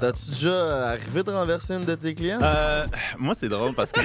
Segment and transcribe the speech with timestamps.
[0.00, 2.42] T'as-tu déjà arrivé de renverser une de tes clientes?
[2.42, 2.86] Euh,
[3.18, 4.00] moi, c'est drôle parce que.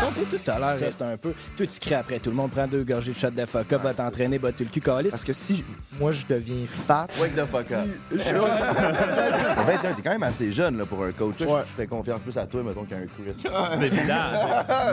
[0.00, 1.32] Ton tout tout à l'heure un peu.
[1.56, 2.18] Toi, tu crées après.
[2.18, 4.62] Tout le monde prend deux gorgées de shot de fuck up, va t'entraîner, va te
[4.62, 5.10] le cul calice.
[5.10, 5.64] Parce que si
[5.98, 7.86] moi je deviens fat, Wake the fuck up.
[8.12, 11.40] je suis À 21, t'es quand même assez jeune là, pour un coach.
[11.40, 11.62] Ouais.
[11.66, 13.32] Je ferais confiance plus à toi, mettons, qu'à un Chris.
[13.80, 14.14] C'est évident.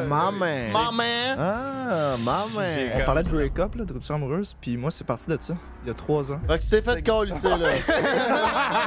[0.07, 0.69] maman.
[0.71, 1.35] Maman!
[1.37, 2.63] Ah, maman!
[2.95, 5.87] On parlait de break-up, là, de rupture amoureuse, puis moi, c'est parti de ça, il
[5.87, 6.39] y a trois ans.
[6.47, 7.57] Fait que tu t'es fait colisser, là.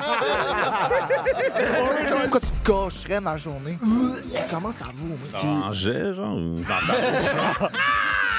[2.11, 3.79] Pourquoi tu gâcherais ma journée?
[4.51, 5.47] Comment ça vaut?
[5.47, 6.39] En jet, genre?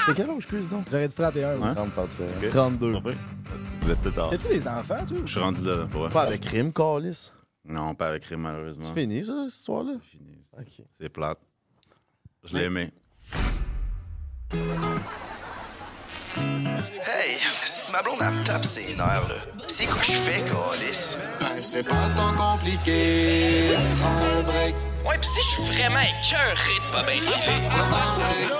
[0.06, 0.84] T'as quel âge, Chris, donc?
[0.90, 1.56] J'aurais dit 31.
[1.56, 1.68] moi.
[1.68, 1.74] Ouais.
[1.74, 2.50] 30 faire différent.
[2.50, 2.92] 32.
[2.94, 3.16] Compris?
[3.82, 5.18] Vous êtes tout T'as-tu des enfants, toi?
[5.24, 6.10] Je suis rendu là, pour vrai.
[6.10, 7.32] Pas avec rime, Calis.
[7.64, 8.84] Non, pas avec Rime, malheureusement.
[8.84, 9.92] C'est fini, ça, cette histoire-là?
[10.02, 10.38] C'est fini.
[10.98, 11.38] C'est- plate.
[12.44, 12.92] Je l'ai aimé.
[17.02, 19.36] Hey, si ma blonde elle me tape ses nerfs, là,
[19.66, 21.16] c'est quoi je fais, Calis?
[21.40, 23.70] Ben, c'est pas tant compliqué.
[23.98, 24.74] Prends un break.
[25.06, 27.68] Ouais, pis si je suis vraiment écœuré de pas bien filer.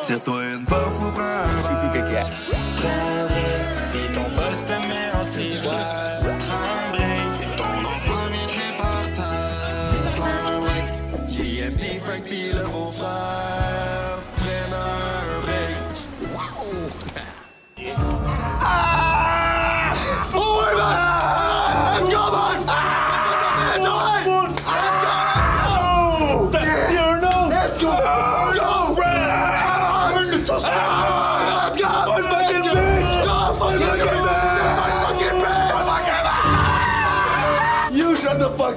[0.02, 1.48] Tire-toi une puff ou prends un
[1.92, 2.30] verre.
[2.76, 3.74] Prends un break.
[3.74, 7.56] Si ton boss te met en ciboire, prends un break.
[7.58, 10.12] Ton enfant vient de chez par terre.
[10.16, 10.86] Prends un break.
[11.28, 12.64] JMD, Frank pis le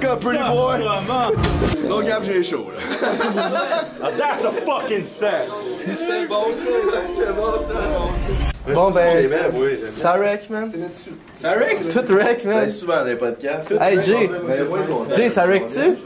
[0.00, 1.88] the fuck up, pretty boy!
[1.88, 4.10] Non, Gab, j'ai chaud, là.
[4.16, 5.48] That's a fucking set!
[8.72, 9.76] Bon ben, J'ai bien, oui.
[9.76, 10.72] ça wreck, man.
[11.38, 11.88] Ça wreck?
[11.88, 12.60] Tout wreck, man.
[12.60, 13.72] Ben, souvent dans les podcasts.
[13.80, 14.30] Hey, Jay.
[15.16, 15.96] Jay, ça wreck-tu?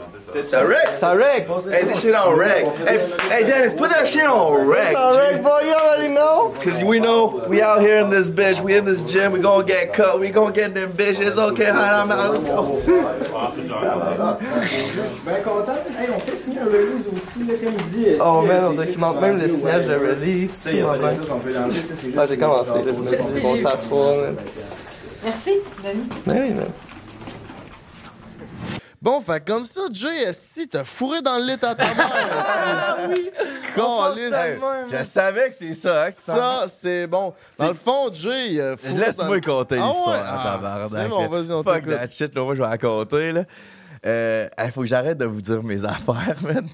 [0.45, 0.89] Ça wreck?
[0.97, 1.47] Ça wreck?
[1.71, 2.65] Hey, this shit on wreck.
[2.85, 2.99] Hey,
[3.31, 4.93] hey, Dennis, put that shit on wreck.
[4.93, 6.53] Ça wreck, boy, you already know.
[6.61, 9.63] Cause we know we out here in this bitch, we in this gym, we gonna
[9.63, 11.37] get cut, we gonna get them bitches.
[11.37, 12.79] Okay, hi, I'm out, let's go.
[15.25, 15.79] Ben content.
[15.97, 18.19] Hey, on fait signer un release aussi, là, comme.
[18.21, 20.51] Oh man, on documente même le signage de release.
[20.61, 21.09] C'est mon plan.
[22.17, 24.35] Ah, j'ai commencé, là, je me dis, bon, s'asseoir, man.
[25.23, 25.51] Merci,
[25.83, 26.09] Denis.
[26.27, 26.67] Oui, man.
[29.01, 33.29] Bon, fait comme ça, Jay, si t'as fourré dans le lit à ta mère, si.
[33.73, 34.61] Calisse.
[34.91, 37.33] Je savais que c'est ça, hein, que Ça, c'est bon.
[37.57, 39.93] Dans le fond, Jay, il a fourré dans- Laisse-moi compter Ah ouais?
[39.93, 40.89] l'histoire, Ah, tabarnak.
[40.91, 41.91] c'est bon, vas-y, on Fuck t'écoute.
[41.93, 43.43] that shit, là, moi, je vais raconter, là.
[44.05, 46.65] Euh, hey, faut que j'arrête de vous dire mes affaires, man.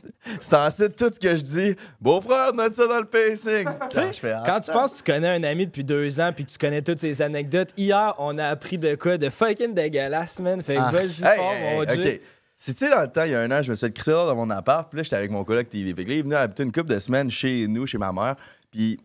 [0.41, 1.75] C'est ensuite tout ce que je dis.
[1.99, 3.67] Beau-frère, note ça dans le pacing.
[3.91, 6.45] Je fais, ah, quand tu penses que tu connais un ami depuis deux ans puis
[6.45, 9.17] que tu connais toutes ses anecdotes, hier, on a appris de quoi?
[9.17, 10.61] De fucking dégueulasse, man.
[10.61, 10.91] Fait que Ah.
[10.91, 12.11] vas-y Hey, fort, hey, mon hey, Dieu.
[12.15, 12.21] OK.
[12.57, 13.91] C'est, tu sais, dans le temps, il y a un an, je me suis fait
[13.91, 14.89] crisser dans mon appart.
[14.89, 15.93] Puis là, j'étais avec mon coloc TV.
[15.93, 18.35] Fait que là, il venu habiter une couple de semaines chez nous, chez ma mère.
[18.71, 18.97] Puis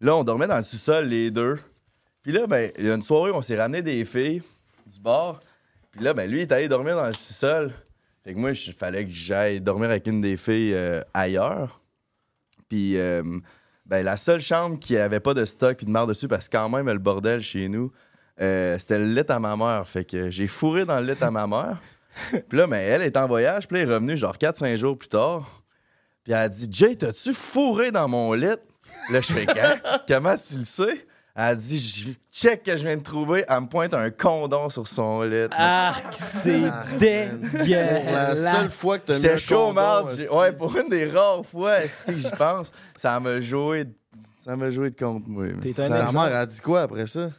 [0.00, 1.56] là, on dormait dans le sous-sol, les deux.
[2.22, 4.42] Puis là, ben, il y a une soirée, on s'est ramené des filles
[4.86, 5.38] du bar.
[5.96, 7.72] Puis là, ben, lui, il est allé dormir dans le sous-sol.
[8.22, 11.80] Fait que moi, il fallait que j'aille dormir avec une des filles euh, ailleurs.
[12.68, 13.22] Puis, euh,
[13.86, 16.56] ben, la seule chambre qui avait pas de stock puis de marre dessus, parce que
[16.58, 17.92] quand même, le bordel chez nous,
[18.42, 19.88] euh, c'était le lit à ma mère.
[19.88, 21.80] Fait que j'ai fourré dans le lit à ma mère.
[22.30, 23.66] Puis là, ben, elle est en voyage.
[23.66, 25.62] Puis là, elle est revenue genre 4-5 jours plus tard.
[26.24, 28.48] Puis elle a dit Jay, t'as-tu fourré dans mon lit
[29.10, 29.46] Là, je fais?
[30.06, 31.06] Comment tu le sais
[31.36, 33.44] Elle a dit Je- Check que je viens de trouver.
[33.48, 35.46] Elle me pointe un condom sur son lit.
[35.50, 38.72] Arc, c'est Pour la seule dégueulasse.
[38.74, 40.28] fois que t'as mis un chaud, condom, aussi.
[40.28, 43.84] Ouais, pour une des rares fois, si j'y pense, ça m'a joué.
[43.84, 43.92] de-
[44.44, 45.46] Ça m'a joué de contre moi.
[45.60, 47.30] T'es Ta mère a dit quoi après ça?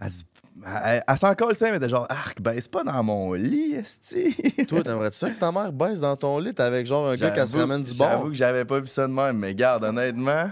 [0.00, 0.24] Elle dit.
[0.64, 3.74] Elle, elle s'en colle ça, mais elle était genre, arc, baisse pas dans mon lit,
[3.74, 4.34] esti.
[4.66, 7.46] Toi, t'aimerais-tu ça que ta mère baisse dans ton lit avec genre un gars qui
[7.46, 8.08] se ramène du bord?
[8.08, 10.50] J'avoue que j'avais pas vu ça de même, mais garde, honnêtement.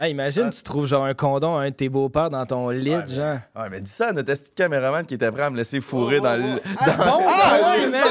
[0.00, 2.90] Hey, imagine, tu trouves genre un condom à un de tes beaux-pères dans ton lit,
[2.94, 3.38] Ouais, mais- genre.
[3.56, 5.80] Ouais, mais dis ça à notre esti de caméraman qui était prêt à me laisser
[5.80, 6.44] fourrer dans le.
[6.86, 7.04] Dans...
[7.04, 8.02] Bon, ah, man.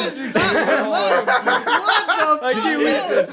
[2.42, 2.86] Ok, oui.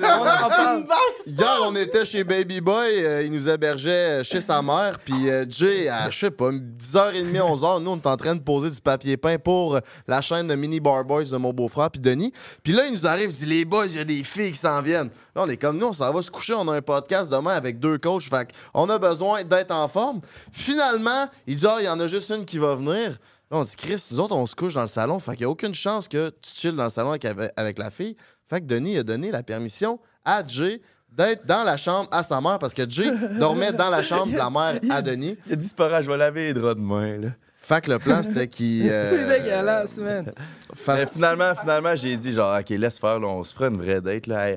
[0.03, 0.85] On en parle.
[1.27, 5.45] Hier, on était chez Baby Boy, euh, il nous hébergeait chez sa mère, puis euh,
[5.49, 8.81] Jay, à, je sais pas, 10h30, 11h, nous, on est en train de poser du
[8.81, 12.33] papier peint pour euh, la chaîne de Mini Bar Boys de mon beau-frère, puis Denis.
[12.63, 14.59] Puis là, il nous arrive, il dit, les boys, il y a des filles qui
[14.59, 15.11] s'en viennent.
[15.35, 17.53] Là, on est comme nous, on s'en va se coucher, on a un podcast demain
[17.53, 20.21] avec deux coachs, fait on a besoin d'être en forme.
[20.53, 23.19] Finalement, il dit, ah, il y en a juste une qui va venir.
[23.55, 25.45] Là, on dit, Chris, nous autres, on se couche dans le salon, fait qu'il n'y
[25.45, 27.25] a aucune chance que tu chilles dans le salon avec,
[27.57, 28.17] avec la fille.
[28.51, 32.41] Fait que Denis a donné la permission à Jay d'être dans la chambre à sa
[32.41, 35.39] mère parce que Jay dormait dans la chambre de la mère à Denis.
[35.47, 37.29] Il a dit, je vais laver les draps demain, là.
[37.55, 38.89] Fait que le plan, c'était qu'il.
[38.91, 40.33] euh, C'est dégueulasse, man.
[40.75, 44.01] Fasse- finalement, finalement j'ai dit, genre, OK, laisse faire, là, on se fera une vraie
[44.01, 44.27] date.
[44.27, 44.57] Là.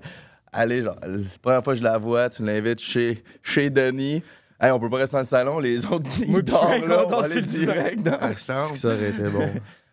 [0.52, 4.24] Allez, genre, la première fois que je la vois, tu l'invites chez, chez Denis.
[4.60, 7.26] Hey, on peut pas rester dans le salon, les autres, ils dorment, là, on va
[7.26, 8.72] aller le direct dans Ah, chambre.
[8.72, 9.50] que ça aurait été bon.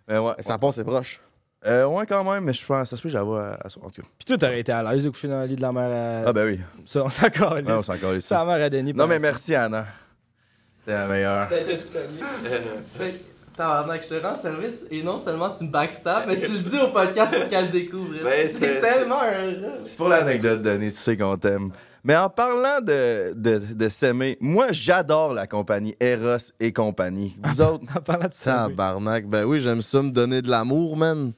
[0.08, 1.20] Mais ouais, Ça passe, c'est proche.
[1.66, 3.88] Euh, ouais, quand même, mais je pense, ça se peut que j'avoue à, à En
[3.90, 4.08] tout cas.
[4.18, 6.28] Puis toi, t'aurais été à l'aise de coucher dans le lit de la mère à.
[6.28, 6.60] Ah, ben oui.
[6.84, 7.66] Ça, on s'en calisse.
[7.66, 8.24] Ouais, on s'en calisse.
[8.26, 8.92] C'est la mère à Denis.
[8.92, 9.86] Non, mais merci, Anna.
[10.84, 11.48] T'es la meilleure.
[11.48, 12.20] T'as été hospitalier.
[13.56, 16.76] Tabarnak, je te rends service et non seulement tu me backstab, mais tu le dis
[16.78, 18.12] au podcast pour qu'elle le découvre.
[18.24, 19.84] Ben, c'est tellement un.
[19.84, 21.70] C'est pour l'anecdote, Denis, tu sais qu'on t'aime.
[22.04, 27.34] Mais en parlant de, de, de s'aimer, moi, j'adore la compagnie Eros et compagnie.
[27.42, 27.84] Vous autres?
[27.96, 28.66] En parlant de ça.
[28.68, 29.26] Tabarnak.
[29.26, 31.32] Ben oui, j'aime ça me donner de l'amour, man.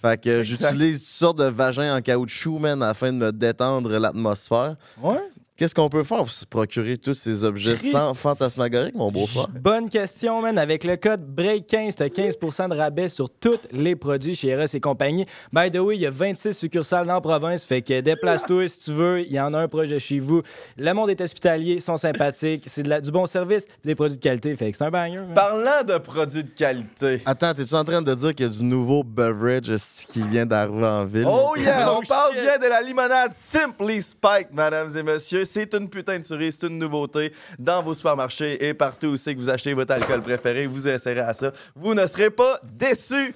[0.00, 4.76] Fait que j'utilise toutes sortes de vagins en caoutchouc, man, afin de me détendre l'atmosphère.
[5.00, 5.20] Ouais.
[5.62, 7.92] Qu'est-ce qu'on peut faire pour se procurer tous ces objets Christ.
[7.92, 9.46] sans fantasmagorique, mon beau-frère?
[9.60, 10.58] Bonne question, man.
[10.58, 14.80] Avec le code BREAK15, t'as 15% de rabais sur tous les produits chez Eros et
[14.80, 15.24] compagnie.
[15.52, 18.86] By the way, il y a 26 succursales dans la province, fait que déplace-toi si
[18.86, 19.20] tu veux.
[19.20, 20.42] Il y en a un proche de chez vous.
[20.76, 24.16] Le monde est hospitalier, ils sont sympathiques, c'est de la- du bon service, des produits
[24.18, 25.18] de qualité, fait que c'est un banger.
[25.18, 25.32] man.
[25.32, 27.22] Parlant de produits de qualité.
[27.24, 29.72] Attends, t'es-tu en train de dire qu'il y a du nouveau beverage
[30.12, 31.28] qui vient d'arriver en ville?
[31.28, 32.42] Oh yeah, Oh, on parle shit.
[32.42, 35.44] bien de la limonade Simply Spike, mesdames et messieurs.
[35.52, 39.34] C'est une putain de cerise, c'est une nouveauté dans vos supermarchés et partout où c'est
[39.34, 40.66] que vous achetez votre alcool préféré.
[40.66, 41.52] Vous essayerez à ça.
[41.76, 43.34] Vous ne serez pas déçus.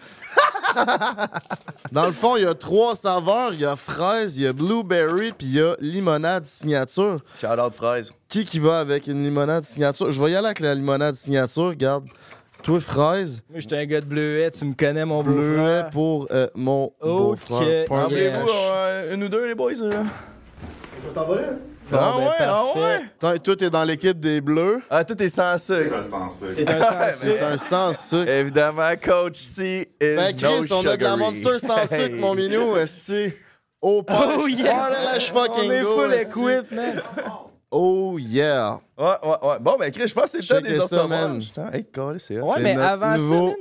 [1.93, 3.53] Dans le fond, il y a trois saveurs.
[3.53, 7.17] Il y a fraise, il y a blueberry, puis il y a limonade signature.
[7.41, 8.11] Shout out fraise.
[8.29, 10.11] Qui qui va avec une limonade signature?
[10.11, 12.07] Je vais y aller avec la limonade signature, regarde.
[12.63, 15.91] Toi, fraise, Moi, j'étais un gars de bleuet, tu me connais, mon bleuet beau-frère.
[15.91, 16.95] pour euh, mon Ok.
[17.01, 17.87] beau-frère.
[17.89, 19.73] Rappelez-vous, euh, une ou deux, les boys?
[19.83, 20.03] Là?
[21.91, 23.39] Bon, ah ben, ouais, ah ouais.
[23.39, 24.83] Toi, t'es dans l'équipe des bleus?
[24.91, 25.89] Ah, tout est sans sucre.
[25.91, 28.29] T'es un sans C'est un sans sucre.
[28.29, 31.17] Évidemment, Coach C is Ben, Chris, no on a de la.
[31.17, 33.33] Monster sans sucre, mon minou, esti.
[33.81, 34.19] Au punch.
[34.41, 34.89] Oh, yeah.
[34.89, 37.03] Oh là là, je fucking On est full equip, man.
[37.71, 38.81] Oh yeah.
[38.99, 39.59] Ouais, ouais, ouais.
[39.61, 41.41] Bon, ben, Chris, je pense que c'est le temps des man.
[41.41, 41.87] Putain, Hey,
[42.19, 42.41] c'est.
[42.41, 43.55] Ouais, C'est mais avant nouveau-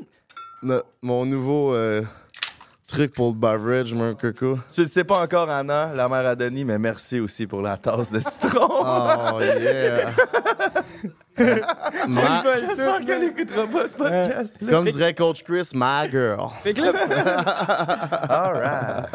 [1.01, 2.01] mon nouveau euh,
[2.88, 4.60] truc pour le beverage, mon coco.
[4.72, 7.78] Tu le sais pas encore, Anna, la mère à Denis, mais merci aussi pour la
[7.78, 8.68] tasse de citron.
[8.70, 10.14] Oh yeah.
[11.38, 14.60] Ma- J'espère qu'elle n'écoutera pas ce podcast.
[14.70, 16.50] comme dirait Coach Chris, my girl.
[16.64, 16.92] Fait que là,
[18.30, 19.06] All right.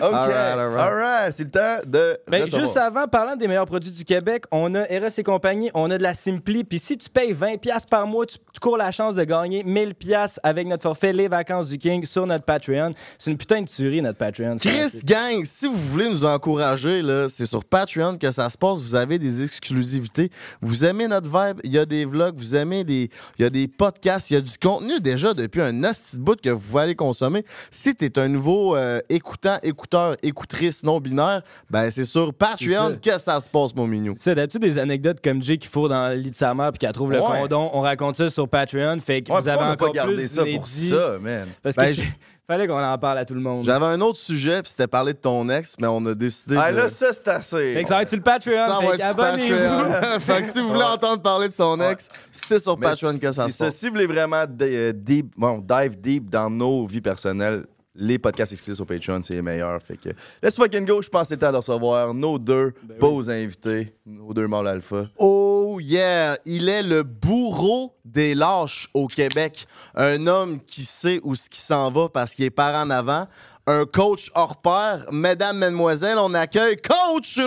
[0.00, 0.02] OK.
[0.02, 0.80] All right, all right.
[0.80, 1.34] All right.
[1.36, 2.18] C'est le temps de.
[2.28, 2.64] Ben, recevoir.
[2.64, 5.98] juste avant, parlant des meilleurs produits du Québec, on a Eros et compagnie, on a
[5.98, 6.64] de la Simpli.
[6.64, 9.62] Puis si tu payes 20$ piastres par mois, tu, tu cours la chance de gagner
[9.62, 12.94] 1000$ piastres avec notre forfait Les Vacances du King sur notre Patreon.
[13.18, 14.56] C'est une putain de tuerie, notre Patreon.
[14.56, 18.78] Chris Gang, si vous voulez nous encourager, là, c'est sur Patreon que ça se passe.
[18.80, 20.30] Vous avez des exclusivités.
[20.60, 23.08] Vous aimez notre vibe, il y a des vlogs, vous aimez des.
[23.38, 26.40] Il y a des podcasts, il y a du contenu déjà depuis un de bout
[26.40, 27.44] que vous pouvez aller consommer.
[27.70, 33.18] Si tu es un nouveau euh, écoutant, écouteur, écoutrice non-binaire, ben c'est sur Patreon que
[33.18, 34.14] ça se passe, mon mignon.
[34.18, 36.78] C'est d'habitude des anecdotes comme Jay qui fourre dans le lit de sa mère puis
[36.78, 37.40] qu'elle trouve le Ouais.
[37.42, 37.70] condom.
[37.72, 38.98] On raconte ça sur Patreon.
[39.00, 41.48] Fait que Ouais, vous avez pas encore gardé plus ça pour ça, man?
[41.62, 42.08] Parce Ben, que j'ai-
[42.46, 43.64] fallait qu'on en parle à tout le monde.
[43.64, 46.70] J'avais un autre sujet, puis c'était parler de ton ex, mais on a décidé Ah,
[46.72, 46.76] de...
[46.76, 47.74] là, ça, c'est assez.
[47.74, 48.66] Fait que ça va être sur le Patreon.
[48.66, 49.16] Ça va être sur.
[49.16, 50.20] Patreon.
[50.20, 50.84] fait que si vous voulez Ouais.
[50.86, 53.76] entendre parler de son ex, c'est sur Mais Patreon que ça se passe.
[53.76, 57.64] Si vous voulez vraiment euh, deep, bon, dive deep dans nos vies personnelles,
[57.94, 59.80] les podcasts exclusifs sur Patreon, c'est les meilleurs.
[59.82, 60.10] Fait que
[60.42, 61.00] let's fucking go.
[61.00, 64.48] Je pense que c'est le temps de recevoir nos deux Ben beaux invités, nos deux
[64.48, 65.06] mâles alpha.
[65.18, 66.36] Oh yeah!
[66.44, 69.66] Il est le bourreau des lâches au Québec.
[69.94, 73.26] Un homme qui sait où ce qui s'en va parce qu'il est par en avant.
[73.66, 75.06] Un coach hors pair.
[75.10, 77.38] Mesdames, mesdemoiselles, on accueille Coach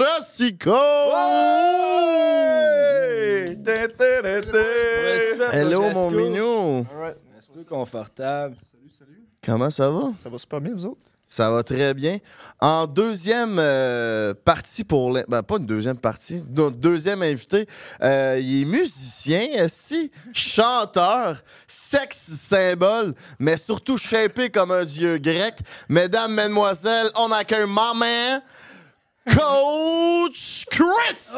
[3.63, 5.53] ta, ta.
[5.53, 6.85] Hello, mon mignon!
[7.35, 8.55] Reste-toi confortable.
[9.45, 10.11] Comment ça va?
[10.21, 10.99] Ça va super bien, vous autres?
[11.29, 12.19] Ça va très bien.
[12.61, 15.11] En deuxième euh, partie pour...
[15.11, 16.41] l'in- Ben, pas une deuxième partie.
[16.49, 17.67] Notre deuxième invité,
[18.01, 25.55] euh, il est musicien, si chanteur, sexe symbole, mais surtout shapé comme un dieu grec.
[25.89, 28.41] Mesdames, mesdemoiselles, on accueille maman,
[29.25, 31.35] Coach Chris!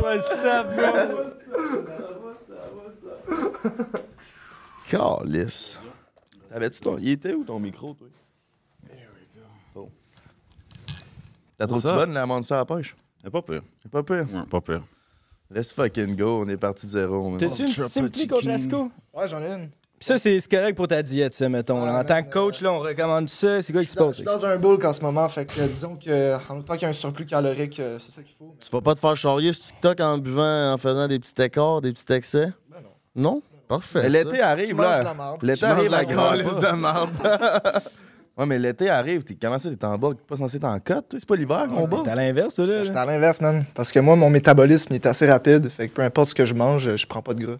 [0.00, 1.24] What's up, bro?
[4.98, 5.80] Calice.
[6.50, 6.98] T'avais-tu ton.
[6.98, 8.06] Il était où ton micro, toi?
[9.74, 9.88] Oh.
[11.58, 11.92] T'as trop Ça.
[11.94, 12.96] bonne la monster à la pêche?
[13.22, 13.62] C'est pas pire.
[13.82, 14.26] C'est pas pire?
[14.32, 14.82] Ouais, pas pire.
[15.50, 16.42] Let's fucking go.
[16.44, 17.36] On est parti de zéro.
[17.38, 18.90] T'as-tu une Simpli, Coach Lasco?
[19.12, 19.68] Ouais, j'en ai une.
[19.68, 21.84] Puis Puis ça, c'est correct pour ta diète, ça, mettons.
[21.84, 22.00] là.
[22.00, 23.62] En tant que coach, là, on recommande ça.
[23.62, 24.16] C'est quoi qui se Je passe?
[24.16, 26.82] suis dans un bulk en ce moment, fait que euh, disons que en autant qu'il
[26.82, 28.54] y a un surplus calorique, euh, c'est ça qu'il faut.
[28.60, 31.80] Tu vas pas te faire charrier sur TikTok en buvant, en faisant des petits écarts,
[31.80, 32.52] des petits excès?
[32.70, 32.90] Ben non.
[33.34, 33.42] Non?
[33.78, 34.08] Parfait.
[34.08, 35.14] L'été arrive, là.
[35.42, 37.10] L'été arrive, la de marde.
[38.36, 39.22] Ouais, mais l'été arrive.
[39.22, 40.08] T'es, comment ça, t'es en bas?
[40.10, 41.20] T'es pas censé être en cote, toi?
[41.20, 42.00] C'est pas l'hiver qu'on bat?
[42.02, 42.82] T'es à l'inverse, toi, là.
[42.82, 43.64] J'étais à l'inverse, man.
[43.74, 45.68] Parce que moi, mon métabolisme il est assez rapide.
[45.68, 47.56] Fait que peu importe ce que je mange, je prends pas de gras.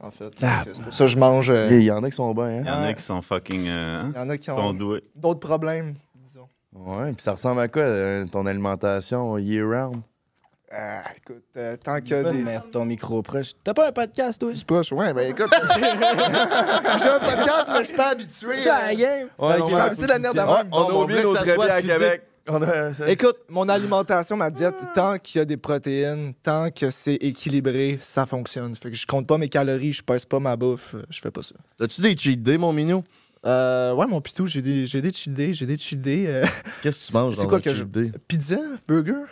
[0.00, 0.28] En fait.
[0.42, 1.50] Ah, c'est pour ça que je mange.
[1.50, 2.62] euh, Il y en a qui sont bons, hein?
[2.62, 3.68] Il y en a qui sont fucking.
[3.68, 5.04] euh, hein, Il y en a qui sont ont doués.
[5.16, 6.48] d'autres problèmes, disons.
[6.74, 9.98] Ouais, puis ça ressemble à quoi, euh, ton alimentation year-round?
[10.70, 12.42] Ah, écoute, euh, tant que des.
[12.42, 13.52] mettre ton micro proche.
[13.64, 14.50] T'as pas un podcast, toi?
[14.54, 15.50] C'est proche, ouais, ben écoute.
[15.72, 18.48] J'ai un podcast, mais je suis pas habitué.
[18.56, 19.28] C'est ça, euh, la game?
[19.38, 20.68] Ouais, je suis pas habitué de la nerf de Ah, même.
[20.72, 21.82] on a on oublié nos que ça très soit bien à.
[21.82, 22.22] Québec.
[22.50, 27.14] A- Écoute, mon alimentation, ma diète, tant qu'il y a des protéines, tant que c'est
[27.16, 28.74] équilibré, ça fonctionne.
[28.74, 31.30] Fait que je compte pas mes calories, je pèse pas ma bouffe, euh, je fais
[31.30, 31.54] pas ça.
[31.78, 33.04] As-tu des cheat days, mon minou?
[33.46, 36.26] Euh, ouais, mon pitou, j'ai des, j'ai des cheat days, j'ai des cheat days.
[36.26, 36.44] euh,
[36.82, 37.84] Qu'est-ce que tu manges C'est dans quoi que je-
[38.26, 38.56] pizza,
[38.86, 39.24] burger,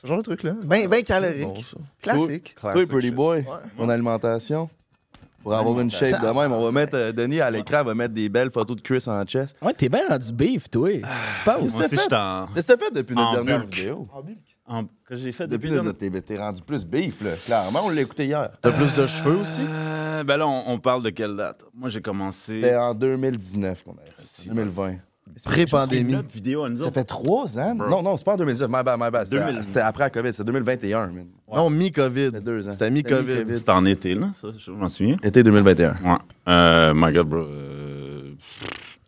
[0.00, 0.54] ce genre de truc-là.
[0.64, 1.44] Ben, ben calorique.
[1.74, 1.82] Bon.
[2.02, 2.54] Classique.
[2.60, 3.10] Toi, Pretty.
[3.10, 3.44] Boy,
[3.76, 4.68] ton alimentation.
[5.42, 8.12] Pour avoir une shape de même, on va mettre, euh, Denis à l'écran va mettre
[8.12, 9.56] des belles photos de Chris en chest.
[9.62, 10.90] Ouais, t'es bien rendu beef, toi.
[10.90, 11.72] Qu'est-ce qui se passe?
[11.74, 12.46] Moi aussi, j'étais en.
[12.54, 13.74] Qu'est-ce que t'as fait depuis notre En dernière bulk.
[13.74, 14.08] vidéo?
[14.66, 15.82] en- Que j'ai fait Depuis depuis.
[15.82, 15.96] notre.
[15.98, 17.30] T'es t'es rendu plus beef, là.
[17.46, 18.50] Clairement, on l'a écouté hier.
[18.60, 19.62] T'as plus de cheveux aussi?
[19.66, 21.62] Euh, ben là, on, on parle de quelle date?
[21.74, 22.60] Moi, j'ai commencé.
[22.60, 24.12] C'était en 2019 qu'on avait fait.
[24.18, 24.96] Si, 2020.
[25.44, 26.12] Pré-pandémie.
[26.12, 26.94] Notre vidéo à nous Ça autres.
[26.94, 27.74] fait trois ans?
[27.74, 27.88] Bro.
[27.88, 28.68] Non, non, c'est pas en 2019.
[28.70, 29.26] My bad, my bad.
[29.26, 29.64] C'était 2000.
[29.64, 30.32] c'était après la COVID.
[30.32, 31.26] C'est 2021, man.
[31.54, 32.30] Non, mi-COVID.
[32.42, 32.70] Deux ans.
[32.70, 33.54] C'était mi-COVID.
[33.54, 35.16] C'était en été, là, ça, je m'en souviens.
[35.22, 35.90] Été 2021.
[35.90, 35.96] Ouais.
[36.48, 37.40] Euh, my God, bro.
[37.40, 38.32] euh,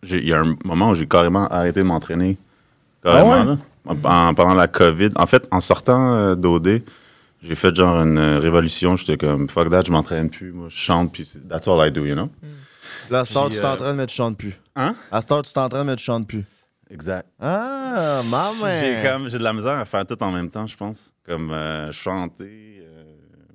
[0.05, 2.37] Il y a un moment où j'ai carrément arrêté de m'entraîner.
[3.03, 3.59] Carrément, Ah là.
[3.85, 5.11] En- pendant la COVID.
[5.17, 6.83] En fait, en sortant euh, d'OD,
[7.43, 8.95] j'ai fait genre une révolution.
[8.95, 10.53] J'étais comme, fuck that, je m'entraîne plus.
[10.53, 12.29] Moi, je chante, puis that's all I do, you know?
[13.11, 14.59] Là, à cette heure, Puis, tu t'es euh, en train de mettre chante plus.
[14.77, 14.95] Hein?
[15.11, 16.45] À cette heure, tu t'es en train de mettre chante plus.
[16.91, 17.27] Exact.
[17.41, 18.53] Ah, maman!
[19.29, 21.15] J'ai de la misère à faire tout en même temps, je pense.
[21.25, 22.72] Comme euh, chanter, euh,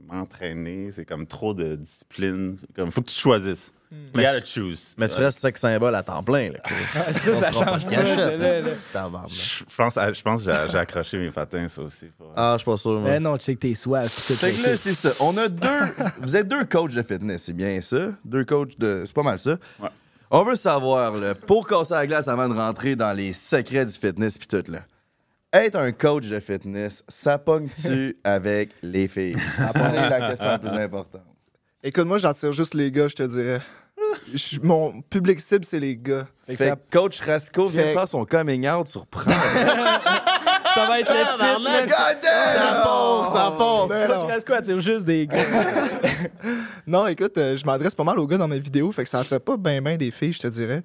[0.07, 2.57] m'entraîner, c'est comme trop de discipline.
[2.75, 3.73] Comme faut que tu choisisses.
[3.89, 4.95] You gotta choose.
[4.97, 6.75] Mais tu restes sex symbole à temps plein, là, Chris.
[6.95, 9.25] Ah, ça, On ça change pas hein.
[9.29, 12.07] Je pense, je pense que j'ai- accroché mes patins, ça aussi.
[12.35, 13.11] Ah, je suis pas sûr, moi.
[13.11, 13.93] Mais non, check tes tout,
[14.35, 15.11] Fait que là, c'est ça.
[15.21, 15.67] On a deux.
[16.21, 18.09] vous êtes deux coachs de fitness, c'est bien ça?
[18.25, 19.03] Deux coachs de.
[19.05, 19.51] C'est pas mal ça.
[19.79, 19.89] Ouais.
[20.29, 23.93] On veut savoir, là, pour casser la glace avant de rentrer dans les secrets du
[23.93, 24.79] fitness puis tout, là.
[25.53, 29.37] Être un coach de fitness, ça pogne-tu avec les filles?
[29.71, 31.21] C'est la question la plus importante.
[31.83, 33.61] Écoute, moi, j'attire juste les gars, je te dirais.
[34.33, 36.27] Je- mon public cible, c'est les gars.
[36.47, 39.29] Fait que ça, coach Rasco vient Fait- faire son coming out sur Prendre.
[40.73, 41.61] ça va être le titre.
[41.63, 41.89] man.
[41.89, 43.87] Ça part, ça part!
[43.87, 44.23] Ben Coach.
[44.29, 45.43] Rasco attire juste des gars.
[46.87, 49.19] Non, écoute, euh, je m'adresse pas mal aux gars dans mes vidéos, fait que ça
[49.19, 50.83] attire pas bien ben des filles, je te dirais.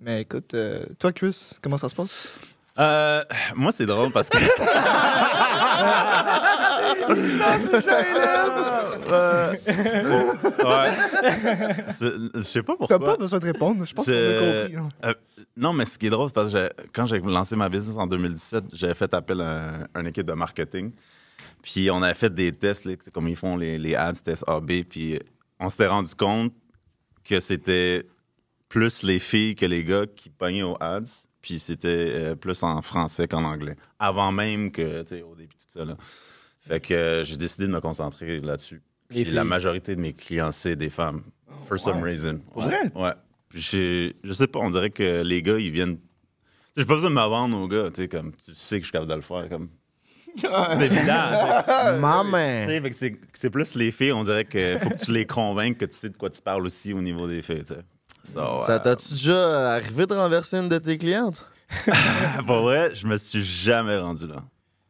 [0.00, 2.40] Mais écoute, euh, toi, Chris, comment ça se passe?
[2.78, 3.22] Euh,
[3.54, 4.38] moi, c'est drôle parce que.
[10.64, 10.90] ouais.
[11.98, 12.98] C'est- Je sais pas pourquoi.
[12.98, 14.76] T'as pas besoin de répondre, je pense qu'on a C'est- compris.
[14.76, 14.88] hein.
[15.04, 15.14] Euh,
[15.56, 18.06] non, mais ce qui est drôle, c'est parce que quand j'ai lancé ma business en
[18.06, 20.92] 2017, j'avais fait appel à un- une équipe de marketing.
[21.62, 24.44] Puis on avait fait des tests, là, c'est comme ils font les, les ads, tests
[24.46, 24.82] AB.
[24.88, 25.18] Puis
[25.60, 26.52] on s'était rendu compte
[27.24, 28.06] que c'était
[28.68, 31.28] plus les filles que les gars qui pognaient aux ads.
[31.44, 33.76] Puis c'était euh, plus en français qu'en anglais.
[33.98, 35.84] Avant même que, tu sais, au début, tout ça.
[35.84, 35.94] Là.
[36.66, 38.80] Fait que euh, j'ai décidé de me concentrer là-dessus.
[39.10, 41.22] Puis la majorité de mes clients, c'est des femmes.
[41.68, 42.40] For some reason.
[42.94, 43.12] Ouais.
[43.50, 43.60] Puis
[44.24, 45.98] je sais pas, on dirait que les gars, ils viennent.
[45.98, 48.76] Tu sais, J'ai pas besoin de me vendre aux gars, tu sais, comme tu sais
[48.78, 49.46] que je suis capable de le faire.
[49.50, 49.68] Comme...
[50.38, 50.46] C'est
[50.80, 51.62] évident.
[51.62, 51.98] tu sais.
[52.00, 52.66] Maman!
[52.92, 55.94] C'est- c'est plus les filles, on dirait que faut que tu les convainques que tu
[55.94, 57.64] sais de quoi tu parles aussi au niveau des filles.
[57.64, 57.80] tu sais.
[58.24, 61.44] So, Ça euh, t'as-tu déjà arrivé de renverser une de tes clientes?
[62.46, 64.42] Pour vrai, je me suis jamais rendu là.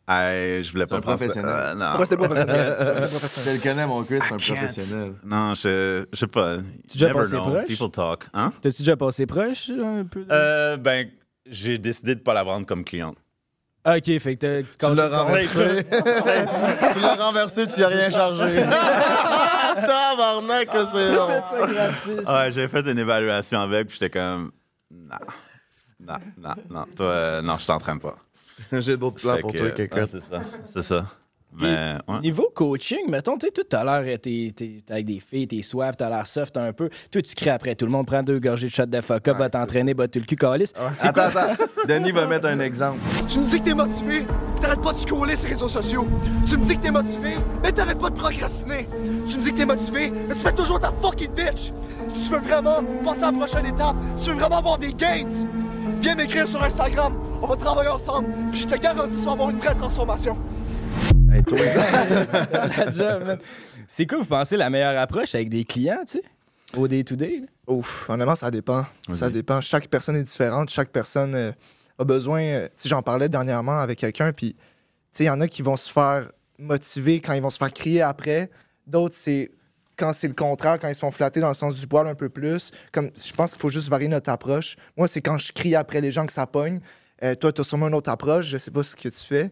[0.06, 1.50] Hey, je voulais C'est un pas penser- professionnel.
[1.56, 1.86] Euh, non.
[1.88, 2.76] Pourquoi c'était professionnel?
[2.78, 3.54] C'était Je professionnel?
[3.56, 5.14] le connais, mon Chris, c'est un professionnel.
[5.24, 6.56] Non, je, je sais pas.
[6.90, 7.42] Tu déjà passé know.
[7.42, 7.66] proche?
[7.66, 8.26] People talk.
[8.34, 8.52] Hein?
[8.60, 10.20] T'as-tu déjà passé proche un peu?
[10.24, 11.08] de- Euh, ben,
[11.46, 13.16] j'ai décidé de pas la prendre comme cliente.
[13.82, 14.88] Ah, ok, fait que t'as.
[14.90, 15.84] Tu l'as renversé.
[16.94, 18.62] tu l'as renversé, tu y as rien chargé.
[19.74, 21.28] Tabarnak, que c'est long.
[22.34, 24.52] Ouais, j'ai fait une évaluation avec, puis j'étais comme,
[24.90, 25.16] non,
[26.00, 28.16] non, non, non, toi, euh, non, je t'entraîne pas.
[28.72, 30.02] J'ai d'autres plans Fait pour que, toi, quelqu'un.
[30.02, 30.40] ouais, c'est ça,
[30.72, 31.06] c'est ça.
[31.60, 31.96] Ouais.
[32.22, 34.52] Niveau coaching, mettons, tu sais, tout à l'heure, t'es
[34.90, 36.88] avec des filles, t'es soif, t'as l'air soft un peu.
[37.10, 37.74] Toi, tu crées après.
[37.74, 40.18] Tout le monde prend deux gorgées de shot de fuck up, va t'entraîner, va tout
[40.18, 40.72] le cul calice.
[40.96, 41.64] C'est Attends, attends.
[41.88, 42.98] Denis va mettre un exemple.
[43.28, 44.24] Tu me dis que t'es motivé,
[44.60, 46.06] t'arrêtes pas de scroller sur les réseaux sociaux.
[46.48, 48.88] Tu me dis que t'es motivé, mais t'arrêtes pas de procrastiner.
[49.28, 51.72] Tu me dis que t'es motivé, mais tu fais toujours ta fucking bitch.
[52.14, 54.92] Si tu veux vraiment passer à la prochaine étape, si tu veux vraiment avoir des
[54.92, 55.26] gains,
[56.00, 57.12] viens m'écrire sur Instagram.
[57.42, 60.36] On va travailler ensemble, puis je te garantis que tu vas avoir une vraie transformation.
[61.34, 61.58] Hey, toi,
[62.76, 63.38] La job, man.
[63.88, 66.22] C'est quoi, vous pensez, la meilleure approche avec des clients, tu sais?
[66.76, 67.42] Au day-to-day?
[67.66, 68.84] Ouf, honnêtement, ça dépend.
[69.10, 69.60] Ça dépend.
[69.60, 70.70] Chaque personne est différente.
[70.70, 71.50] Chaque personne euh,
[71.98, 72.40] a besoin.
[72.40, 74.58] euh, tu sais, j'en parlais dernièrement avec quelqu'un, puis tu
[75.10, 77.72] sais, il y en a qui vont se faire motiver quand ils vont se faire
[77.72, 78.48] crier après.
[78.86, 79.50] D'autres, c'est
[79.96, 82.14] quand c'est le contraire, quand ils se font flatter dans le sens du poil un
[82.14, 82.70] peu plus.
[82.92, 84.76] Comme, je pense qu'il faut juste varier notre approche.
[84.96, 86.78] Moi, c'est quand je crie après les gens que ça pogne.
[87.24, 88.46] Euh, toi, tu as sûrement une autre approche.
[88.46, 89.50] Je sais pas ce que tu fais,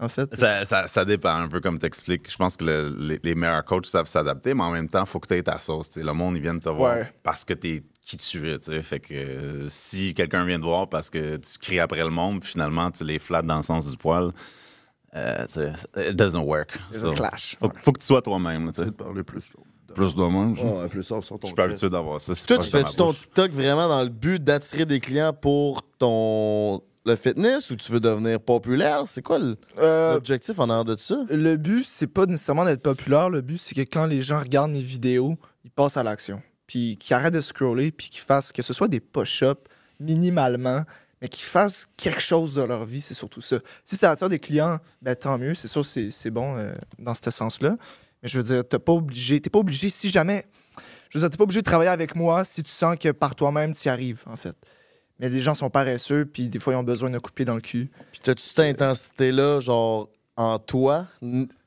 [0.00, 0.34] en fait.
[0.34, 2.30] Ça, ça, ça dépend un peu comme t'expliques.
[2.30, 5.08] Je pense que le- les, les meilleurs coachs savent s'adapter, mais en même temps, il
[5.08, 5.90] faut que tu aies ta sauce.
[5.90, 6.06] tu sais.
[6.06, 7.12] Le monde, ils viennent te voir Ouais.
[7.22, 8.58] parce que tu es qui tu es.
[8.58, 8.82] tu sais.
[8.82, 12.40] Fait que euh, si quelqu'un vient te voir parce que tu cries après le monde,
[12.40, 14.32] puis finalement, tu les flattes dans le sens du poil,
[15.14, 15.46] euh,
[15.96, 16.78] it doesn't work.
[16.92, 17.56] C'est So, un clash.
[17.60, 18.70] Faut, faut que tu sois toi-même.
[18.72, 19.64] tu parler plus chaud.
[19.94, 20.52] Plus de moi.
[20.54, 22.32] je Ouais, plus ça, je ton suis pas habitué d'avoir ça.
[22.46, 23.12] Toi, tu fais-tu ton.
[23.12, 26.80] TikTok vraiment dans le but d'attirer des clients pour ton
[27.10, 29.02] le fitness ou tu veux devenir populaire?
[29.06, 29.38] C'est quoi
[29.78, 31.24] Euh, l'objectif en arrière de ça?
[31.28, 33.28] le but, c'est pas nécessairement d'être populaire.
[33.28, 36.42] Le but, c'est que quand les gens regardent mes vidéos, ils passent à l'action.
[36.66, 39.60] Puis qu'ils arrêtent de scroller, puis qu'ils fassent que ce soit des push-ups
[39.98, 40.84] minimalement,
[41.20, 43.58] mais qu'ils fassent quelque chose de leur vie, c'est surtout ça.
[43.84, 45.54] Si ça attire des clients, ben tant mieux.
[45.54, 47.76] C'est sûr, c'est c'est bon euh, dans ce sens-là.
[48.22, 49.40] Mais je veux dire, t'es pas obligé.
[49.40, 50.46] T'es pas obligé si jamais.
[51.10, 53.34] Je veux dire, t'es pas obligé de travailler avec moi si tu sens que par
[53.34, 54.56] toi-même, tu y arrives, en fait.
[55.20, 57.44] Mais les gens sont paresseux, puis des fois, ils ont besoin d'un coup de pied
[57.44, 57.90] dans le cul.
[58.10, 61.06] Puis t'as-tu cette intensité-là, genre, en toi,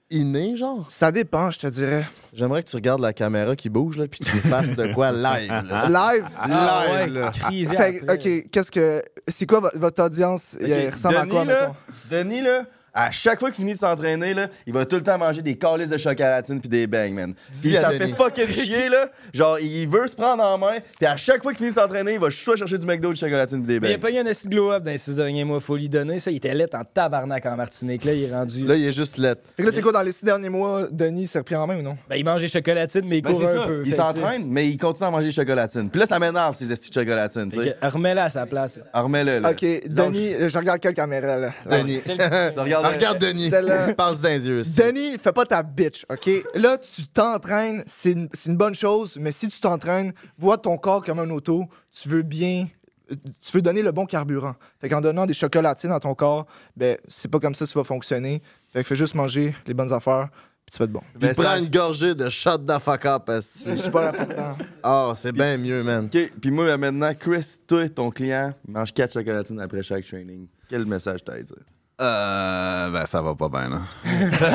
[0.10, 0.86] innée, genre?
[0.89, 2.05] Ça dépend, je te dirais.
[2.33, 5.12] J'aimerais que tu regardes la caméra qui bouge, là, puis tu fasses de quoi?
[5.12, 5.88] Live, là.
[5.88, 7.31] Live, Ah, live, ouais, là.
[7.31, 8.01] Fait.
[8.12, 9.03] OK, qu'est-ce que.
[9.27, 10.57] C'est quoi vo- votre audience?
[10.60, 11.75] Il ressemble à quoi, Denis, là, mettons?
[12.12, 12.63] Denis, là,
[12.94, 15.56] à chaque fois qu'il finit de s'entraîner, là, il va tout le temps manger des
[15.56, 17.34] calices de chocolatine puis des bangs, man.
[17.52, 17.98] Puis ça Denis.
[17.98, 19.10] fait fucking chier, là.
[19.34, 22.14] Genre, il veut se prendre en main, puis à chaque fois qu'il finit de s'entraîner,
[22.14, 24.02] il va soit chercher du McDo, du chocolatine puis des Mais il a bangs.
[24.02, 26.20] pas eu un assis glow-up dans les six derniers mois, faut lui donner.
[26.20, 28.04] Ça, il était lettre en tabarnak en Martinique.
[28.06, 28.66] Là, il est rendu.
[28.66, 29.36] Là, il est juste let.
[29.56, 31.78] Fait que là, c'est quoi, dans les six derniers mois, Denis s'est repris en main
[31.80, 31.98] ou non?
[32.10, 33.66] Ben, il mange des chocolatines, mais il Ben, court un ça.
[33.68, 33.82] peu.
[33.86, 35.90] Il s'entraîne, mais il continue à manger des chocolatines.
[35.90, 37.76] Puis là, ça m'énerve, ces estis de chocolatines, tu sais.
[37.82, 38.78] que Remets-le à sa place.
[38.94, 39.52] Remets-le, là.
[39.52, 41.50] OK, Denis, je regarde quelle caméra, là?
[41.70, 42.00] Denis.
[42.91, 43.50] Regarde Denis.
[43.50, 43.93] Celle-là.
[43.98, 44.61] Passe dans les yeux.
[44.77, 46.29] Denis, fais pas ta bitch, OK?
[46.55, 50.77] Là, tu t'entraînes, c'est une, c'est une bonne chose, mais si tu t'entraînes, vois ton
[50.77, 52.67] corps comme un auto, tu veux bien.
[53.09, 54.55] Tu veux donner le bon carburant.
[54.79, 57.79] Fait qu'en donnant des chocolatines dans ton corps, ben, c'est pas comme ça que ça
[57.79, 58.41] va fonctionner.
[58.72, 60.29] Fait que fais juste manger les bonnes affaires,
[60.65, 61.01] puis tu vas être bon.
[61.19, 63.29] Puis Mais prends ça- une gorgée de shot fuck up.
[63.29, 63.59] esti.
[63.65, 64.57] C'est super important.
[64.85, 66.05] Ah, c'est bien mieux, man.
[66.13, 70.48] OK, puis moi, maintenant, Chris, toi, ton client, mange 4 chocolatines après chaque training.
[70.69, 71.55] Quel message t'as à dire?
[72.01, 73.82] Euh, ben, ça va pas bien, là.
[74.34, 74.50] ça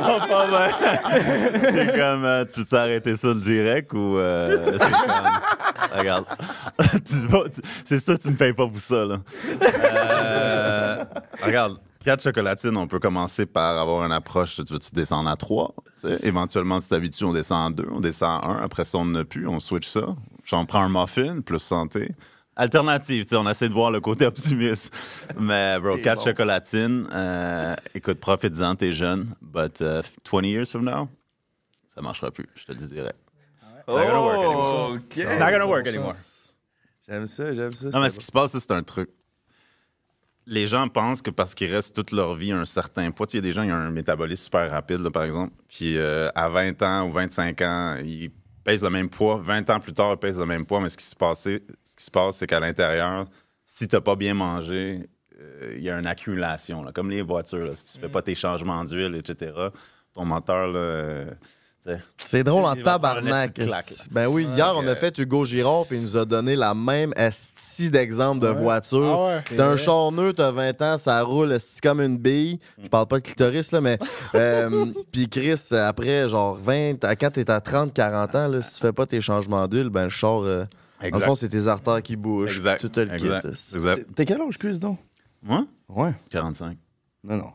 [0.00, 0.70] va pas bien.
[1.70, 6.24] c'est comme, euh, tu veux s'arrêter ça le direct ou euh, c'est comme, regarde,
[7.84, 9.18] c'est sûr tu me payes pas pour ça, là.
[9.62, 11.04] Euh,
[11.42, 15.74] regarde, quatre chocolatines, on peut commencer par avoir une approche, tu veux-tu descendre à trois?
[16.22, 19.24] Éventuellement, tu t'habitues, on descend à deux, on descend à un, après ça, on n'a
[19.24, 20.06] plus, on switch ça.
[20.42, 22.12] J'en prends un muffin, plus santé.
[22.56, 24.94] Alternative, tu sais, on essaie de voir le côté optimiste.
[25.38, 31.08] Mais, bro, quatre chocolatines, euh, écoute, profite-en, t'es jeune, but uh, 20 years from now,
[31.92, 33.18] ça marchera plus, je te le dis direct.
[33.86, 34.88] It's not gonna work anymore.
[34.90, 35.16] Oh, OK.
[35.16, 36.14] It's not gonna work anymore.
[37.06, 37.90] J'aime ça, j'aime ça.
[37.90, 39.10] Non, mais ce qui se passe, c'est un truc.
[40.46, 43.32] Les gens pensent que parce qu'ils restent toute leur vie à un certain poids, tu
[43.32, 45.52] sais, il y a des gens qui ont un métabolisme super rapide, là, par exemple,
[45.68, 48.30] puis euh, à 20 ans ou 25 ans, ils
[48.64, 49.38] pèsent le même poids.
[49.42, 51.94] 20 ans plus tard, ils pèsent le même poids, mais ce qui se, passait, ce
[51.96, 53.26] qui se passe, c'est qu'à l'intérieur,
[53.64, 55.08] si tu n'as pas bien mangé,
[55.40, 57.66] euh, il y a une accumulation, là, comme les voitures.
[57.66, 57.74] là.
[57.74, 59.52] si tu fais pas tes changements d'huile, etc.,
[60.12, 61.26] ton moteur, là,
[62.18, 63.60] C'est drôle en tabarnak.
[64.10, 67.12] Ben oui, hier, on a fait Hugo Girard, puis il nous a donné la même
[67.16, 69.04] esti d'exemple de voiture.
[69.04, 69.56] Ah ouais.
[69.56, 72.58] T'as un charneux, t'as 20 ans, ça roule comme une bille.
[72.82, 73.98] Je parle pas de clitoris, là, mais.
[74.34, 78.74] euh, puis Chris, après, genre 20, à- quand t'es à 30, 40 ans, là, si
[78.76, 80.42] tu fais pas tes changements d'huile, ben le char.
[80.42, 80.64] euh,
[81.00, 81.26] dans le Exact.
[81.26, 82.56] fond, c'est tes artères qui bougent.
[82.56, 82.78] Exact.
[82.80, 83.12] puis Tout le.
[83.12, 84.06] Exact.
[84.14, 84.98] T'es quel âge, Chris, donc?
[85.42, 85.66] Moi?
[85.88, 86.14] Ouais.
[86.30, 86.78] 45.
[87.24, 87.50] Non, non.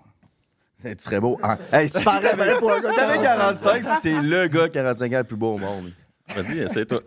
[0.84, 1.38] Tu serais beau.
[1.44, 5.24] Ah, hey, si gars si de t'avais 45, 45, t'es le gars 45 ans le
[5.26, 5.92] plus beau au monde.
[6.30, 7.02] Vas-y, essaie-toi.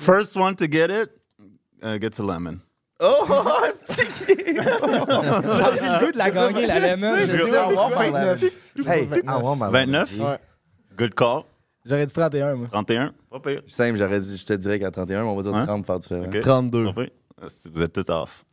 [0.00, 1.10] First one to get it,
[1.82, 2.58] uh, gets a lemon.
[3.00, 3.24] Oh,
[3.84, 4.26] c'est qui?
[4.36, 7.16] J'ai le goût de la gagner, la lemon.
[7.18, 7.56] Je je sais, sais.
[7.56, 8.52] avoir par la- 29.
[8.86, 9.34] Hey, 29.
[9.36, 10.18] avoir ma 29?
[10.20, 10.38] Ouais.
[10.96, 11.42] Good call.
[11.84, 12.68] J'aurais dit 31, moi.
[12.70, 13.12] 31?
[13.30, 13.62] Pas pire.
[13.66, 15.66] Simple, j'aurais dit, je te dirais qu'à 31, mais on va dire Hein?
[15.66, 16.26] 30 pour faire différent.
[16.32, 16.40] Ok.
[16.40, 16.84] 32.
[16.84, 17.10] Pas pire.
[17.42, 18.44] Euh, Vous êtes tout off.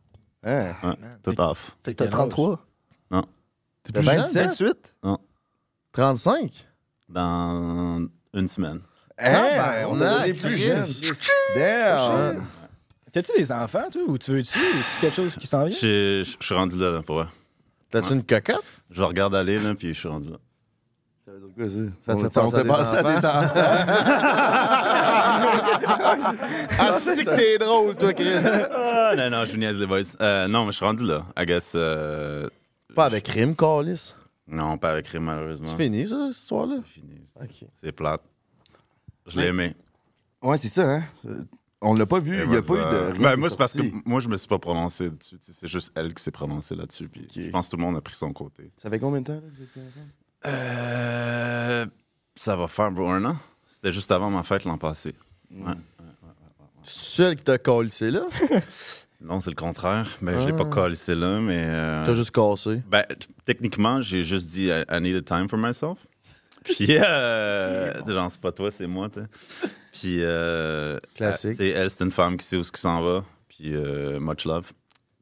[0.42, 0.72] Hein?
[0.82, 1.76] Ouais, tout off.
[1.84, 3.22] Fait que t'as Quel âge?
[3.84, 3.92] 33.
[3.92, 4.44] T'es plus jeune?
[4.46, 4.94] 27?
[5.02, 5.18] 28.
[5.92, 6.66] 35?
[7.08, 8.80] Dans une semaine.
[9.18, 9.32] Hein?
[9.32, 10.84] ben, on on a des plus jeunes.
[11.54, 12.46] Damn!
[13.12, 14.62] T'as-tu des enfants, toi, ou tu veux-tu, ou
[14.92, 15.76] c'est quelque chose qui s'en vient?
[15.76, 17.26] Je suis rendu là, là, pour vrai.
[17.90, 18.62] T'as-tu une cocotte?
[18.90, 20.36] Je regarde aller, là, puis je suis rendu là.
[21.26, 21.78] Ça veut dire quoi, ça?
[22.00, 23.50] Ça te fait penser on fait à des penser à des enfants.
[26.78, 28.46] Ah, c'est que t'es drôle, toi, Chris.
[28.46, 30.00] Ah, non, non, je vous niaise les boys.
[30.20, 31.24] Euh, non, mais je suis rendu là.
[31.36, 31.72] I guess.
[31.74, 32.48] euh,
[32.94, 34.14] Pas avec Rim, Carlis?
[34.46, 35.66] Non, pas avec Rim, malheureusement.
[35.66, 36.76] C'est fini, ça, cette histoire-là?
[36.84, 37.20] C'est fini.
[37.24, 37.68] C'est- Ok.
[37.80, 38.22] C'est plate.
[39.26, 39.74] Je l'ai aimé.
[40.42, 41.04] Ouais, c'est ça, hein?
[41.26, 41.42] Euh,
[41.82, 43.12] On l'a pas vu, il n'y a pas eu de.
[43.12, 45.38] Rien ben, moi, est c'est parce que moi, je me suis pas prononcé dessus.
[45.40, 47.08] C'est juste elle qui s'est prononcée là-dessus.
[47.08, 48.70] Puis je pense que tout le monde a pris son côté.
[48.76, 50.10] Ça fait combien de temps, là, vous êtes ensemble?
[50.46, 51.86] Euh,
[52.34, 53.36] ça va faire bro, un an.
[53.66, 55.14] C'était juste avant ma fête l'an passé.
[55.50, 55.72] Ouais.
[56.82, 58.22] C'est celle qui t'a collé, là?
[59.22, 60.08] Non, c'est le contraire.
[60.22, 60.70] Ben, je l'ai pas Ah.
[60.74, 61.64] collé là, mais.
[61.68, 62.82] euh, T'as juste cassé.
[62.88, 63.04] Ben,
[63.44, 65.98] techniquement, j'ai juste dit I, need a time for myself.
[66.64, 69.20] Puis, euh, genre, c'est pas toi, c'est moi, tu.
[69.92, 71.56] Puis, euh, Classique.
[71.60, 73.24] elle, elle, c'est une femme qui sait où ce qui s'en va.
[73.48, 74.70] Puis, euh, much love.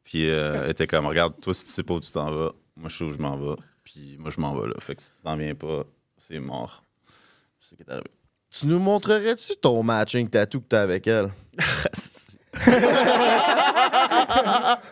[0.05, 2.53] Puis, euh, elle était comme, regarde, toi, si tu sais pas où tu t'en vas,
[2.77, 3.57] moi, je sais où je m'en vais.
[3.85, 4.75] Puis, moi, je m'en vais là.
[4.81, 5.85] Fait que si tu t'en viens pas,
[6.29, 6.83] c'est mort.
[7.61, 8.11] C'est ce qui est arrivé.
[8.51, 11.31] Tu nous montrerais-tu ton matching tattoo que t'as avec elle?
[12.67, 12.75] J'ai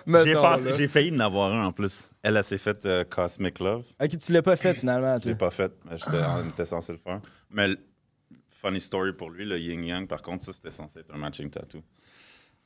[0.07, 0.73] Mettons, pas- là.
[0.77, 2.09] j'ai failli en avoir un en plus.
[2.23, 3.85] Elle, elle s'est faite euh, Cosmic Love.
[4.03, 5.31] Ok, tu l'as pas fait finalement, Je toi.
[5.33, 7.21] l'ai pas fait, mais j'étais- on était censé le faire.
[7.51, 7.79] Mais l-
[8.51, 11.51] funny story pour lui, le Yin Yang, par contre, ça c'était censé être un matching
[11.51, 11.83] tattoo.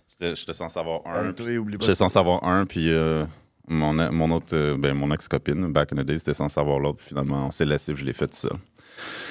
[0.08, 1.30] J'étais j'étais censé avoir un.
[1.30, 1.84] Oublie pas.
[1.84, 3.24] J'étais censé avoir un, puis euh,
[3.68, 6.98] mon, mon autre, euh, ben, mon ex-copine, back in the day, c'était censé avoir l'autre,
[6.98, 8.52] puis finalement, on s'est laissé, puis je l'ai fait tout seul.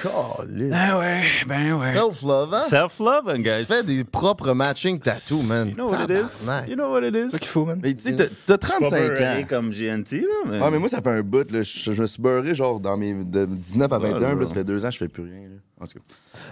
[0.03, 1.87] Ben ouais, ben ouais.
[1.87, 2.63] Self-love, hein?
[2.69, 3.65] Self-love, Tu guys.
[3.65, 5.69] fais des propres matching tattoos, man.
[5.69, 6.69] You know what it is?
[6.69, 7.23] You know what it is?
[7.25, 7.79] C'est ça qu'il faut, man.
[7.83, 9.43] Mais tu sais, t'as- t'as 35 Pas ans.
[9.49, 10.59] comme GNT, là, mais...
[10.61, 11.51] Ouais, mais moi, ça fait un bout.
[11.51, 11.63] Là.
[11.63, 14.19] Je, je me suis beurré genre dans mes de 19 à Ouais, 21.
[14.21, 14.31] ouais.
[14.35, 15.41] puis là, ça fait deux ans que je fais plus rien.
[15.49, 15.55] Là.
[15.81, 16.05] En tout cas.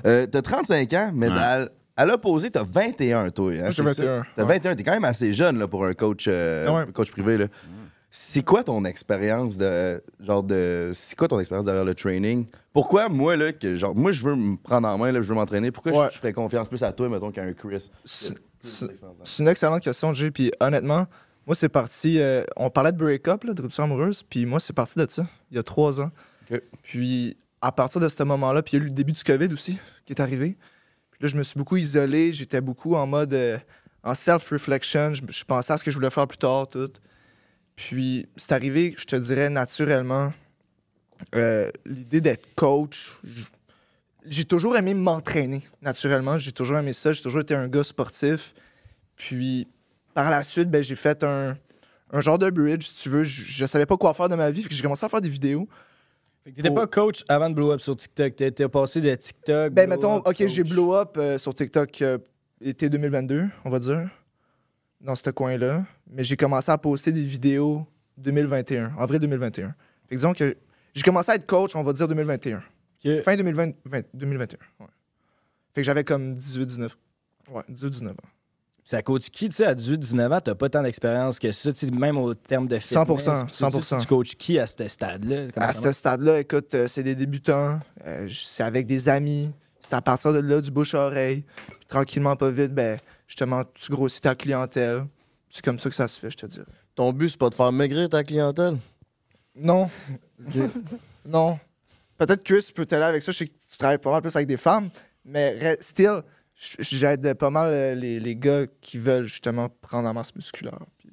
[0.10, 1.34] Euh, t'as 35 ans, mais Ouais.
[1.38, 3.51] à, à l'opposé, t'as 21, toi.
[3.53, 4.03] Hein, Moi, j'ai c'est ça?
[4.03, 4.25] 21.
[4.36, 4.53] T'as ouais.
[4.56, 4.75] 21.
[4.75, 6.91] T'es quand même assez jeune là, pour un coach, euh, Ouais.
[6.91, 7.38] coach privé.
[7.38, 7.45] Là.
[8.10, 10.02] C'est quoi ton expérience de.
[10.20, 10.91] Genre de.
[10.93, 12.46] C'est quoi ton expérience derrière le training?
[12.74, 15.36] Pourquoi, moi, là, que genre, moi, je veux me prendre en main, là, je veux
[15.36, 16.08] m'entraîner, pourquoi je- Ouais.
[16.12, 17.89] je, ferais confiance plus à toi, mettons, qu'à un Chris?
[18.06, 18.36] C'est-
[19.39, 20.32] une excellente question, Jay.
[20.32, 21.06] Puis honnêtement,
[21.46, 22.20] moi, c'est parti.
[22.20, 24.24] euh, on parlait de break-up, là, de rupture amoureuse.
[24.24, 26.12] Puis moi, c'est parti de ça, il y a trois ans.
[26.84, 29.52] Puis à partir de ce moment-là, puis il y a eu le début du COVID
[29.54, 30.58] aussi qui est arrivé.
[31.12, 32.32] Puis là, je me suis beaucoup isolé.
[32.34, 33.34] J'étais beaucoup en mode.
[33.34, 33.58] euh,
[34.04, 35.15] en self-reflection.
[35.15, 36.89] Je, je pensais à ce que je voulais faire plus tard, tout.
[37.78, 40.34] Puis c'est arrivé, je te dirais, naturellement.
[41.36, 43.18] euh, L'idée d'être coach.
[44.26, 46.38] J'ai toujours aimé m'entraîner, naturellement.
[46.38, 47.13] J'ai toujours aimé ça.
[47.13, 48.54] J'ai toujours été un gars sportif.
[49.16, 49.68] Puis,
[50.13, 51.56] par la suite, ben, j'ai fait un,
[52.12, 53.24] un genre de bridge, si tu veux.
[53.24, 54.63] Je, je savais pas quoi faire de ma vie.
[54.63, 55.70] Fait que j'ai commencé à faire des vidéos.
[56.44, 58.36] Fait que t'étais Faut- pas coach avant de blow up sur TikTok.
[58.36, 59.72] T'étais passé de TikTok.
[59.72, 62.18] Ben, mettons, up, OK, j'ai blow up euh, sur TikTok euh,
[62.60, 64.10] été 2022, on va dire,
[65.01, 65.86] dans ce coin-là.
[66.10, 67.86] Mais j'ai commencé à poster des vidéos
[68.17, 69.67] 2021, en vrai 2021.
[69.67, 69.73] Fait
[70.10, 70.55] que disons que
[70.93, 72.57] j'ai commencé à être coach, on va dire 2021.
[73.05, 73.21] Ok.
[73.23, 74.57] Fin 2020, 20 2021.
[74.79, 74.88] ouais.
[75.73, 76.89] Fait que j'avais comme 18-19.
[77.51, 78.15] Ouais, 18-19 ans.
[78.83, 82.17] Ça coach qui, tu sais, à 18-19 ans, t'as pas tant d'expérience que ça, même
[82.17, 82.97] au terme de fitness.
[82.97, 84.01] 100%, puis tout, tu sais, 100%.
[84.01, 85.47] Tu coaches qui à ce stade-là?
[85.57, 90.01] À ce stade-là, écoute, euh, c'est des débutants, euh, c'est avec des amis, c'est à
[90.01, 91.43] partir de là du bouche-oreille.
[91.89, 92.97] Tranquillement, pas vite, ben,
[93.28, 95.06] justement, tu grossis ta clientèle.
[95.50, 96.66] C'est comme ça que ça se fait, je te dirais.
[96.96, 98.78] Ton but, c'est pas de faire maigrir ta clientèle?
[99.56, 99.90] Non.
[101.26, 101.60] non.
[102.18, 103.32] Peut-être que tu peux t'aider avec ça.
[103.32, 104.90] Je sais que tu travailles pas mal plus avec des femmes,
[105.24, 106.22] mais still,
[106.80, 110.80] j'aide pas mal euh, les, les gars qui veulent justement prendre en masse musculaire.
[110.98, 111.10] Puis,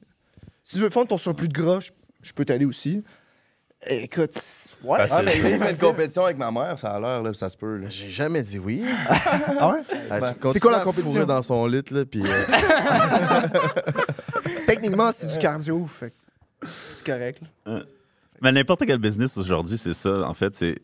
[0.65, 1.91] si tu veux fondre ton surplus de gras, je,
[2.23, 3.05] je peux t'aider aussi.
[3.87, 4.35] Écoute,
[4.83, 4.99] ouais.
[5.11, 7.57] Ah, mais il fait une compétition avec ma mère, ça a l'air, là, ça se
[7.57, 7.77] peut.
[7.79, 7.89] Là.
[7.91, 8.85] J'ai jamais dit oui.
[9.61, 9.83] Ah ouais?
[10.11, 11.25] Ah, tu C'est quoi la compétition?
[11.25, 12.23] dans son lit, là, puis...
[12.25, 12.45] euh,
[14.67, 16.15] Techniquement, c'est du cardio, fait
[16.91, 17.43] c'est correct.
[17.67, 17.83] là.
[18.41, 20.27] Mais n'importe quel business aujourd'hui, c'est ça.
[20.27, 20.77] En fait, c'est.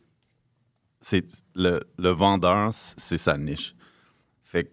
[1.03, 3.75] C'est le, le vendeur, c'est sa niche.
[4.45, 4.69] Fait que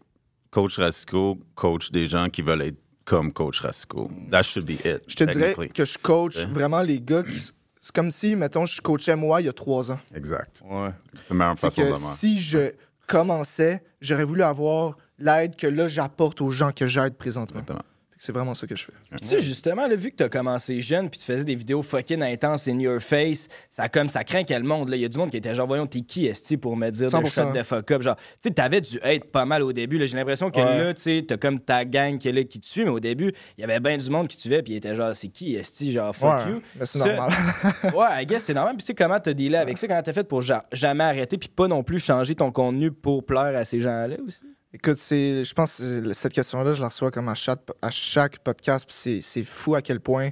[0.51, 4.11] coach Rasco, coach des gens qui veulent être comme coach Rasco.
[4.29, 5.03] That should be it.
[5.07, 6.45] Je te dirais que je coach Ouais.
[6.47, 7.49] vraiment les gars qui.
[7.87, 9.99] C'est comme si, mettons, je coachais moi il y a trois ans.
[10.13, 10.61] Exact.
[10.69, 10.89] Ouais.
[11.15, 12.73] C'est la meilleure C'est façon que si je
[13.07, 17.61] commençais, j'aurais voulu avoir l'aide que là j'apporte aux gens que j'aide présentement.
[17.61, 17.85] Exactement.
[18.19, 18.93] C'est vraiment ça que je fais.
[19.11, 21.55] Puis tu sais, justement, là, vu que tu as commencé jeune puis tu faisais des
[21.55, 24.89] vidéos fucking intenses in your face, ça comme ça craint quel monde.
[24.93, 27.07] Il y a du monde qui était genre, voyons, t'es qui, esti, pour me dire
[27.07, 27.29] de 100%.
[27.31, 28.01] shot de fuck up?
[28.01, 30.05] Genre, tu sais, t'avais du hate pas mal au début.
[30.07, 30.77] J'ai l'impression que Ouais.
[30.79, 32.99] là, tu sais, t'as comme ta gang qui est là qui te suit, mais au
[32.99, 35.27] début, il y avait bien du monde qui te suivait puis il était genre, c'est
[35.29, 36.61] qui, esti, genre, fuck Ouais, you?
[36.79, 37.31] mais c'est normal.
[37.95, 38.73] ouais, I guess c'est normal.
[38.75, 41.37] Puis tu sais, comment t'as dealé avec ça, comment t'as fait pour ja- jamais arrêter
[41.37, 44.39] puis pas non plus changer ton contenu pour plaire à ces gens-là aussi?
[44.77, 48.37] Écoute, c'est, je pense que cette question-là, je la reçois comme à chaque, à chaque
[48.37, 48.85] podcast.
[48.91, 50.29] C'est, c'est fou à quel point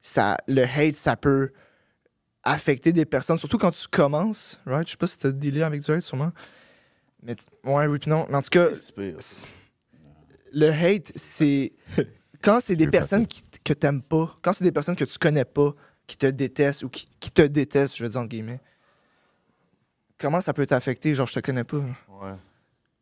[0.00, 1.52] ça, le hate, ça peut
[2.42, 4.58] affecter des personnes, surtout quand tu commences.
[4.64, 4.86] Right?
[4.86, 6.32] Je sais pas si tu as dealé avec du hate, sûrement.
[7.22, 8.24] Mais ouais, oui, puis non.
[8.30, 8.68] Mais en tout cas,
[10.52, 11.72] le hate, c'est
[12.42, 15.44] quand c'est des personnes qui, que t'aimes pas, quand c'est des personnes que tu connais
[15.44, 15.74] pas,
[16.06, 18.60] qui te détestent ou qui, qui te détestent, je veux dire entre guillemets.
[20.16, 21.14] Comment ça peut t'affecter?
[21.14, 21.76] Genre, je te connais pas.
[21.76, 22.32] Ouais.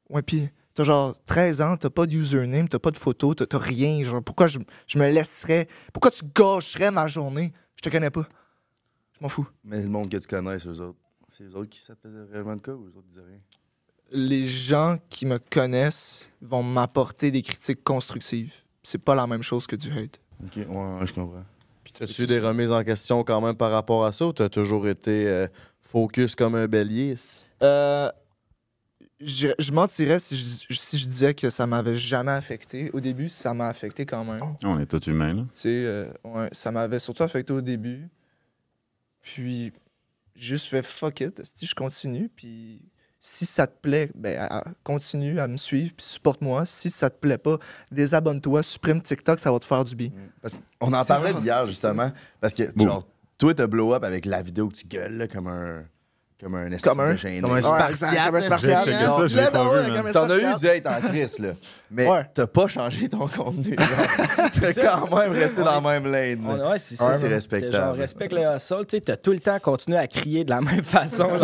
[0.08, 3.58] Ouais, puis t'as genre 13 ans, t'as pas de username, t'as pas de photo, t'as
[3.58, 4.02] rien.
[4.02, 5.68] Genre, pourquoi je, je me laisserais.
[5.92, 7.52] Pourquoi tu gâcherais ma journée?
[7.76, 8.28] Je te connais pas.
[9.16, 9.48] Je m'en fous.
[9.64, 10.98] Mais le monde que tu connais, c'est eux autres.
[11.28, 13.38] C'est eux autres qui ça te faisait réellement le cas ou eux autres disaient rien?
[14.12, 18.52] Les gens qui me connaissent vont m'apporter des critiques constructives.
[18.82, 20.18] C'est pas la même chose que du hate.
[20.42, 21.44] Ok, ouais, ouais, je comprends.
[21.84, 24.48] Puis t'as-tu eu des remises en question quand même par rapport à ça ou t'as
[24.48, 25.46] toujours été euh,
[25.80, 27.14] focus comme un bélier?
[27.62, 28.10] Euh,
[29.20, 32.90] je, je mentirais si je, si je disais que ça m'avait jamais affecté.
[32.92, 34.40] Au début, ça m'a affecté quand même.
[34.64, 35.42] On est tous humains, là.
[35.42, 38.08] Tu sais, euh, ouais, ça m'avait surtout affecté au début.
[39.20, 39.72] Puis,
[40.34, 42.30] juste fait fuck it, si je continue.
[42.34, 42.80] Puis,
[43.18, 44.48] si ça te plaît, ben,
[44.82, 46.64] continue à me suivre, puis supporte-moi.
[46.64, 47.58] Si ça te plaît pas,
[47.92, 50.10] désabonne-toi, supprime TikTok, ça va te faire du bien.
[50.40, 52.10] Parce qu'on en parlait hier, justement.
[52.40, 53.06] Parce que, genre,
[53.36, 55.84] toi, t'as blow up avec la vidéo que tu gueules, là, comme un.
[56.40, 57.40] Comme un esti Comme un- de gêné.
[57.42, 58.88] comme un Spartiate, Spartiate.
[60.12, 61.50] T'en as eu du hate en crise, là.
[61.90, 62.24] Mais Ouais.
[62.32, 63.76] t'as pas changé ton contenu.
[64.60, 66.40] T'as quand même resté dans la même lane.
[66.46, 67.14] On, ouais, c'est Ouais, ça.
[67.14, 67.74] c'est respectable.
[67.76, 68.86] Genre, respecte le hustle.
[68.86, 71.28] Tu sais, t'as tout le temps continué à crier de la même façon.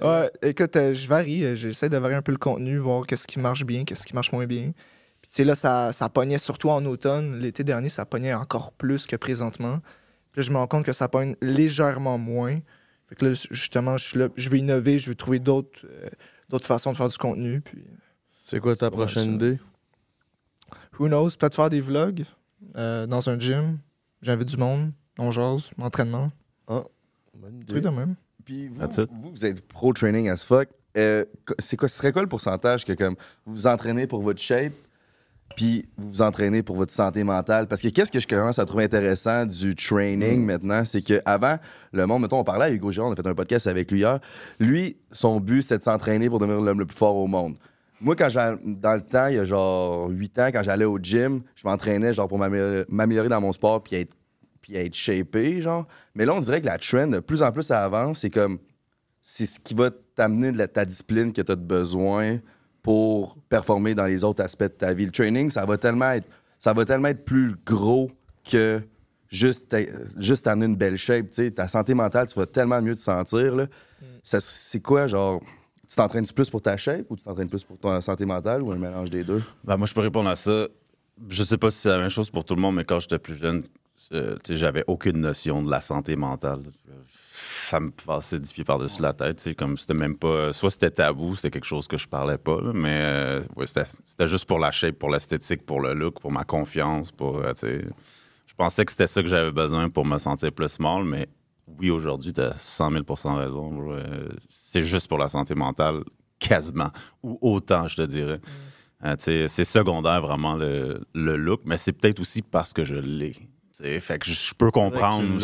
[0.00, 1.44] Ouais, écoute, euh, je varie.
[1.44, 4.14] euh, J'essaie de varier un peu le contenu, voir qu'est-ce qui marche bien, qu'est-ce qui
[4.14, 4.72] marche moins bien.
[5.20, 7.36] Puis, tu sais, là, ça, ça pognait surtout en automne.
[7.36, 9.78] L'été dernier, ça pognait encore plus que présentement.
[10.32, 12.58] Puis là, je me rends compte que ça pogne légèrement moins.
[13.12, 16.08] Fait que là, justement, je suis là, je veux innover, je veux trouver d'autres euh,
[16.48, 17.60] d'autres façons de faire du contenu.
[17.60, 17.84] Puis,
[18.42, 19.58] C'est quoi ta prochaine idée?
[20.98, 22.24] who knows, peut-être faire des vlogs
[22.76, 23.78] euh, dans un gym.
[24.22, 26.32] J'invite du monde, on jase, entraînement,
[26.66, 27.66] Bonne idée.
[27.66, 28.14] truc de même.
[28.46, 30.70] Puis vous, vous, vous êtes pro training as fuck.
[30.96, 31.26] Euh,
[31.58, 34.72] c'est quoi, ce serait quoi le pourcentage que comme vous vous entraînez pour votre shape,
[35.56, 37.66] puis vous vous entraînez pour votre santé mentale?
[37.68, 41.56] Parce que qu'est-ce que je commence à trouver intéressant du training maintenant, c'est que avant
[41.92, 44.00] le monde, mettons, on parlait à Hugo Girard, on a fait un podcast avec lui
[44.00, 44.18] hier.
[44.58, 47.56] Lui, son but, c'était de s'entraîner pour devenir l'homme le plus fort au monde.
[48.00, 48.28] Moi, quand
[48.64, 52.12] dans le temps, il y a genre 8 ans, quand j'allais au gym, je m'entraînais
[52.12, 54.12] genre pour m'améliorer m'améliorer dans mon sport puis être,
[54.60, 55.86] puis être shapé, genre.
[56.14, 58.18] Mais là, on dirait que la trend, de plus en plus, ça avance.
[58.20, 58.58] C'est comme,
[59.22, 62.38] c'est ce qui va t'amener de la- ta discipline que tu as besoin
[62.82, 65.06] pour performer dans les autres aspects de ta vie.
[65.06, 68.10] Le training, ça va tellement être, ça va tellement être plus gros
[68.44, 68.80] que
[69.28, 69.74] juste,
[70.18, 71.30] juste t'amener une belle shape.
[71.30, 71.50] tu sais.
[71.50, 73.66] Ta santé mentale, tu vas tellement mieux te sentir.
[74.22, 75.40] C'est quoi, genre,
[75.88, 78.72] tu t'entraînes plus pour ta shape ou tu t'entraînes plus pour ta santé mentale ou
[78.72, 79.42] un mélange des deux?
[79.62, 80.66] Ben, moi, je peux répondre à ça.
[81.28, 83.18] Je sais pas si c'est la même chose pour tout le monde, mais quand j'étais
[83.18, 83.64] plus jeune,
[84.12, 86.62] euh, j'avais aucune notion de la santé mentale.
[87.72, 89.40] Ça me passait dix pieds par-dessus la tête.
[89.40, 90.52] sais, Comme c'était même pas.
[90.52, 94.26] Soit c'était tabou, c'était quelque chose que je parlais pas, là, mais euh, ouais, c'était
[94.26, 97.10] juste pour la shape, pour l'esthétique, pour le look, pour ma confiance.
[97.10, 101.04] Pour, euh, je pensais que c'était ça que j'avais besoin pour me sentir plus small,
[101.04, 101.30] mais
[101.66, 103.04] oui, aujourd'hui, tu as 100 000
[103.38, 103.90] raison.
[103.90, 106.04] Euh, C'est juste pour la santé mentale,
[106.38, 106.90] quasiment.
[107.22, 108.42] Ou autant, je te dirais.
[109.16, 113.34] Sais, c'est secondaire vraiment le, le look, mais c'est peut-être aussi parce que je l'ai.
[113.76, 114.00] Tu sais.
[114.00, 115.38] Fait que je peux comprendre.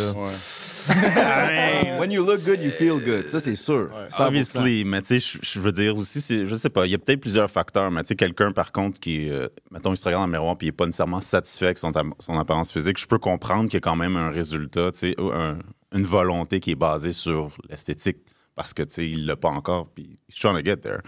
[1.98, 3.28] When you look good, you feel good.
[3.28, 3.90] Ça, c'est sûr.
[4.08, 4.26] 100%.
[4.26, 7.20] Obviously, mais tu sais, je- veux dire aussi, je sais pas, il y a peut-être
[7.20, 10.26] plusieurs facteurs, mais tu sais, quelqu'un par contre qui, euh, mettons, il se regarde dans
[10.26, 11.92] le miroir puis il est pas nécessairement satisfait avec son,
[12.38, 15.58] apparence physique, je peux comprendre qu'il y a quand même un résultat, tu sais, un-
[15.94, 18.18] une volonté qui est basée sur l'esthétique,
[18.54, 21.00] parce que tu sais, il l'a pas encore, puis he's trying to get there.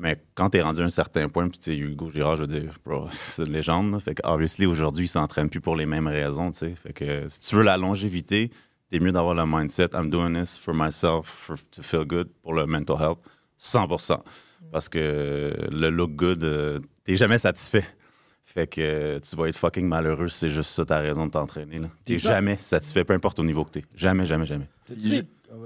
[0.00, 2.46] Mais quand t'es rendu à un certain point, puis tu sais, Hugo Girard, je veux
[2.60, 3.90] dire, bro, c'est une légende.
[3.92, 3.98] là.
[4.00, 6.74] Fait que, obviously, aujourd'hui, il s'entraîne plus pour les mêmes raisons, tu sais.
[6.76, 8.50] Fait que si tu veux la longévité,
[8.90, 12.54] t'es mieux d'avoir le mindset, I'm doing this for myself, for, to feel good, pour
[12.54, 13.18] le mental health,
[13.60, 14.18] 100%.
[14.72, 17.84] Parce que le look good, euh, t'es jamais satisfait.
[18.44, 21.30] Fait que euh, tu vas être fucking malheureux si c'est juste ça ta raison de
[21.32, 21.78] t'entraîner.
[21.78, 21.88] là.
[22.04, 23.84] T'es jamais satisfait, peu importe au niveau que t'es.
[23.94, 24.68] Jamais, jamais, jamais.
[24.86, 25.22] T'as-tu des-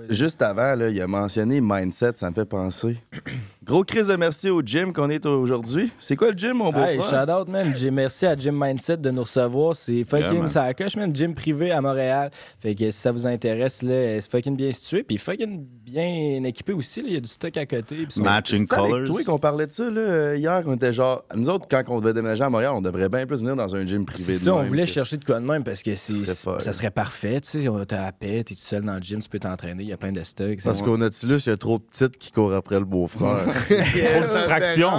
[0.08, 2.98] juste avant, là, il a mentionné mindset, ça me fait penser.
[3.64, 5.92] Gros crise de merci au gym qu'on est aujourd'hui.
[6.00, 7.24] C'est quoi le gym, mon beau Hey, frère?
[7.26, 7.72] shout out, man.
[7.76, 9.76] J'ai merci à Gym Mindset de nous recevoir.
[9.76, 10.48] C'est fucking man.
[10.48, 11.14] ça coche, man.
[11.14, 12.30] Gym privé à Montréal.
[12.60, 15.04] Fait que si ça vous intéresse, là, c'est fucking bien situé.
[15.04, 17.02] Puis fucking bien équipé aussi.
[17.02, 17.08] là.
[17.08, 17.94] Il y a du stock à côté.
[17.96, 19.06] Puis c'est- Matching C'est avec colors.
[19.06, 21.22] toi qu'on parlait de ça là, hier, qu'on était genre.
[21.36, 23.86] Nous autres, quand on devait déménager à Montréal, on devrait bien plus venir dans un
[23.86, 24.24] gym privé.
[24.24, 26.24] C'est de ça, on même voulait que- chercher de quoi de même parce que c'est-
[26.24, 27.40] ça serait parfait.
[27.40, 29.71] Tu sais, on t'a à paix, t'es tout seul dans le gym, tu peux t'entraîner,
[29.80, 30.62] il y a plein de stocks.
[30.62, 33.44] Parce qu'au Nautilus, il y a trop de petites qui courent après le beau-frère.
[33.46, 34.90] Trop de distraction.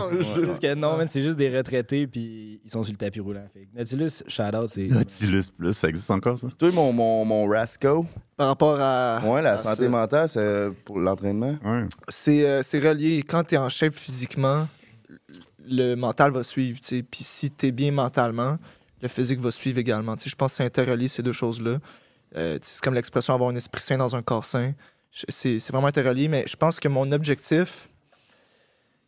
[0.45, 3.45] Parce que non, man, c'est juste des retraités puis ils sont sur le tapis roulant.
[3.53, 4.87] Fait Nautilus, shout out, c'est.
[4.87, 6.47] Nautilus Plus, ça existe encore, ça?
[6.57, 8.05] Toi, mon, mon, mon Rasco,
[8.37, 9.21] Par rapport à.
[9.25, 9.89] ouais, la à santé ça.
[9.89, 11.57] mentale, c'est pour l'entraînement.
[11.63, 11.85] Ouais.
[12.07, 13.23] C'est euh, c'est relié.
[13.23, 14.67] Quand tu es en shape physiquement,
[15.65, 16.79] le mental va suivre.
[16.79, 17.03] tu sais.
[17.03, 18.57] Puis si tu es bien mentalement,
[19.01, 20.15] le physique va suivre également.
[20.15, 21.79] Tu sais, Je pense que c'est interrelié ces deux choses-là.
[22.35, 24.73] Euh, c'est comme l'expression avoir un esprit sain dans un corps sain.
[25.29, 27.87] C'est vraiment interrelié, mais je pense que mon objectif,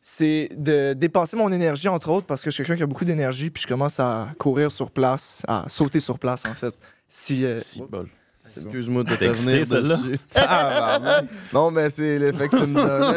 [0.01, 3.05] c'est de dépasser mon énergie, entre autres, parce que je suis quelqu'un qui a beaucoup
[3.05, 6.75] d'énergie, puis je commence à courir sur place, à sauter sur place, en fait.
[7.07, 8.07] Si, euh, Si bol.
[8.45, 9.97] Excuse-moi de te T'es excité, venir celle-là?
[9.97, 10.19] dessus.
[10.35, 13.15] Ah, non, mais c'est l'effet que tu me donnes.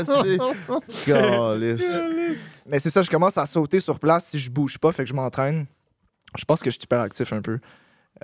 [2.66, 5.09] Mais c'est ça, je commence à sauter sur place si je bouge pas, fait que
[5.09, 5.66] je m'entraîne.
[6.37, 7.59] Je pense que je suis hyper actif un peu.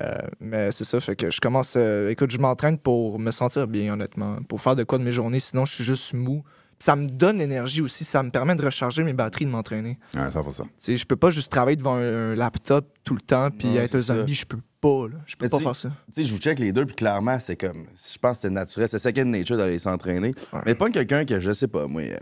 [0.01, 1.75] Euh, mais c'est ça, fait que je commence.
[1.77, 4.39] euh, écoute, je m'entraîne pour me sentir bien, honnêtement.
[4.49, 6.43] Pour faire de quoi de mes journées, sinon je suis juste mou.
[6.77, 9.97] Puis ça me donne l'énergie aussi, ça me permet de recharger mes batteries, de m'entraîner.
[10.13, 10.65] Ouais, ça va ça.
[10.65, 13.69] Tu sais, je peux pas juste travailler devant un, un laptop tout le temps puis
[13.69, 14.15] Non, être un ça.
[14.17, 15.19] zombie, je peux pas, là.
[15.25, 15.89] Je peux Mais pas faire ça.
[15.89, 17.87] Tu sais, je vous check les deux, puis clairement, c'est comme.
[17.95, 18.89] Je pense que c'est naturel.
[18.89, 20.35] C'est second nature d'aller s'entraîner.
[20.53, 20.61] Ouais.
[20.67, 22.03] Mais pas quelqu'un que, je sais pas, moi.
[22.03, 22.17] euh,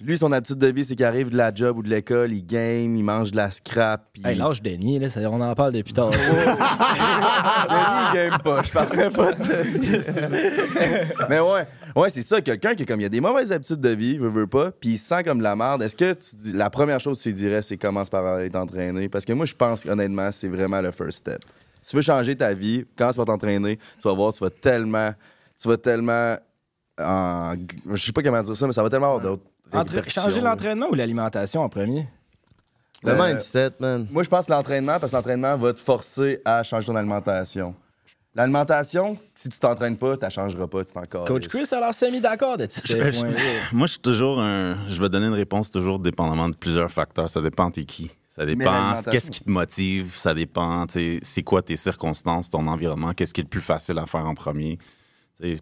[0.00, 2.46] lui, son habitude de vie, c'est qu'il arrive de la job ou de l'école, il
[2.46, 4.10] game, il mange de la scrap.
[4.12, 4.22] Puis...
[4.24, 6.10] Hey, lâche Denis, là, ça- on en parle depuis tard.
[6.12, 6.20] Denis,
[8.06, 8.62] il game pas.
[8.62, 9.90] Je parlerai pas de Denis.
[11.28, 12.40] Mais ouais, ouais c'est ça.
[12.40, 14.98] Quelqu'un qui, comme, il a des mauvaises habitudes de vie, veut, veut pas, puis il
[14.98, 15.82] se sent comme de la merde.
[15.82, 18.50] Est-ce que tu dis, la première chose que tu lui dirais, c'est commence par aller
[18.50, 19.08] t'entraîner?
[19.08, 21.40] Parce que moi, je pense honnêtement, c'est vraiment le first step.
[21.82, 23.78] Si tu veux changer ta vie, commence par t'entraîner.
[24.00, 25.10] Tu vas voir, tu vas tellement.
[25.60, 26.36] Tu vas tellement.
[27.00, 27.54] En...
[27.94, 29.42] Je sais pas comment dire ça, mais ça va tellement avoir d'autres.
[30.08, 32.06] Changer l'entraînement ou l'alimentation en premier?
[33.04, 34.06] Le Euh, mindset, man.
[34.10, 37.74] Moi, je pense que l'entraînement, parce que l'entraînement va te forcer à changer ton alimentation.
[38.34, 41.26] L'alimentation, si tu t'entraînes pas, tu changeras pas, tu t'en casses.
[41.26, 43.36] Coach Chris a l'air semi-d'accord de ce Je- je- point-là.
[43.72, 44.86] Moi, je suis toujours un.
[44.86, 47.30] Je vais donner une réponse toujours dépendamment de plusieurs facteurs.
[47.30, 48.10] Ça dépend t'es qui.
[48.28, 50.14] Ça dépend qu'est-ce qui te motive.
[50.14, 53.60] Ça dépend, tu sais, c'est quoi tes circonstances, ton environnement, qu'est-ce qui est le plus
[53.60, 54.78] facile à faire en premier.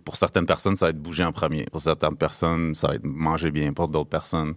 [0.04, 1.64] Pour certaines personnes, ça va être bouger en premier.
[1.66, 3.72] Pour certaines personnes, ça va être manger bien.
[3.72, 4.54] Pour d'autres personnes,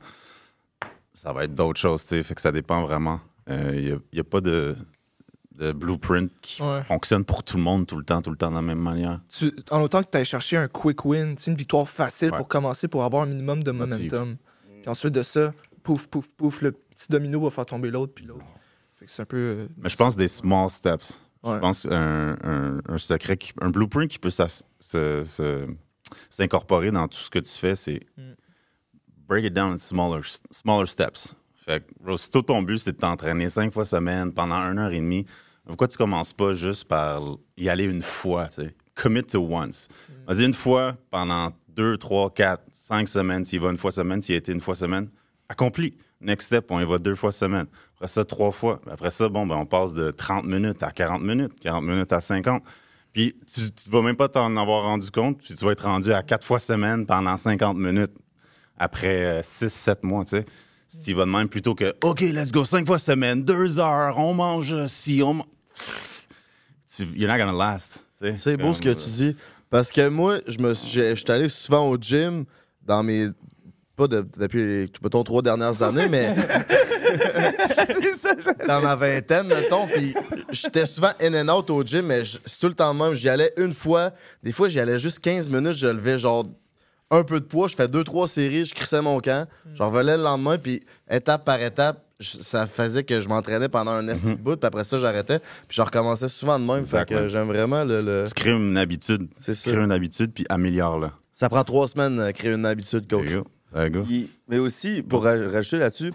[1.14, 2.04] ça va être d'autres choses.
[2.04, 2.24] tu sais.
[2.24, 3.20] Fait que ça dépend vraiment.
[3.50, 4.76] Il n'y a, pas de,
[5.56, 6.84] de blueprint qui Ouais.
[6.84, 9.20] fonctionne pour tout le monde tout le temps, tout le temps de la même manière.
[9.28, 12.32] Tu- en autant que tu ailles chercher un quick win, tu sais, une victoire facile
[12.32, 12.38] Ouais.
[12.38, 14.38] pour commencer, pour avoir un minimum de momentum.
[14.82, 15.52] Puis ensuite de ça,
[15.84, 18.46] pouf, pouf, pouf, le petit domino va faire tomber l'autre, puis l'autre.
[18.98, 19.38] Fait que c'est un peu.
[19.38, 21.20] euh, Mais je pense des small steps.
[21.44, 21.56] Ouais.
[21.56, 24.30] Je pense un, un, un secret, qui- un blueprint qui peut
[26.30, 28.34] s'incorporer dans tout ce que tu fais, c'est Mm.
[29.28, 30.22] break it down in smaller,
[30.52, 31.36] smaller steps.
[31.56, 34.92] Fait que, si tout ton but, c'est de t'entraîner cinq fois semaine pendant une heure
[34.92, 35.26] et demie,
[35.66, 37.22] pourquoi tu commences pas juste par
[37.58, 38.76] y aller une fois, tu sais?
[38.96, 39.88] Commit to once.
[40.28, 44.36] Vas-y une fois pendant deux, trois, quatre, cinq semaines, s'il va une fois semaine, s'il
[44.36, 45.10] a été une fois semaine,
[45.48, 45.96] accompli.
[46.22, 47.68] Next step, on y va deux fois semaine.
[48.00, 48.80] Après ça, trois fois.
[48.90, 52.22] Après ça, bon, ben, on passe de 30 minutes à 40 minutes, 40 minutes à
[52.22, 52.64] 50.
[53.12, 56.14] Puis tu ne vas même pas t'en avoir rendu compte, puis tu vas être rendu
[56.14, 58.14] à quatre fois semaine pendant 50 minutes
[58.78, 60.46] après 6-7 mois, tu sais.
[60.88, 63.80] Si tu y vas de même plutôt que OK, let's go, cinq fois semaine, deux
[63.80, 65.44] heures, on mange si on.
[67.16, 68.06] You're not gonna last.
[68.20, 68.36] tu sais.
[68.38, 69.36] C'est beau ce que tu dis.
[69.70, 72.46] Parce que moi, je me suis- j'ai- j'étais allé souvent au gym
[72.82, 73.28] dans mes.
[73.96, 76.34] Pas de- depuis les mettons, trois dernières années, mais
[78.68, 79.88] dans ma vingtaine, mettons.
[79.88, 80.14] Puis
[80.52, 83.14] j'étais souvent in and out au gym, mais c'est tout le temps de même.
[83.14, 84.12] J'y allais une fois.
[84.44, 85.74] Des fois, j'y allais juste 15 minutes.
[85.74, 86.46] Je levais genre
[87.12, 87.68] un peu de poids.
[87.68, 88.66] Je fais deux, trois séries.
[88.66, 89.48] Je crissais mon camp.
[89.74, 90.58] J'en revenais le lendemain.
[90.58, 94.58] Puis étape par étape, ça faisait que je m'entraînais pendant un esti de bout.
[94.58, 95.40] Puis après ça, j'arrêtais.
[95.40, 96.86] Puis je recommençais souvent de même.
[96.86, 98.26] Fait que j'aime vraiment le- le...
[98.28, 99.28] Tu crées une habitude.
[99.36, 99.72] C'est Tu ça.
[99.72, 101.14] crées une habitude, puis améliore-la.
[101.34, 103.32] Ça prend trois semaines à créer une habitude, There coach.
[103.32, 103.48] you go.
[103.74, 104.04] There you go.
[104.04, 106.12] Puis- mais aussi, pour ra- rajouter là-dessus,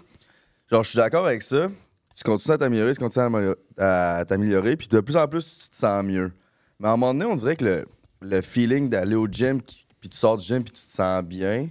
[0.69, 1.69] genre, je suis d'accord avec ça.
[2.15, 5.45] Tu continues à t'améliorer, tu continues à améliorer- à t'améliorer, puis de plus en plus,
[5.57, 6.31] tu te sens mieux.
[6.79, 7.85] Mais à un moment donné, on dirait que le,
[8.21, 11.69] le feeling d'aller au gym, puis tu sors du gym, puis tu te sens bien,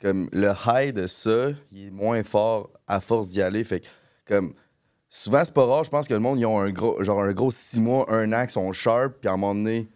[0.00, 3.64] comme le high de ça, il est moins fort à force d'y aller.
[3.64, 3.86] Fait que,
[4.26, 4.54] comme,
[5.08, 7.32] souvent, c'est pas rare, je pense que le monde, ils ont un gros, genre un
[7.32, 9.88] gros six mois, un an, qui sont sharp, puis à un moment donné,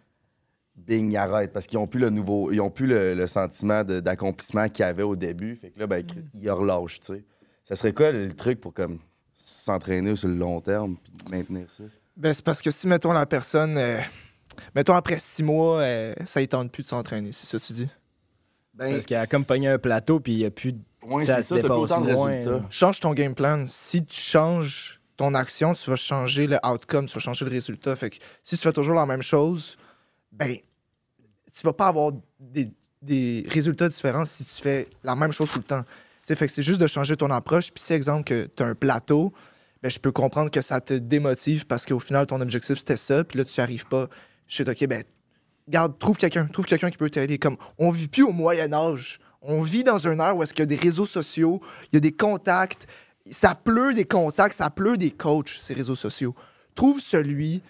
[0.75, 3.83] bing, ils arrêtent parce qu'ils ont plus le nouveau, ils ont plus le, le sentiment
[3.83, 5.55] d'accomplissement qu'ils avaient au début.
[5.55, 6.05] Fait que là, ben,
[6.39, 7.23] ils relâchent, tu sais.
[7.65, 8.99] Ça serait quoi le, truc pour comme
[9.33, 11.83] s'entraîner sur le long terme puis maintenir ça?
[12.15, 13.77] Ben, c'est parce que si, mettons, la personne.
[13.77, 13.99] euh,
[14.73, 17.73] mettons, après six mois, euh, ça ne tente plus de s'entraîner, c'est ça que tu
[17.73, 17.89] dis?
[18.77, 20.79] Parce qu'il a comme pogné un plateau, puis il n'y a plus de.
[21.03, 22.65] Ouais, ça ça, t'as pas dépasse autant de résultats.
[22.69, 23.65] Change ton game plan.
[23.67, 27.95] Si tu changes ton action, tu vas changer le outcome, tu vas changer le résultat.
[27.95, 29.77] Fait que si tu fais toujours la même chose,
[30.31, 30.57] ben,
[31.53, 32.69] tu vas pas avoir des,
[33.01, 35.85] des résultats différents si tu fais la même chose tout le temps.
[36.27, 37.71] Fait que c'est juste de changer ton approche.
[37.71, 39.31] Puis si, exemple, que tu as un plateau,
[39.83, 43.23] ben, je peux comprendre que ça te démotive parce qu'au final, ton objectif, c'était ça.
[43.23, 44.07] Puis là, tu n'y arrives pas.
[44.47, 45.03] Je sais, OK, ben,
[45.67, 46.47] garde, trouve quelqu'un.
[46.47, 47.37] Trouve quelqu'un qui peut t'aider.
[47.37, 49.19] Comme, on vit plus au Moyen-Âge.
[49.41, 51.61] On vit dans une ère où est-ce qu'il y a des réseaux sociaux,
[51.91, 52.87] il y a des contacts.
[53.29, 56.33] Ça pleut des contacts, ça pleut des coachs, ces réseaux sociaux.
[56.73, 57.61] Trouve celui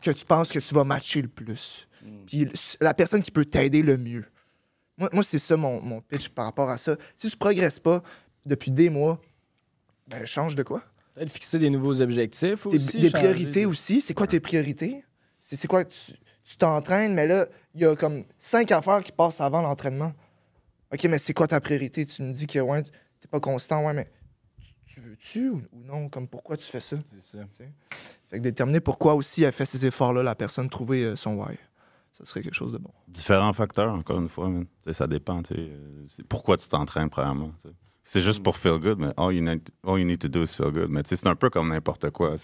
[0.00, 1.88] que tu penses que tu vas matcher le plus.
[2.26, 2.48] Puis
[2.80, 4.24] la personne qui peut t'aider le mieux.
[5.00, 6.96] Moi, moi c'est ça mon, mon pitch par rapport à ça.
[7.16, 8.02] Si tu progresses pas
[8.46, 9.20] depuis des mois,
[10.06, 10.82] ben change de quoi?
[11.14, 12.98] Peut-être fixer des nouveaux objectifs Des, aussi.
[13.00, 14.00] des changer priorités aussi.
[14.00, 15.04] C'est quoi tes priorités?
[15.38, 15.84] C'est quoi?
[15.84, 20.12] Tu t'entraînes, mais là, il y a comme cinq affaires qui passent avant l'entraînement.
[20.92, 22.04] OK, mais c'est quoi ta priorité?
[22.06, 24.08] Tu me dis que ouais, t'es pas constant, ouais, mais
[24.60, 26.08] tu- tu veux-tu ou, non?
[26.08, 26.96] Comme pourquoi tu fais ça?
[27.22, 27.44] C'est ça.
[28.28, 31.56] Fait que déterminer pourquoi aussi elle fait ces efforts-là, la personne, trouver euh, son why.
[32.22, 32.90] Ça serait quelque chose de bon.
[33.08, 34.50] Différents facteurs, encore une fois.
[34.92, 35.42] Ça dépend.
[35.52, 37.52] euh, Pourquoi tu t'entraînes, premièrement.
[38.02, 40.48] C'est juste pour feel good, mais all you need, all you need to do is
[40.48, 40.88] feel good.
[40.90, 42.34] Mais c'est un peu comme n'importe quoi.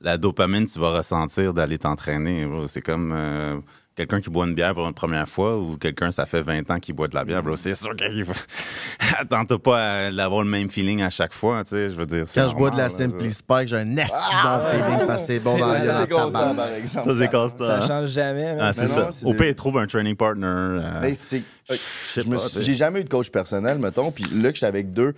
[0.00, 2.48] La dopamine, tu vas ressentir d'aller t'entraîner.
[2.68, 3.60] C'est comme euh,
[3.96, 6.80] quelqu'un qui boit une bière pour une première fois ou quelqu'un, ça fait 20 ans
[6.80, 7.42] qu'il boit de la bière.
[7.42, 7.56] bro.
[7.56, 8.32] C'est sûr qu'il va...
[9.18, 11.62] Attends-toi pas à avoir le même feeling à chaque fois.
[11.64, 12.24] Tu sais, je veux dire.
[12.34, 15.44] Quand je bois de la Simply Spike, j'ai un esti bon feeling parce que c'est
[15.44, 17.12] bon C'est- dans ça, c'est constant, par exemple.
[17.12, 17.66] Ça, c'est constant.
[17.66, 17.86] Ça hein?
[17.86, 18.56] change jamais.
[18.60, 19.10] Ah, c'est ça.
[19.24, 20.46] Au pire, trouve un training partner.
[20.46, 22.22] euh, Ben, c'est- sais.
[22.60, 24.10] J'ai jamais eu de coach personnel, mettons.
[24.10, 25.14] Puis là, que j'étais avec deux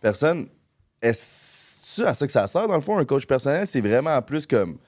[0.00, 0.46] personnes,
[1.02, 3.66] est-ce à ça que ça sert, dans le fond, un coach personnel?
[3.66, 4.78] C'est vraiment plus comme.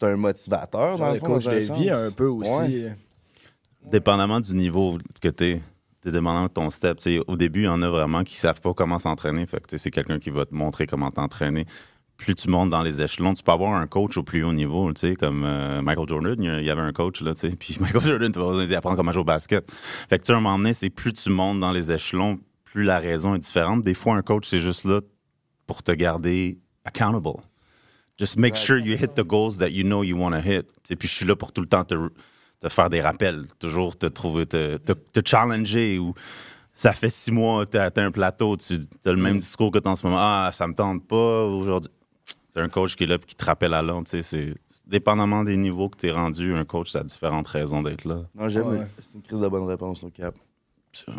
[0.00, 1.26] C'est un motivateur, dans Genre le le fond.
[1.26, 2.50] coach de un vie un peu aussi.
[2.50, 2.96] Ouais.
[3.84, 5.62] Dépendamment du niveau que tu es,
[6.04, 6.98] dépendamment de ton step.
[6.98, 9.46] tu sais, au début, il y en a vraiment qui savent pas comment s'entraîner.
[9.46, 11.66] Fait que c'est quelqu'un qui va te montrer comment t'entraîner.
[12.16, 14.92] Plus tu montes dans les échelons, tu peux avoir un coach au plus haut niveau,
[14.92, 17.78] tu sais, comme euh, Michael Jordan, il y avait un coach, là, tu sais, puis
[17.80, 19.70] Michael Jordan, tu vas besoin d'y apprendre comment jouer au basket.
[20.08, 22.40] Fait que, tu sais, à un moment donné, c'est plus tu montes dans les échelons,
[22.64, 23.82] plus la raison est différente.
[23.82, 25.00] Des fois, un coach, c'est juste là
[25.68, 27.40] pour te garder accountable.
[28.18, 30.66] Just make sure you hit the goals that you know you want to hit.
[30.82, 31.94] Tu sais, puis je suis là pour tout le temps te,
[32.60, 36.14] te faire des rappels, toujours te trouver, te, te, te challenger ou
[36.72, 39.90] ça fait six mois, tu as, un plateau, tu as le même discours que t'as
[39.90, 40.18] en ce moment.
[40.20, 41.90] Ah, ça me tente pas aujourd'hui.
[42.54, 44.08] T'as un coach qui est là et qui te rappelle à l'ordre.
[44.08, 44.54] tu sais, c'est
[44.86, 48.22] Dépendamment des niveaux que tu es rendu, un coach, ça a différentes raisons d'être là.
[48.34, 48.68] Non, j'aime.
[48.68, 48.86] Ouais.
[48.98, 50.34] C'est une crise de bonne réponse, no cap.
[50.92, 51.12] Ça.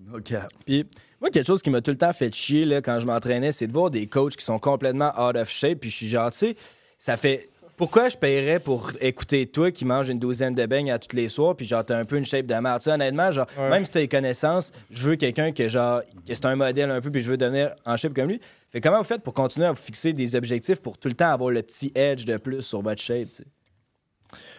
[0.00, 0.52] No cap.
[0.66, 0.84] Puis,
[1.20, 3.66] moi, quelque chose qui m'a tout le temps fait chier là, quand je m'entraînais, c'est
[3.66, 5.80] de voir des coachs qui sont complètement out of shape.
[5.80, 6.56] Puis, je suis genre, tu sais,
[6.98, 7.48] ça fait.
[7.76, 11.30] Pourquoi je paierais pour écouter toi qui mange une douzaine de beignes à tous les
[11.30, 12.78] soirs, puis genre, t'as un peu une shape de merde?
[12.80, 13.70] Tu sais, honnêtement, genre, Ouais.
[13.70, 17.00] même si t'as les connaissances, je veux quelqu'un que, genre, que c'est un modèle un
[17.00, 18.40] peu, puis je veux devenir en shape comme lui.
[18.70, 21.30] Fait comment vous faites pour continuer à vous fixer des objectifs pour tout le temps
[21.32, 23.44] avoir le petit edge de plus sur votre shape, tu sais?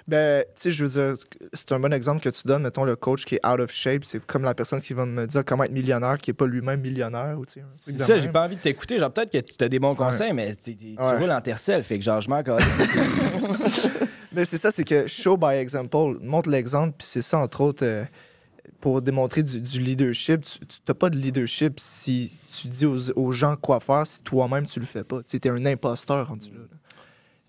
[0.07, 2.63] Ben, tu sais, je veux dire, c'est un bon exemple que tu donnes.
[2.63, 5.25] Mettons, le coach qui est out of shape, c'est comme la personne qui va me
[5.27, 7.35] dire comment être millionnaire, qui n'est pas lui-même millionnaire.
[7.39, 8.97] Ou, tu sais, ça, j'ai pas envie de t'écouter.
[8.99, 11.17] Genre, peut-être que tu as des bons conseils, mais tu tu Ouais.
[11.17, 11.83] roules en tercelle.
[11.83, 12.41] Fait que, genre, je m'en.
[14.33, 17.85] Mais c'est ça, c'est que show by example, montre l'exemple, puis c'est ça, entre autres,
[17.85, 18.03] euh,
[18.79, 20.41] pour démontrer du, du leadership.
[20.45, 24.65] Tu n'as pas de leadership si tu dis aux, aux gens quoi faire, si toi-même
[24.65, 25.21] tu le fais pas.
[25.23, 26.59] Tu es un imposteur rendu là.
[26.59, 26.77] là.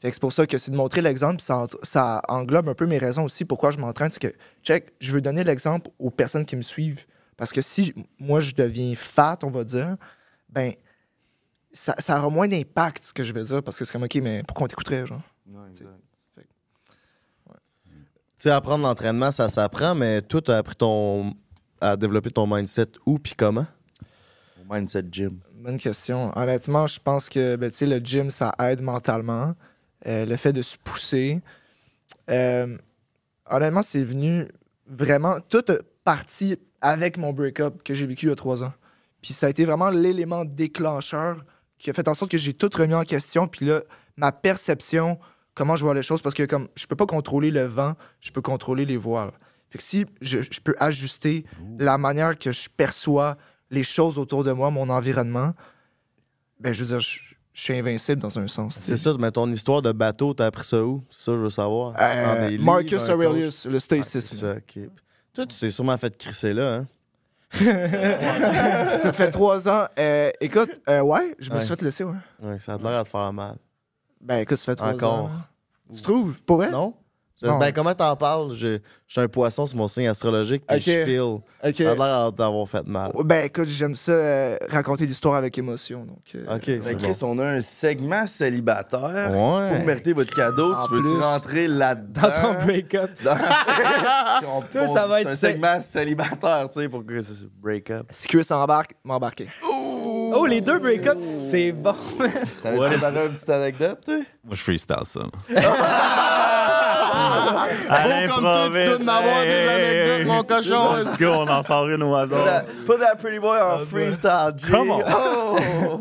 [0.02, 2.74] Fait que c'est pour ça que c'est de montrer l'exemple, puis ça, ça englobe un
[2.74, 4.10] peu mes raisons aussi pourquoi je m'entraîne.
[4.10, 4.34] C'est que,
[4.64, 7.06] check, je veux donner l'exemple aux personnes qui me suivent.
[7.36, 9.96] Parce que si moi je deviens fat, on va dire,
[10.48, 10.72] ben,
[11.72, 14.16] ça, ça aura moins d'impact, ce que je veux dire, parce que c'est comme, OK,
[14.16, 15.22] mais pourquoi on t'écouterait, genre?
[15.46, 15.88] Non, exact.
[16.36, 21.32] Tu sais, apprendre l'entraînement, ça s'apprend, mais toi, tu as appris ton...
[21.80, 23.66] à développer ton mindset où puis comment?
[24.60, 25.38] Au mindset gym.
[25.54, 26.36] Bonne question.
[26.36, 29.54] Honnêtement, je pense que ben, tu sais, le gym, ça aide mentalement.
[30.06, 31.40] Euh, le fait de se pousser.
[32.30, 32.76] Euh,
[33.48, 34.48] honnêtement, c'est venu
[34.86, 35.38] vraiment.
[35.40, 38.72] Tout est parti avec mon break-up que j'ai vécu il y a trois ans.
[39.20, 41.44] Puis ça a été vraiment l'élément déclencheur
[41.78, 43.46] qui a fait en sorte que j'ai tout remis en question.
[43.46, 43.82] Puis là,
[44.16, 45.18] ma perception,
[45.54, 48.32] comment je vois les choses, parce que comme je peux pas contrôler le vent, je
[48.32, 49.30] peux contrôler les voiles.
[49.70, 51.44] Fait que si je, je peux ajuster
[51.78, 53.36] la manière que je perçois
[53.70, 55.54] les choses autour de moi, mon environnement,
[56.60, 58.76] ben je veux dire, je, je suis invincible dans un sens.
[58.78, 61.02] C'est ça, mais ton histoire de bateau, t'as appris ça où?
[61.10, 61.94] C'est ça, je veux savoir.
[62.00, 63.08] Euh, livres, Marcus coach?
[63.10, 64.36] Aurelius, le Ah, c'est stoïcisme.
[64.36, 64.88] ça, ok.
[65.34, 66.86] Toi, tu t'es sûrement fait crisser là, hein?
[69.00, 69.86] ça fait trois ans.
[69.98, 71.60] Euh, écoute, euh, ouais, je me Ouais.
[71.60, 72.14] suis fait laisser, ouais.
[72.42, 73.56] Ouais, ça a l'air te faire mal.
[74.20, 75.12] Ben écoute, ça fait trois Encore.
[75.24, 75.30] ans.
[75.32, 75.44] hein.
[75.94, 76.40] Tu trouves?
[76.42, 76.70] Pour vrai?
[76.70, 76.94] Non?
[77.42, 77.58] Non.
[77.58, 78.54] Ben, comment t'en parles?
[78.54, 80.82] Je, je suis un poisson, c'est mon signe astrologique, puis Ok.
[80.84, 81.20] je feel.
[81.20, 81.76] Ok.
[81.76, 83.12] Ça a l'air d'avoir fait mal.
[83.24, 86.04] Ben écoute, j'aime ça euh, raconter l'histoire avec émotion.
[86.04, 89.30] Donc, euh, Ok, Ben, Chris, on a un segment célibataire.
[89.30, 89.76] Ouais.
[89.76, 91.20] Pour mériter votre cadeau, En tu veux-tu plus.
[91.22, 92.20] rentrer là-dedans?
[92.22, 93.10] Dans ton break-up.
[93.24, 93.36] Dans-
[94.46, 97.90] On- Toi, ça va être un segment célibataire, tu sais, pour que ça se break
[97.90, 98.06] up.
[98.10, 99.48] Si Chris embarque, m'embarquer.
[100.34, 101.94] Oh, les deux break-up, c'est bon.
[102.62, 102.88] T'avais Ouais.
[102.88, 104.14] préparé une petite anecdote, toi?
[104.44, 105.20] Moi, je freestyle ça.
[107.88, 110.96] À comme toi, tu dois en avoir des anecdotes, mon cochon.
[110.96, 112.64] Let's go, on en sort une au hasard.
[112.86, 114.70] Put that pretty boy en freestyle, G.
[114.70, 115.02] Come on.
[115.06, 116.00] Oh!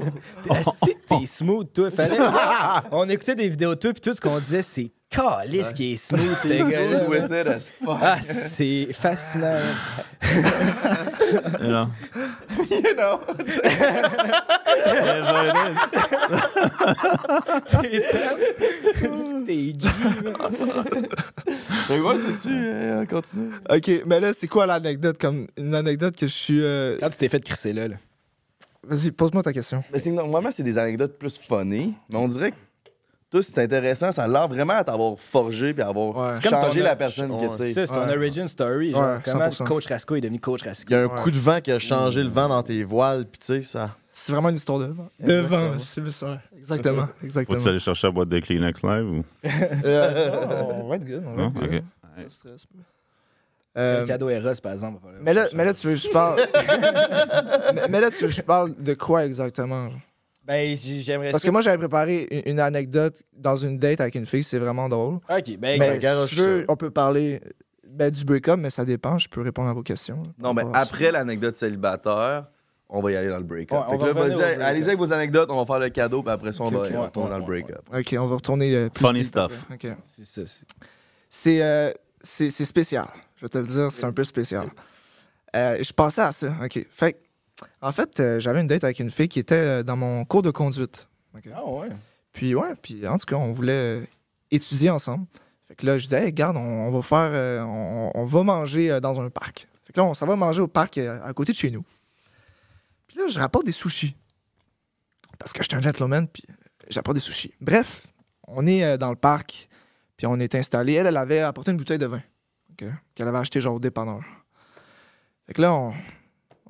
[0.49, 1.91] Asti que t'es smooth, toi.
[1.91, 2.17] Fallait...
[2.91, 5.97] On écoutait des vidéos de toi, puis tout ce qu'on disait, c'est calice qui est
[5.97, 7.07] smooth, ce gars-là.
[7.07, 7.99] With it as fuck.
[8.01, 9.59] Ah, c'est fascinant.
[11.61, 11.87] You know?
[12.69, 13.19] you know?
[13.37, 13.55] Is
[15.27, 15.77] what it is.
[19.45, 19.87] T'es G.
[21.89, 23.49] Mais ouais, tu veux-tu euh, continuer?
[23.69, 25.17] Ok, mais là, c'est quoi l'anecdote?
[25.19, 26.61] Comme une anecdote que je suis.
[26.63, 27.95] euh, Quand tu t'es fait crisser là, là.
[28.83, 29.83] Vas-y, pose-moi ta question.
[29.93, 32.55] Mais c'est- normalement, c'est des anecdotes plus funny, mais on dirait que
[33.31, 34.11] toi, c'est intéressant.
[34.11, 36.33] Ça a l'air vraiment à t'avoir forgé puis à avoir Ouais.
[36.35, 37.73] C'est comme changé ton- la personne qui était.
[37.73, 38.91] Ça, c'est ton origin story.
[38.91, 39.63] Genre, Ouais, comment 100%.
[39.65, 40.85] Coach Rasco est devenu Coach Rasco.
[40.89, 41.21] Il y a un Ouais.
[41.21, 43.95] coup de vent qui a changé le vent dans tes voiles, puis tu sais, ça.
[44.13, 45.07] C'est vraiment une histoire de vent.
[45.21, 46.39] De vent, c'est ça.
[46.57, 47.07] Exactement.
[47.07, 47.65] Faut-tu Exactement.
[47.65, 49.23] aller chercher la boîte de Kleenex live ou?
[49.85, 51.23] Euh, non, on va être good.
[51.25, 51.47] On va Non?
[51.49, 51.73] être good.
[51.77, 51.83] Ok.
[52.17, 52.67] Pas de stress.
[53.73, 54.95] Le Euh, cadeau Eros, par exemple.
[55.01, 56.41] va falloir mais, là, mais là, tu veux que je parle.
[57.73, 59.89] mais, mais là, tu veux que je parle de quoi exactement?
[60.43, 61.47] Ben, j'aimerais Parce ça.
[61.47, 65.15] que moi, j'avais préparé une, anecdote dans une date avec une fille, c'est vraiment drôle.
[65.29, 67.41] Ok, ben, Mais garoche si tu veux, on peut parler
[67.87, 69.17] ben, du break-up, mais ça dépend.
[69.17, 70.23] Je peux répondre à vos questions.
[70.39, 72.45] Non, mais après l'anecdote célibataire,
[72.89, 73.77] on va y aller dans le break-up.
[73.79, 74.61] Ouais, on Fait que va break-up.
[74.61, 76.79] allez-y avec vos anecdotes, on va faire le cadeau, puis après ça, on Ok, va
[76.81, 77.81] ok, y ouais, retourner ouais, dans le break-up.
[77.93, 78.75] Ok, on va retourner.
[78.75, 79.51] euh, plus Funny deep stuff.
[79.69, 79.89] après.
[79.91, 79.97] Ok.
[81.29, 81.91] c'est euh,
[82.23, 83.07] spécial.
[83.37, 84.67] Je vais te le dire, c'est un peu spécial.
[85.55, 86.53] Euh, je pensais à ça.
[86.63, 86.85] OK.
[86.89, 87.17] Fait que,
[87.81, 90.41] en fait, euh, j'avais une date avec une fille qui était euh, dans mon cours
[90.41, 91.07] de conduite.
[91.53, 91.87] Ah ouais.
[92.33, 94.05] Puis, ouais, puis en tout cas, on voulait euh,
[94.51, 95.25] étudier ensemble.
[95.67, 97.31] Fait que là, je disais, hey, regarde, on, on va faire.
[97.33, 99.67] euh, on, on va manger euh, dans un parc.
[99.83, 101.83] Fait que là, on s'en va manger au parc euh, à côté de chez nous.
[103.07, 104.15] Puis là, je rapporte des sushis.
[105.39, 106.43] Parce que je suis un gentleman, puis
[106.89, 107.53] j'apporte des sushis.
[107.59, 108.07] Bref,
[108.47, 109.69] on est dans le parc,
[110.17, 110.93] puis on est installé.
[110.93, 112.21] Elle, elle avait apporté une bouteille de vin
[112.77, 114.21] qu'elle avait acheté genre au dépanneur.
[115.47, 115.93] Fait que là, on,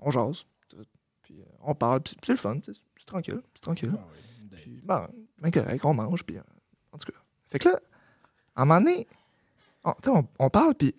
[0.02, 0.46] on jase,
[1.64, 3.93] on parle, puis c'est le fun, c'est c'est tranquille, c'est tranquille.
[4.51, 5.07] Puis, bon,
[5.39, 6.41] ben correct, on mange, puis euh,
[6.91, 7.18] en tout cas.
[7.49, 7.80] Fait que là,
[8.55, 9.07] à un moment donné,
[9.84, 10.93] on, tu sais, on, on parle, puis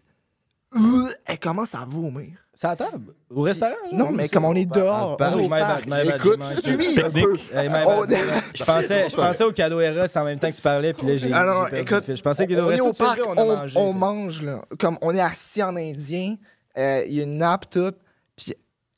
[0.74, 2.30] euh, elle commence à vomir.
[2.54, 3.14] C'est à table?
[3.30, 3.74] Au restaurant?
[3.90, 3.98] genre?
[3.98, 5.34] Non, mais comme on est dehors, parc.
[5.36, 7.36] on Écoute, suis un peu.
[7.36, 11.16] Je pensais, je pensais au cadeau Eros en même temps que tu parlais, puis là,
[11.16, 11.30] j'ai.
[11.32, 14.62] Ah non, écoute, je pensais qu'il est au parc, on on, mange, là.
[14.78, 16.36] Comme on est assis en indien,
[16.76, 17.96] euh, il y a une nappe, toute,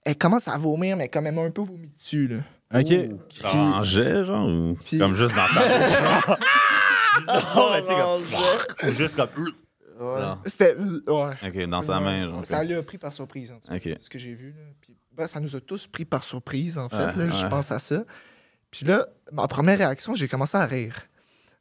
[0.04, 2.36] elle commence à vomir, mais quand même un peu vomi dessus, là.
[2.80, 2.92] Ok.
[3.54, 6.38] En jet, genre, ou Puis- comme juste dans sa
[7.56, 8.90] Non, mais tu comme...
[8.90, 9.28] Ou juste comme...
[10.46, 10.76] C'était.
[10.78, 11.34] euh, Ouais.
[11.48, 12.44] OK, dans sa main, genre.
[12.46, 13.96] Ça l'a pris par surprise, en tout cas, Ok.
[14.00, 14.50] ce que j'ai vu.
[14.50, 14.64] Là.
[14.80, 16.96] Puis, ben, ça nous a tous pris par surprise, en fait.
[16.96, 18.04] Ouais, là, Je pense à ça.
[18.70, 20.96] Puis là, ma première réaction, j'ai commencé à rire.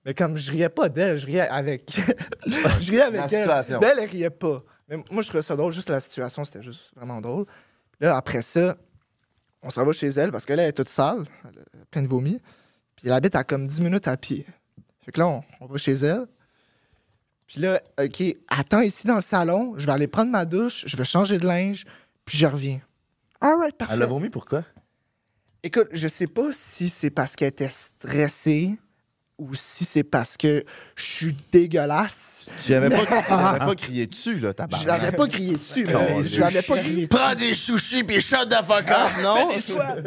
[0.06, 1.92] Mais comme je riais pas d'elle, je riais avec.
[2.82, 3.40] je riais avec La elle.
[3.40, 3.80] situation.
[3.80, 4.58] Mais elle, elle riait pas.
[4.90, 5.72] Mais moi, je trouvais ça drôle.
[5.72, 7.46] Juste la situation, c'était juste vraiment drôle.
[8.04, 8.76] Là, après ça,
[9.62, 12.08] on s'en va chez elle parce qu'elle elle est toute sale, elle a plein de
[12.10, 12.42] vomi.
[12.98, 14.46] Puis elle habite à comme 10 minutes à pied.
[15.06, 16.26] Fait que là, on, on va chez elle.
[17.48, 20.98] Puis là, OK, attends ici dans le salon, je vais aller prendre ma douche, je
[20.98, 21.86] vais changer de linge,
[22.26, 22.82] puis je reviens.
[23.40, 23.94] All right, parfait.
[23.94, 24.66] Elle a vomi pourquoi?
[25.64, 28.78] Écoute, je sais pas si c'est parce qu'elle était stressée
[29.38, 30.64] ou si c'est parce que
[30.96, 32.48] je suis dégueulasse.
[32.64, 35.86] Tu n'avais pas, tu avais pas crié dessus, là, ta Je l'avais pas crié dessus,
[35.86, 37.08] mais je l'avais pas crié dessus.
[37.08, 39.50] Prends des sushis pis shot d'avocat, non?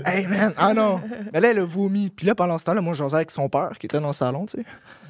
[0.05, 1.01] Hey man, ah non.
[1.33, 2.11] Mais là, elle a vomi.
[2.11, 4.15] Puis là, pendant ce temps-là, moi, je jasais avec son père qui était dans le
[4.15, 4.65] salon, tu sais.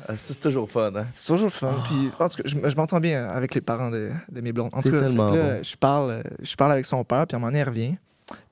[0.08, 1.06] Ah, ça, C'est toujours fun, hein?
[1.14, 1.74] C'est toujours fun.
[1.86, 4.70] Puis, en tout cas, je, je m'entends bien avec les parents de, de mes blondes.
[4.72, 5.62] En tout cas, là, bon.
[5.62, 7.96] je, parle, je parle avec son père, puis à un moment donné, revient.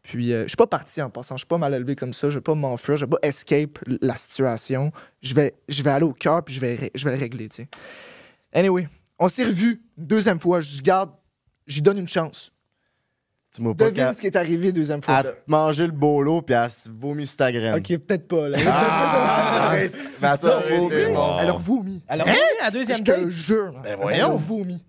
[0.04, 1.34] Puis, euh, je suis pas parti en passant.
[1.36, 2.28] Je suis pas mal élevé comme ça.
[2.30, 2.96] Je vais pas m'enfuir.
[2.98, 4.92] Je vais pas escape la situation.
[5.22, 7.56] Je vais, je vais aller au cœur, puis je vais, je vais le régler, tu
[7.62, 7.68] sais.
[8.52, 8.86] Anyway,
[9.18, 10.60] on s'est revus une deuxième fois.
[10.60, 11.10] Je garde,
[11.66, 12.52] j'y donne une chance.
[13.54, 15.14] Dis-moi pas Devine ce qui est arrivé deuxième fois.
[15.14, 15.30] a là.
[15.46, 17.76] mangé le bolo puis elle se vomit sur ta graine.
[17.76, 18.58] Ok, peut-être pas, là.
[18.66, 21.14] Ah, ça aurait- ça aurait été
[21.58, 22.02] vomi.
[22.08, 22.34] Alors, Hein?
[22.60, 23.72] à la deuxième Je te jure.
[23.82, 24.32] Ben Elle voyons.
[24.32, 24.84] a vomi.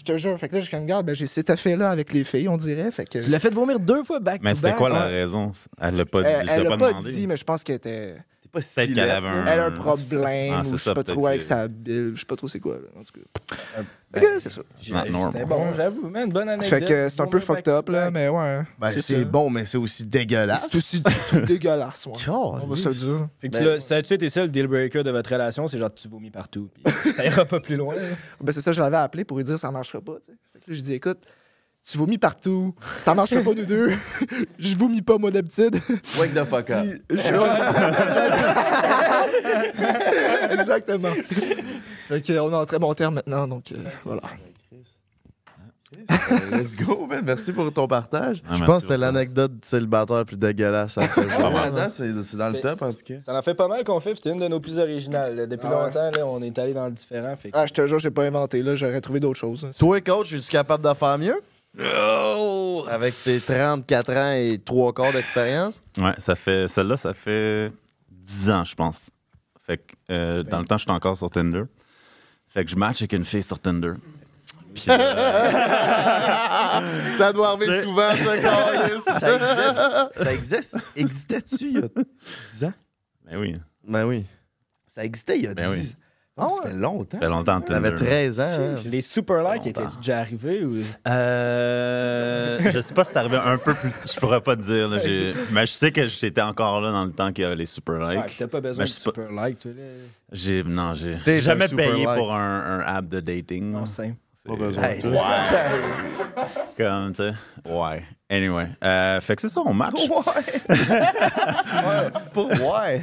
[0.00, 0.38] Je te jure.
[0.38, 2.90] Fait que là, je regarde, ben, j'ai cet effet-là avec les filles, on dirait.
[2.90, 3.18] Fait que...
[3.18, 5.20] Tu l'as fait vomir deux fois back Mais c'était quoi la ouais.
[5.24, 5.50] raison?
[5.78, 6.28] Elle l'a pas dit.
[6.30, 7.12] Elle, tu elle l'as a pas demandé.
[7.12, 8.14] dit, mais je pense qu'elle était.
[8.52, 9.18] Pas si laide, là.
[9.18, 12.12] un- Elle a un problème, Ah, ou c'est je sais pas trop avec sa bile,
[12.14, 13.82] je sais pas trop c'est quoi, là, en tout cas.
[14.12, 14.62] Ben, c'est ça.
[14.90, 15.30] Not normal.
[15.32, 16.28] C'était bon, j'avoue, man.
[16.30, 16.68] Bonne anecdote.
[16.80, 18.62] Fait que c'est un peu fucked up, là, mais ouais.
[18.76, 20.66] Ben, c'est c'est bon, mais c'est aussi dégueulasse.
[20.68, 22.12] C'est aussi tout dégueulasse, ouais.
[22.28, 23.28] On va se dire.
[23.38, 25.68] Fait que tu ça a-tu été ça le deal breaker de votre relation?
[25.68, 26.68] C'est genre tu vomis partout.
[26.74, 27.94] Puis ça ira pas plus loin.
[28.40, 30.38] Ben, c'est ça, je l'avais appelé pour lui dire ça marchera pas, tu sais.
[30.54, 31.18] Fait que là, je dis, écoute,
[31.88, 33.92] tu vomis partout, ça marchera pas nous deux.
[34.58, 35.80] je vomis pas, moi, d'habitude.
[36.18, 36.84] Wake the fuck up.
[40.50, 41.12] Exactement.
[42.08, 44.22] fait qu'on est en très bon terme maintenant, donc euh, voilà.
[46.10, 47.22] Euh, Let's go, man.
[47.24, 48.42] Merci pour ton partage.
[48.48, 48.96] Ah, Je pense que ça.
[48.96, 51.50] l'anecdote du célibataire le plus dégueulasse à ce Ah, jour.
[51.90, 53.20] c'est dans le C'était- top, en tout cas.
[53.20, 55.34] Ça en fait pas mal qu'on fait, puis c'était une de nos plus originales.
[55.36, 55.46] là.
[55.46, 57.34] Depuis longtemps, là, on est allé dans le différent.
[57.36, 59.66] Fait que- Ah, je te jure, j'ai pas inventé, là, j'aurais trouvé d'autres choses.
[59.78, 61.40] Toi, coach, es-tu capable de faire mieux?
[61.78, 65.82] Avec tes 34 ans et 3 quarts d'expérience?
[65.98, 66.66] Ouais, ça fait.
[66.68, 67.72] Celle-là, ça fait
[68.10, 69.10] 10 ans, je pense.
[69.66, 71.62] Fait que euh, dans le temps, j'étais encore sur Tinder.
[72.48, 73.92] Fait que je match avec une fille sur Tinder.
[74.74, 75.00] Puis, euh,
[77.14, 79.00] Ça doit arriver souvent, ça, Carlis.
[79.00, 80.14] Ça existe.
[80.16, 80.76] Ça existe.
[80.96, 81.88] Existait-tu il y a
[82.50, 82.72] 10 ans?
[83.24, 84.26] ben oui, Ben oui.
[84.88, 85.96] Ça existait il y a Ben 10 ans.
[86.42, 87.18] Ah, ça fait longtemps.
[87.18, 87.60] ça fait longtemps.
[87.60, 88.44] T'avais 13 ans.
[88.48, 88.74] hein?
[88.86, 90.72] Les super likes étaient déjà arrivés ou.
[91.06, 93.90] Euh, je sais pas si c'est arrivé un peu plus.
[94.12, 94.88] Je pourrais pas te dire.
[94.88, 97.56] là, j'ai- mais je sais que j'étais encore là dans le temps qu'il y avait
[97.56, 98.26] les super Ouais, likes.
[98.26, 99.82] puis t'as pas besoin Mais de pas- super like, toi, là.
[100.32, 102.16] J'ai non, j'ai jamais payé like.
[102.18, 103.70] pour un, un app de dating.
[103.72, 104.16] Non, simple.
[104.46, 104.82] Pas besoin.
[104.84, 105.18] Hey, Ouais.
[106.76, 107.32] Comme, tu sais.
[107.70, 108.02] Ouais.
[108.30, 108.68] Anyway.
[108.82, 110.08] Euh, fait que c'est ça, on match.
[112.32, 112.46] Pour...
[112.50, 113.02] Ouais.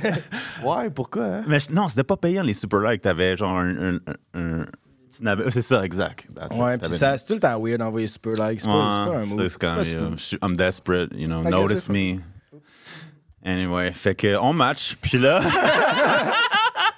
[0.64, 1.44] Ouais, pourquoi, hein?
[1.48, 3.02] Mais non, c'était pas payant les super likes.
[3.02, 3.96] T'avais genre un.
[3.96, 4.00] un,
[4.34, 4.66] un-
[5.50, 6.28] c'est ça, exact.
[6.36, 6.56] That's.
[6.56, 8.60] Ouais, puis ça, c'est tout le temps weird d'envoyer super like.
[8.62, 9.48] C'est pas, c'est pas un move.
[9.48, 12.20] c'est comme, euh, suis- I'm desperate, you know, notice me.
[13.44, 15.42] Anyway, fait que on match, puis là.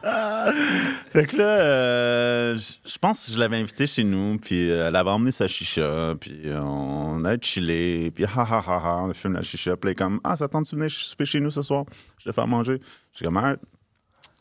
[1.09, 4.95] fait que là, euh, je pense que je l'avais invité chez nous, puis euh, elle
[4.95, 9.09] avait emmené sa chicha, puis euh, on a chillé, puis ha ha ha ha, on
[9.09, 11.41] a filmé la chicha, puis elle est comme Ah, ça tente de venir souper chez
[11.41, 11.83] nous ce soir,
[12.17, 12.79] je fais à manger.
[13.11, 13.59] Je suis comme Alright.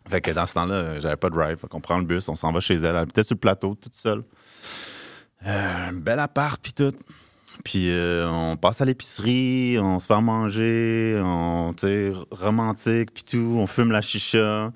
[0.08, 2.36] Fait que dans ce temps-là, j'avais pas de drive, fait qu'on prend le bus, on
[2.36, 4.22] s'en va chez elle, elle habitait sur le plateau, toute seule.
[5.44, 6.94] Euh, bel appart, puis tout.
[7.64, 11.74] Puis on passe à l'épicerie, on se fait manger, on,
[12.30, 14.72] romantique, puis tout, on fume la chicha.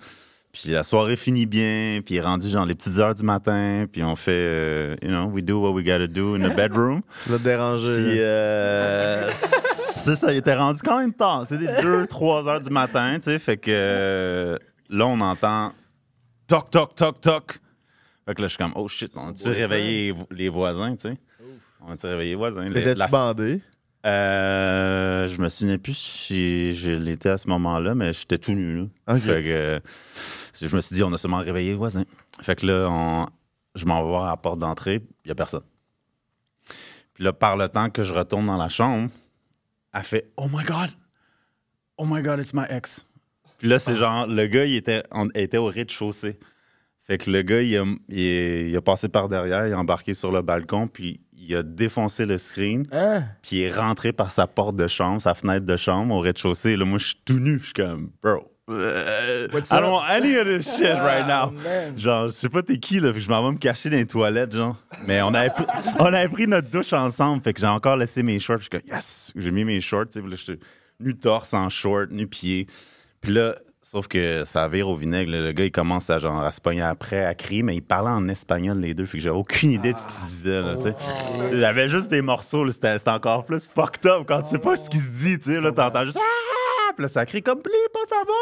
[0.52, 3.86] Puis la soirée finit bien, puis il est rendu genre les petites heures du matin,
[3.90, 7.00] puis on fait, euh, you know, we do what we gotta do in the bedroom.
[7.24, 7.86] Tu vas te déranger.
[8.02, 11.44] Puis euh, c'est ça, il était rendu quand même tard.
[11.48, 14.58] C'est des 2-3 heures du matin, tu sais, fait que euh,
[14.90, 15.72] là, on entend
[16.46, 17.58] toc, toc, toc, toc.
[18.26, 21.16] Fait que là, je suis comme, oh shit, on a-tu réveillé les voisins, tu sais?
[21.80, 22.64] On a-tu réveillé les voisins?
[22.64, 23.60] Les- T'étais-tu la- bandé?
[24.04, 28.88] euh, je me souviens plus si je l'étais à ce moment-là, mais j'étais tout nu.
[29.06, 29.16] Là.
[29.16, 29.80] Fait que euh,
[30.60, 32.04] je me suis dit, on a seulement réveillé les voisins.
[32.40, 33.26] Fait que là, on-
[33.74, 35.62] je m'en vais voir à la porte d'entrée, il n'y a personne.
[37.14, 39.10] Puis là, par le temps que je retourne dans la chambre,
[39.94, 40.90] elle fait Oh my God!
[41.98, 43.06] Oh my God, it's my ex.
[43.58, 46.38] Puis là, c'est genre, le gars, il était, on- était au rez-de-chaussée.
[47.04, 50.14] Fait que le gars, il a, il, il a passé par derrière, il a embarqué
[50.14, 52.84] sur le balcon, puis il a défoncé le screen.
[52.92, 53.24] Hein?
[53.42, 56.76] Puis il est rentré par sa porte de chambre, sa fenêtre de chambre au rez-de-chaussée.
[56.76, 57.58] Là, moi, je suis tout nu.
[57.58, 58.51] Je suis comme, bro.
[58.72, 59.48] Euh,
[59.82, 61.98] want any of this shit right Ah, now.
[61.98, 63.08] Genre, je sais pas t'es qui, là.
[63.12, 64.76] Fait que je m'en vais me cacher dans les toilettes, genre.
[65.06, 65.64] Mais on avait, pris,
[66.00, 67.42] on avait pris notre douche ensemble.
[67.42, 68.58] Fait que j'ai encore laissé mes shorts.
[68.58, 69.32] Je suis comme, yes!
[69.36, 70.58] J'ai mis mes shorts, tu sais.
[71.00, 72.66] nu torse en short, nu pied.
[73.20, 75.30] Puis là, sauf que ça vire au vinaigre.
[75.30, 75.40] là.
[75.42, 78.10] Le gars, il commence à, genre, à se pogner après, à crier, mais il parlait
[78.10, 79.06] en espagnol, les deux.
[79.06, 80.94] Fait que j'avais aucune idée de ce qu'il se disait, là, tu sais.
[81.52, 85.00] J'avais juste des morceaux, c'était encore plus fucked up quand tu sais pas ce qu'il
[85.00, 85.60] se dit, tu sais.
[85.60, 86.18] Là, t'entends juste.
[86.20, 86.61] Ah!
[86.94, 88.32] Puis là, ça crie comme, please, por favor.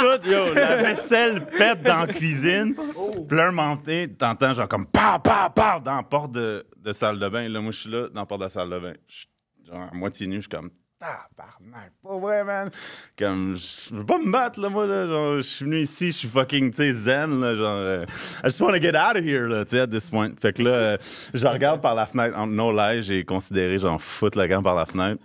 [0.00, 2.74] tout, yo, la vaisselle pète dans la cuisine.
[2.74, 6.92] Puis là, moment donné, t'entends genre comme pa pa pa dans la porte de, de
[6.92, 7.48] salle de bain.
[7.48, 8.94] Là, moi, je suis là, dans la porte de la salle de bain.
[9.08, 9.28] Je suis
[9.66, 12.70] genre à moitié nu, je suis comme tabarnak, pas vrai, man.
[13.18, 15.06] Comme, je veux pas me battre, là, moi, là.
[15.06, 17.54] Genre, je suis venu ici, je suis fucking, tu sais, zen, là.
[17.54, 18.06] Genre, euh,
[18.42, 20.30] I just wanna get out of here, là, tu sais, at this point.
[20.40, 20.96] Fait que là, euh,
[21.32, 22.38] je regarde par la fenêtre.
[22.38, 25.22] En no lie, j'ai considéré, genre, foutre le gant par la fenêtre.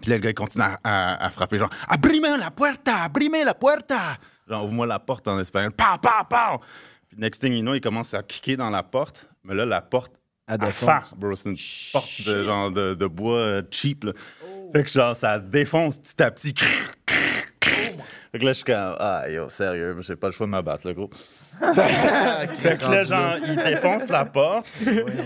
[0.00, 3.36] Puis là, le gars, il continue à, à- à frapper, genre, abrime la puerta, abrime
[3.44, 3.98] la puerta.
[4.48, 5.72] Genre, ouvre-moi la porte en espagnol.
[5.72, 6.58] Pa, pa, pa.
[7.08, 9.28] Puis next thing you know, il commence à kicker dans la porte.
[9.44, 10.12] Mais là, la porte
[10.46, 11.34] À fond, bro.
[11.34, 11.56] C'est une
[11.92, 14.12] porte de, genre, de, de bois euh, cheap, là.
[14.72, 16.54] Fait que, genre, ça défonce petit à petit.
[17.62, 20.60] Fait que là, je suis comme, ah, yo, sérieux, j'ai pas le choix de me
[20.62, 21.10] battre, là, gros.
[21.58, 24.66] Fait que là, genre, il défonce la porte,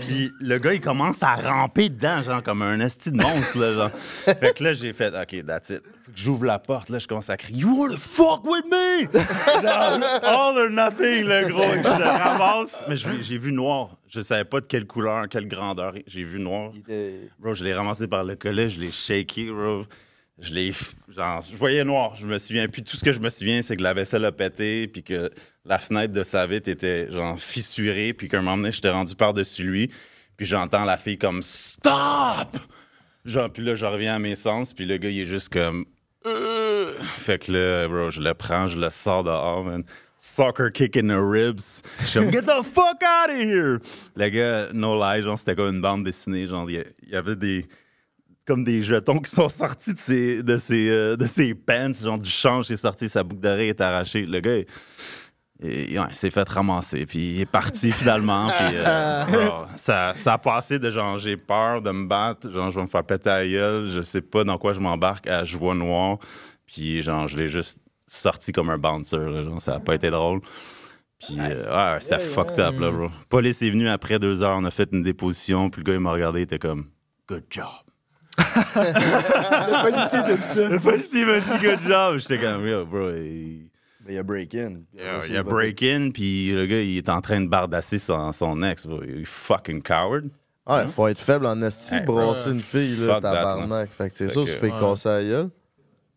[0.01, 3.73] puis le gars, il commence à ramper dedans, genre, comme un esti de monstre, là,
[3.73, 3.91] genre.
[3.91, 5.81] Fait que là, j'ai fait, OK, that's it.
[6.05, 9.07] Fait que j'ouvre la porte, là, je commence à crier, You wanna fuck with me?
[9.61, 11.63] Genre, all or nothing, le gros.
[11.63, 13.97] Je le ramasse, mais j'ai vu noir.
[14.07, 15.93] Je savais pas de quelle couleur, quelle grandeur.
[16.07, 16.71] J'ai vu noir.
[17.39, 19.83] Bro, je l'ai ramassé par le collet, je l'ai shaké, bro.
[20.39, 20.71] Je l'ai.
[21.15, 22.15] Genre, je voyais noir.
[22.15, 22.67] Je me souviens.
[22.67, 25.29] Puis tout ce que je me souviens, c'est que la vaisselle a pété, puis que
[25.65, 29.63] la fenêtre de sa vitre était, genre, fissurée, puis qu'un moment donné, j'étais rendu par-dessus
[29.63, 29.91] lui,
[30.37, 32.57] puis j'entends la fille comme Stop!
[33.25, 35.85] Genre, puis là, je reviens à mes sens, puis le gars, il est juste comme.
[36.25, 36.93] Euh.
[37.17, 39.83] Fait que là, bro, je le prends, je le sors dehors, man.
[40.17, 41.81] Soccer kick in the ribs.
[42.13, 43.79] Je get the fuck out of here!
[44.15, 46.45] Le gars, no lie, genre, c'était comme une bande dessinée.
[46.47, 47.65] Genre, il y a- il y avait des.
[48.45, 52.17] Comme des jetons qui sont sortis de ses, de ses, euh, de ses pants, genre
[52.17, 54.25] du change est sorti, sa boucle d'oreille est arrachée.
[54.25, 54.57] Le gars,
[55.61, 58.47] il, il- ouais, il s'est fait ramasser, puis il est parti finalement.
[58.47, 62.69] Puis, euh, bro, ça, ça a passé de genre, j'ai peur de me battre, genre,
[62.69, 65.27] je vais me faire péter à la gueule, je sais pas dans quoi je m'embarque,
[65.27, 66.17] à je vois noir,
[66.65, 70.09] puis genre, je l'ai juste sorti comme un bouncer, là, genre, ça a pas été
[70.09, 70.41] drôle.
[71.19, 73.09] Puis, euh, ouais, c'était fucked up, là, bro.
[73.29, 75.99] Police est venu après deux heures, on a fait une déposition, puis le gars, il
[75.99, 76.87] m'a regardé, il était comme,
[77.27, 77.65] good job.
[78.75, 80.69] Le policier te dit ça.
[80.69, 82.17] Le policier m'a dit good job.
[82.17, 83.69] J'étais comme, yo, bro, il,
[84.07, 84.81] il y a break-in.
[84.93, 88.61] il y a break-in, puis le gars, il est en train de bardasser son, son
[88.63, 89.03] ex, bro.
[89.03, 90.29] Il est fucking coward.
[90.67, 92.53] Ouais, faut être faible en esti, Hey, brasser bro.
[92.53, 93.91] une fille, là, tabarnak.
[93.91, 94.79] Fait que c'est que, tu fais ouais.
[94.79, 95.49] casser la gueule.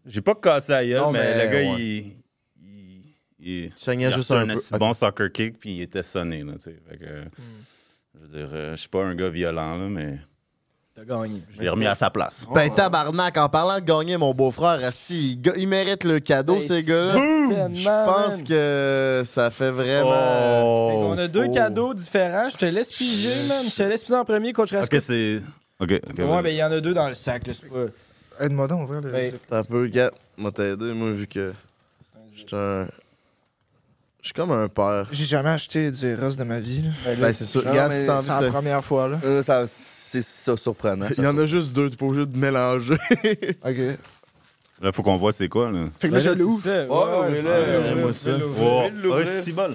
[0.06, 1.80] J'ai pas cassé la gueule, Non, mais, mais le gars, ouais.
[1.80, 2.12] il.
[2.60, 4.46] Il, il, Soignait il a juste un
[4.78, 6.80] bon soccer kick, puis il était sonné, là, tu sais.
[6.88, 7.24] Fait que,
[8.14, 10.18] je veux dire, euh, je suis pas un gars violent, là, mais
[10.96, 11.42] T'as gagné.
[11.50, 12.46] je l'ai remis à sa place.
[12.54, 16.82] Ben, tabarnak, en parlant de gagner, mon beau-frère, assis, il, mérite le cadeau, Ben, ces
[16.84, 17.14] gars-là.
[17.72, 18.44] Je pense man.
[18.44, 20.10] que ça fait vraiment.
[20.90, 21.18] Fait qu'on Oh!
[21.18, 22.48] a deux cadeaux différents.
[22.48, 23.64] Je te laisse piger, man.
[23.68, 24.94] Je te laisse piger en premier, coach Rasco.
[24.94, 25.40] Ok, c'est.
[25.80, 26.18] Ok, ok.
[26.18, 27.52] Ouais, ben il y en a deux dans le sac, là.
[27.54, 28.44] C'est pas.
[28.44, 29.32] Aide-moi donc, ouvrir le Ben.
[29.50, 30.12] T'as un peu, gars.
[30.38, 31.52] M'a t'aider, moi, vu que.
[32.36, 32.86] J'étais un.
[34.24, 35.06] Je suis comme un père.
[35.12, 36.80] J'ai jamais acheté du Eros de ma vie.
[36.80, 37.14] là.
[37.16, 37.62] Ben, c'est sûr.
[37.62, 38.48] Non, Regarde, mais si t'as envie C'est la de.
[38.48, 39.20] première fois, là.
[39.22, 41.06] Euh, ça- c'est ça surprenant.
[41.18, 42.94] Il y en a juste deux, t'es pas obligé de mélanger.
[43.62, 43.76] OK.
[44.80, 45.88] Là, faut qu'on voit c'est quoi, là.
[46.00, 46.66] Fait que là, je Ben, l'ouvre.
[46.66, 48.32] Ouais, ouais, ouais, là, ouais, moi, ouais, ça.
[48.32, 49.14] vais l'ouvrir.
[49.14, 49.74] Ouais, c'est bol.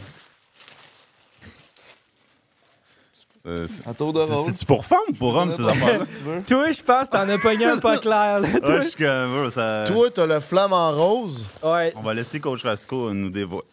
[3.45, 4.45] Euh, c'est- À tour de c'est- rôle.
[4.47, 6.05] C'est-tu pour femme ou pour homme, ces affaires-là?
[6.05, 6.41] Si tu veux.
[6.41, 8.47] Toi, je pense que t'en as pogné un pas clair, là.
[8.47, 8.81] Ouais, Toi.
[8.81, 9.85] je suis comme, bro, ça...
[9.87, 11.45] Toi, t'as le flamme en rose.
[11.63, 11.93] Ouais.
[11.95, 13.63] On va laisser Coach Rasco nous dévoiler.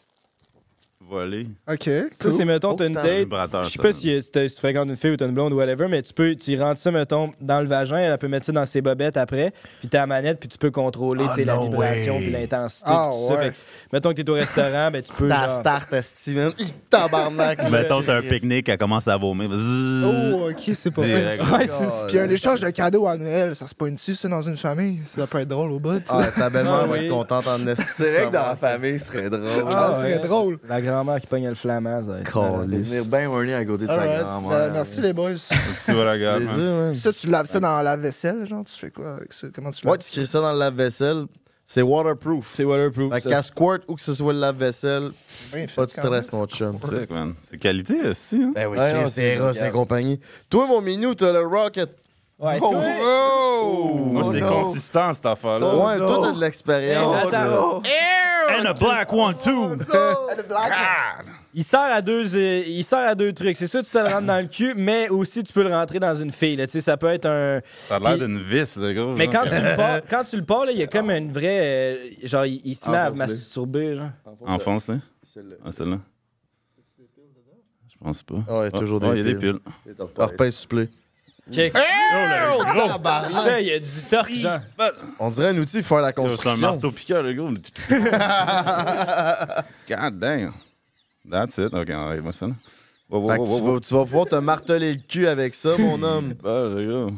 [1.09, 1.47] Voler.
[1.71, 1.89] OK.
[2.21, 3.19] Ça, c'est, mettons, t'as une Oh, date.
[3.19, 3.93] vibrateur, Je sais ça, pas là.
[3.93, 6.61] si, tu fréquentes une fille ou t'as une blonde ou whatever, mais tu peux, tu
[6.61, 9.89] rentres ça, mettons, dans le vagin, elle peut mettre ça dans ses bobettes après, puis
[9.89, 13.11] t'as la manette, puis tu peux contrôler, tu sais, la no vibration, puis l'intensité, Ah,
[13.13, 13.39] puis tout ça.
[13.39, 13.45] ouais.
[13.47, 13.57] Fait que,
[13.93, 15.29] mettons que t'es au restaurant, ben tu peux.
[15.29, 16.53] Ta genre- start, Steven.
[16.59, 17.59] Il tabarnak.
[17.71, 19.49] Mettons, t'as un pique-nique, elle commence à vomir.
[19.53, 21.37] Oh, OK, c'est pas vrai.
[21.37, 21.43] Direct.
[21.53, 22.07] Ouais, c'est ça.
[22.09, 25.01] Puis un échange de cadeaux à Noël, ça se pointe dessus, ça, dans une famille?
[25.05, 26.03] Ça peut être drôle au bout.
[26.09, 27.85] Ah, ta belle-mère Ah, va être contente en esti.
[27.87, 29.73] C'est vrai que dans la famille, ce serait drôle.
[29.73, 30.59] Ça serait drôle.
[30.69, 32.53] La grand-mère qui pogne le flamand, ça va être Caliste.
[32.53, 32.71] malade.
[32.85, 34.21] Venir bien horny à côté de sa Alright.
[34.23, 34.53] grand-mère.
[34.53, 35.31] Euh, merci, les boys.
[35.85, 38.65] Tu vois la Plaisir, ça, tu laves ça dans la vaisselle, genre?
[38.65, 39.47] Tu fais quoi avec ça?
[39.55, 41.27] Comment tu Ouais, laves tu crées ça dans le lave-vaisselle.
[41.69, 42.53] C'est waterproof.
[42.55, 43.13] C'est waterproof.
[43.13, 45.11] Fait ça, qu'à squirt ou que ce soit le lave-vaisselle,
[45.53, 46.41] Bien fait, pas de quand stress, même.
[46.41, 46.73] mon chum.
[46.77, 47.35] Sick, man.
[47.41, 48.53] C'est qualité, aussi, hein?
[48.55, 49.69] Ben oui, Ouais, non, c'est c'est Ross nickel.
[49.69, 50.21] et compagnie.
[50.49, 51.91] Toi, mon minou, t'as le Rocket.
[52.39, 52.71] Ouais, toi.
[52.71, 54.63] Moi, c'est no.
[54.63, 55.75] consistant, cette affaire-là.
[55.75, 57.31] ouais, toi, t'as de l'expérience.
[57.33, 57.43] là.
[57.43, 57.83] attends.
[58.49, 59.77] And a black one, too!
[61.55, 63.57] Il sert à deux, euh, il sert à deux trucs.
[63.57, 65.71] C'est sûr que tu te le rentres dans le cul, mais aussi tu peux le
[65.75, 66.55] rentrer dans une fille.
[66.57, 66.67] là.
[66.67, 67.61] Tu sais, ça peut être un.
[67.89, 69.07] Ça a l'air d'une vis, le gars.
[69.17, 71.33] Mais quand tu le pars, quand tu le pars, là, il y a comme une
[71.33, 71.61] vraie.
[71.63, 74.11] euh, genre, il, il se met à masturber, genre.
[74.45, 74.95] Enfoncé?
[75.23, 75.57] Celle-là.
[75.65, 75.99] Ah, celle-là?
[77.89, 78.35] Je pense pas.
[78.49, 79.59] Ah ouais, toujours Ah, des Il y a des piles.
[79.85, 79.95] piles.
[80.19, 80.89] Ah, repasse supplé.
[81.53, 81.75] Check.
[81.77, 83.33] Oh, C'est tabarnak!
[83.33, 84.33] ça, il y a du torque.
[85.21, 86.71] On dirait un outil pour faire la C'est un construction.
[86.73, 87.49] marteau piqueur, le gars.
[89.89, 90.53] God damn.
[91.29, 91.73] That's it.
[91.75, 92.47] OK, arrête-moi ça.
[92.49, 92.55] là.
[93.09, 95.27] Wow, wow, Fait que wow, tu, wow, vas, tu vas pouvoir te marteler le cul
[95.29, 96.35] avec ça, mon homme.
[96.45, 97.13] Ah, le gars.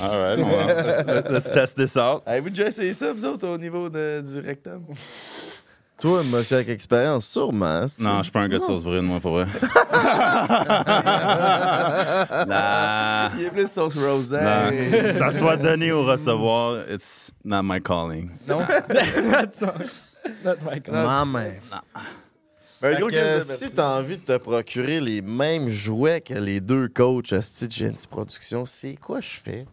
[0.00, 2.22] All right, on va- let's, let's test this out.
[2.26, 4.84] Avez-vous déjà essayé ça, vous autres, au niveau de- du rectum?
[6.00, 7.88] Toi, monsieur avec expérience, sûrement.
[7.88, 9.46] c'est- Non, je suis pas un gars de sauce brune, moi, pour vrai.
[12.46, 13.30] nah.
[13.36, 14.36] Il est plus sauce rosé.
[14.40, 18.30] Non, que ça soit donné ou recevoir, it's not my calling.
[18.46, 18.64] Non.
[18.88, 19.60] That's.
[20.44, 20.94] Not my God.
[20.94, 21.52] Maman.
[22.80, 26.60] Ben, Fait gros que, si t'as envie de te procurer les mêmes jouets que les
[26.60, 29.66] deux coachs à Stitch Genty Production, c'est quoi je fais?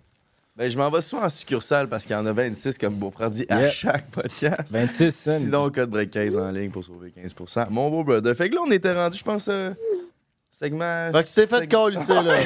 [0.58, 3.30] Ben, je m'en vais souvent en succursale parce qu'il y en a 26, comme beau-frère
[3.30, 4.72] dit, à chaque podcast.
[4.72, 5.38] 26 cents.
[5.38, 8.34] Sinon, code break 15 en ligne pour sauver 15% Mon beau brother.
[8.38, 9.72] Fait que là, on était rendu, je pense, euh,
[10.50, 11.12] segment.
[11.12, 12.40] Fait que tu t'es fait segment- calisser, là.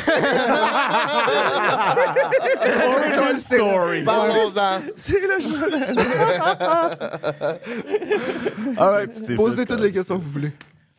[3.40, 4.04] Story.
[4.06, 4.80] Parlons-en.
[4.98, 5.56] C'est là, je me
[8.80, 10.52] Alright, t'es posez fait toutes les questions que vous voulez.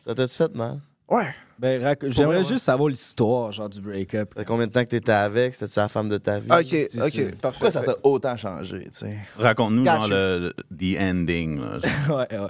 [0.07, 0.79] Ça t'a-tu fait mal?
[1.09, 1.35] Ouais.
[1.61, 4.29] Ben, rac- J'aimerais vrai, juste savoir l'histoire, genre, du break-up.
[4.33, 5.53] Ça fait combien de temps que t'étais avec?
[5.53, 6.49] C'était-tu la femme de ta vie?
[6.51, 7.21] Ok, c'est ok, ça.
[7.21, 7.37] parfait.
[7.41, 9.17] Pourquoi ça t'a autant changé, tu sais?
[9.37, 9.99] Raconte-nous, Gotcha.
[9.99, 11.59] genre, le, le- the ending.
[11.61, 11.77] là,
[12.09, 12.47] ouais, ouais.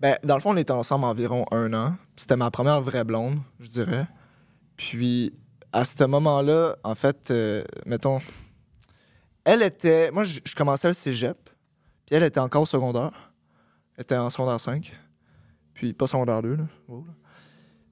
[0.00, 1.94] Ben, dans le fond, on était ensemble environ un an.
[2.16, 4.06] C'était ma première vraie blonde, je dirais.
[4.78, 5.34] Puis,
[5.70, 8.18] à ce moment-là, en fait, euh, mettons,
[9.44, 10.10] elle était.
[10.10, 11.36] Moi, je je commençais le cégep,
[12.06, 13.30] puis elle était encore au secondaire.
[13.98, 14.90] Elle était en secondaire 5.
[15.74, 16.64] Puis, pas secondaire 2, là.
[16.88, 17.12] Wow, là.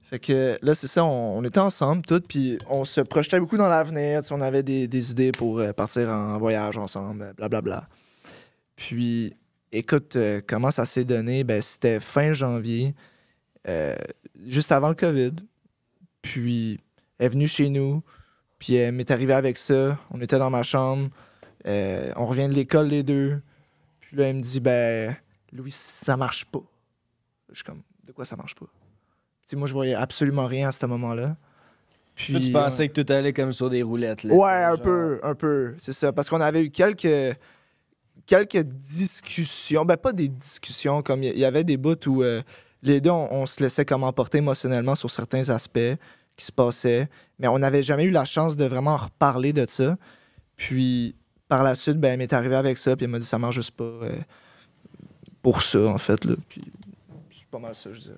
[0.09, 3.69] Fait que là, c'est ça, on, était ensemble, toutes, puis on se projetait beaucoup dans
[3.69, 4.21] l'avenir.
[4.31, 7.87] On avait des, idées pour euh, partir en voyage ensemble, blablabla.
[8.75, 9.35] Puis,
[9.71, 11.43] écoute, euh, comment ça s'est donné?
[11.43, 12.95] Ben, c'était fin janvier,
[13.67, 13.95] euh,
[14.45, 15.33] juste avant le COVID.
[16.21, 16.79] Puis,
[17.19, 18.01] elle est venue chez nous,
[18.57, 19.99] puis elle m'est arrivée avec ça.
[20.11, 21.09] On était dans ma chambre,
[21.67, 23.41] euh, on revient de l'école les deux.
[23.99, 25.15] Puis là, elle me dit, ben,
[25.51, 26.63] Louis, ça marche pas.
[27.49, 28.65] Je suis comme, de quoi ça marche pas?
[29.55, 31.35] Moi, je voyais absolument rien à ce moment-là.
[32.15, 34.33] Puis, Toi, tu pensais que tout allait comme sur des roulettes, là.
[34.33, 35.75] Ouais, un genre- peu, un peu.
[35.79, 36.11] C'est ça.
[36.11, 37.37] Parce qu'on avait eu quelques,
[38.25, 39.85] quelques discussions.
[39.85, 42.41] Ben, pas des discussions, comme il y, y avait des bouts où euh,
[42.83, 45.79] les deux, on, on se laissait comme emporter émotionnellement sur certains aspects
[46.35, 47.07] qui se passaient.
[47.39, 49.97] Mais on n'avait jamais eu la chance de vraiment en reparler de ça.
[50.57, 51.15] Puis,
[51.47, 53.55] par la suite, ben, elle m'est arrivée avec ça, puis elle m'a dit ça marche
[53.55, 53.83] juste pas.
[53.85, 54.11] euh,
[55.41, 56.25] pour ça, en fait.
[56.25, 56.33] Là.
[56.49, 56.61] Puis,
[57.31, 58.15] c'est pas mal ça, je dirais.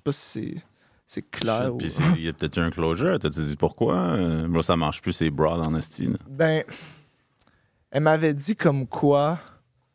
[0.00, 0.62] Je sais pas si c'est,
[1.06, 1.74] c'est clair.
[1.74, 3.18] ou- Puis il y a peut-être eu un closure.
[3.18, 3.96] T'as-tu dit pourquoi?
[3.96, 6.06] Euh, Bro, ça marche plus, c'est broad en esti.
[6.06, 6.16] là.
[6.28, 6.64] Ben,
[7.90, 9.38] elle m'avait dit comme quoi.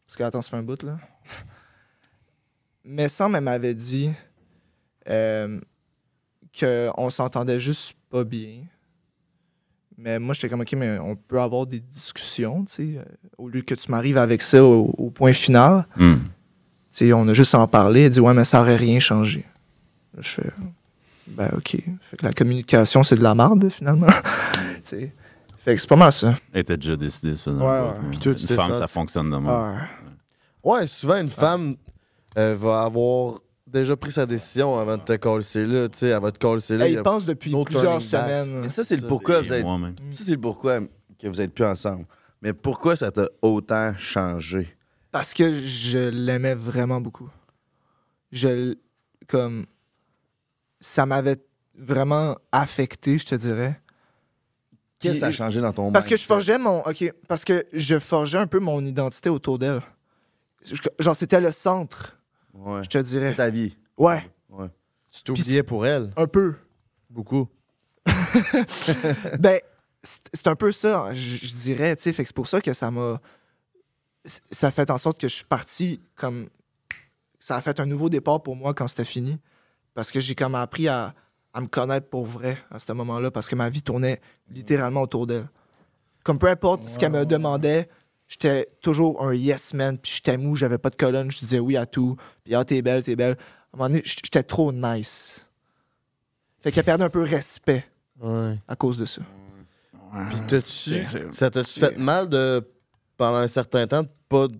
[0.05, 0.97] Parce que, attends, ça fait un bout, là.
[2.83, 4.11] Mais Sam, elle m'avait dit
[5.09, 5.59] euh,
[6.59, 8.59] qu'on s'entendait juste pas bien.
[9.97, 13.03] Mais moi, j'étais comme, OK, mais on peut avoir des discussions, tu sais, euh,
[13.37, 15.87] au lieu que tu m'arrives avec ça au, au point final.
[15.95, 16.15] Hmm.
[16.15, 18.01] Tu sais, on a juste à en parler.
[18.01, 19.45] Elle dit, ouais, mais ça aurait rien changé.
[20.17, 20.49] Je fais,
[21.27, 21.77] ben, OK.
[22.01, 24.07] Fait que la communication, c'est de la merde, finalement.
[24.75, 25.13] tu sais.
[25.57, 26.35] Fait que c'est pas mal ça.
[26.53, 28.09] Elle était déjà décidée de faire Ouais.
[28.11, 29.47] Puis toi, Une femme, ça fonctionne de même.
[29.47, 29.81] Ouais.
[30.63, 31.75] Ouais, souvent, une femme
[32.37, 35.89] euh, va avoir déjà pris sa décision avant de te coller là.
[35.89, 36.99] Tu sais, elle va te coller là.
[36.99, 38.61] A- pense depuis no plusieurs semaines.
[38.61, 39.63] Mais ça, c'est le pourquoi Et vous êtes.
[39.63, 39.95] moi-même.
[40.11, 40.79] Ça, c'est le pourquoi
[41.19, 42.05] que vous êtes plus ensemble.
[42.41, 44.75] Mais pourquoi ça t'a autant changé?
[45.11, 47.29] Parce que je l'aimais vraiment beaucoup.
[48.31, 48.75] Je
[49.27, 49.65] comme
[50.85, 51.37] ça m'avait
[51.75, 53.81] vraiment affecté, je te dirais.
[54.99, 57.65] Qu'est-ce que ça a changé dans ton Parce que je forgeais mon OK, parce que
[57.73, 59.81] je forgeais un peu mon identité autour d'elle.
[60.99, 62.19] Genre c'était le centre,
[62.53, 62.83] Ouais.
[62.83, 63.31] je te dirais.
[63.31, 63.75] C'est ta vie.
[63.97, 64.21] Ouais,
[65.11, 66.11] Tu t'oubliais pour elle?
[66.15, 66.53] un peu.
[67.09, 67.47] Beaucoup.
[69.39, 69.59] ben,
[70.03, 72.13] c'est un peu ça, je, je dirais, tu sais.
[72.13, 73.19] Fait que c'est pour ça que ça m'a.
[74.51, 76.47] Ça a fait en sorte que je suis parti comme.
[77.39, 79.39] Ça a fait un nouveau départ pour moi quand c'était fini.
[79.95, 81.15] Parce que j'ai comme appris à,
[81.53, 83.31] à me connaître pour vrai à ce moment-là.
[83.31, 84.21] Parce que ma vie tournait
[84.51, 85.47] littéralement autour d'elle.
[86.23, 87.89] Comme peu importe ce qu'elle me demandait,
[88.27, 89.97] j'étais toujours un yes man.
[89.97, 92.15] Puis j'étais mou, j'avais pas de colonne, je disais oui à tout.
[92.43, 93.33] Puis ah, t'es belle, t'es belle.
[93.73, 95.45] À un moment donné, j'étais trop nice.
[96.61, 97.85] Fait qu'elle perdait un peu respect
[98.21, 98.53] Ouais.
[98.67, 99.21] à cause de ça.
[100.29, 101.05] Puis t'as-tu.
[101.33, 102.65] Ça t'a-tu fait mal de.
[103.17, 104.03] Pendant un certain temps,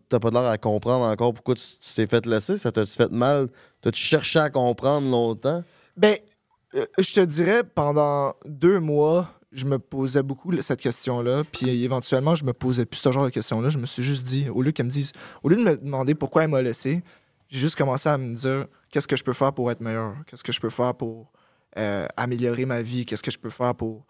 [0.10, 1.64] t'as pas l'air à comprendre encore pourquoi tu
[1.96, 2.58] t'es fait laisser?
[2.58, 3.50] Ça t'a-tu fait mal?
[3.82, 5.64] T'as-tu cherché à comprendre longtemps?
[5.98, 6.18] Ben,
[6.76, 11.44] euh, je te dirais, pendant deux mois, je me posais beaucoup cette question-là.
[11.52, 13.70] Puis éventuellement, je me posais plus ce genre de questions-là.
[13.70, 16.16] Je me suis juste dit, au lieu qu'elle me dise, au lieu de me demander
[16.16, 17.04] pourquoi elle m'a laissé,
[17.48, 20.16] j'ai juste commencé à me dire, qu'est-ce que je peux faire pour être meilleur?
[20.28, 21.32] Qu'est-ce que je peux faire pour
[21.78, 23.06] euh, améliorer ma vie?
[23.06, 24.06] Qu'est-ce que je peux faire pour.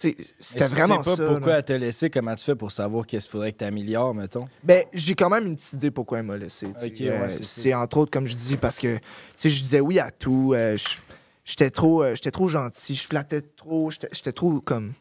[0.00, 1.26] Tu c'était Mais si tu vraiment sais pas ça.
[1.26, 1.58] pourquoi là.
[1.58, 4.48] elle t'a laissé, comment tu fais pour savoir qu'est-ce qu'il faudrait que tu améliores, mettons?
[4.62, 6.68] Ben, j'ai quand même une petite idée pourquoi elle m'a laissé.
[6.94, 7.80] tu ouais, Euh, c'est ça.
[7.80, 9.02] entre autres, comme je dis, parce que tu
[9.36, 10.54] sais, je disais oui à tout.
[10.54, 10.96] euh, je-
[11.44, 12.94] j'étais trop, euh, j'étais trop gentil.
[12.94, 13.90] Je flattais trop.
[13.90, 14.94] J'étais trop comme.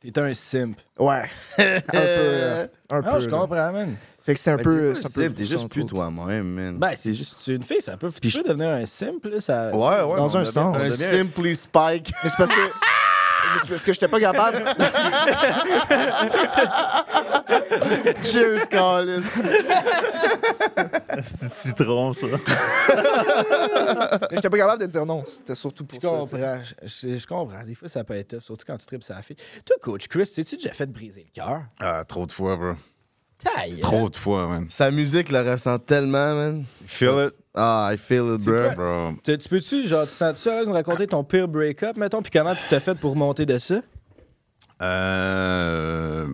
[0.00, 0.76] T'es un simp.
[0.98, 1.24] Ouais.
[1.58, 2.68] un peu.
[2.90, 3.20] un peu.
[3.20, 3.96] je comprends, man.
[4.22, 4.92] Fait que c'est un Ben, peu.
[4.94, 6.78] t'es simple, ça, juste plus toi-même, man.
[6.78, 9.24] Ben, C'est c'est juste- juste une fille, ça peut, tu Puis peux devenir un simp,
[9.24, 9.70] là, ça...
[9.74, 10.16] Ouais, ouais.
[10.16, 10.76] Dans un sens.
[10.76, 12.12] Un Simply Spike.
[12.22, 12.60] Mais c'est parce que.
[13.68, 14.58] Parce que j'étais pas capable.
[18.24, 19.22] Cheers, Carlis.
[21.24, 22.26] C'est citron, ça.
[24.32, 25.24] J'étais pas capable de dire non.
[25.26, 26.12] C'était surtout pour Je ça.
[26.12, 27.62] comprends, je, comprends.
[27.64, 29.36] Des fois, ça peut être tough, surtout quand tu tripes ça fille.
[29.64, 31.62] Toi, coach Chris, t'es-tu déjà fait briser le cœur?
[31.80, 32.72] Ah, trop de fois, bro.
[33.38, 33.80] Taille!
[33.80, 34.66] Trop de fois, man.
[34.68, 36.64] Sa musique le ressent tellement, man.
[36.86, 39.14] Feel it, Ah, I feel it, bro.
[39.24, 42.30] Tu, tu peux-tu, genre, tu sens-tu à l'aise de raconter ton pire break-up, mettons, puis
[42.30, 43.80] comment tu t'as fait pour monter de ça?
[44.82, 46.30] Euh,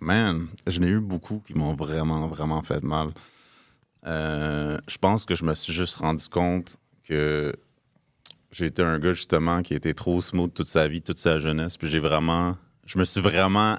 [0.00, 3.06] man, je n'ai eu beaucoup qui m'ont vraiment, vraiment fait mal.
[4.06, 6.76] Euh, je pense que je me suis juste rendu compte
[7.08, 7.54] que
[8.50, 11.76] j'ai été un gars, justement, qui était trop smooth toute sa vie, toute sa jeunesse.
[11.76, 12.56] Puis j'ai vraiment.
[12.84, 13.78] Je me suis vraiment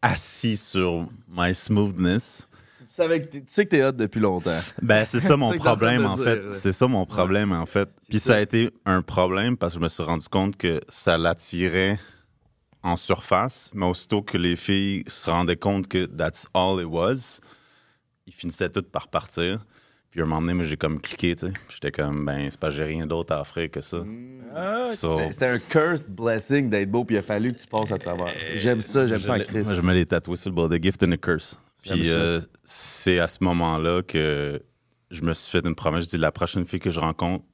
[0.00, 2.45] assis sur my smoothness.
[2.86, 4.58] Tu, savais que t'es- tu sais que t'es hot depuis longtemps.
[4.80, 6.40] Ben, c'est ça mon problème, en fait.
[6.52, 7.88] C'est ça mon problème, en fait.
[8.08, 8.30] Puis ça.
[8.30, 11.98] ça a été un problème parce que je me suis rendu compte que ça l'attirait
[12.82, 17.40] en surface, mais aussitôt que les filles se rendaient compte que that's all it was,
[18.26, 19.66] ils finissaient toutes par partir.
[20.10, 21.52] Puis à un moment donné, moi, j'ai comme cliqué, tu sais.
[21.68, 23.98] J'étais comme, ben, c'est pas j'ai rien d'autre à offrir que ça.
[24.54, 27.90] Ah, So- C'était- un cursed blessing d'être beau, puis il a fallu que tu passes
[27.92, 28.32] à travers.
[28.54, 29.66] J'aime ça, j'aime ça en Christ.
[29.66, 31.58] Moi, je me l'ai tatoué sur le bord de gift and a curse.
[31.86, 34.62] Puis euh, c'est à ce moment-là que
[35.10, 36.04] je me suis fait une promesse.
[36.04, 37.44] Je dis la prochaine fille que je rencontre,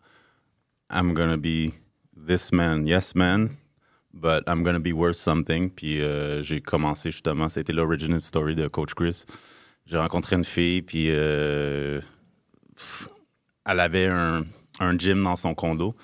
[0.90, 1.72] I'm gonna be
[2.26, 3.50] this man, yes man,
[4.12, 5.70] but I'm gonna be worth something.
[5.70, 9.24] Puis euh, j'ai commencé justement, c'était l'original story de Coach Chris.
[9.86, 12.00] J'ai rencontré une fille, puis euh,
[13.66, 14.44] elle avait un,
[14.80, 15.94] un gym dans son condo.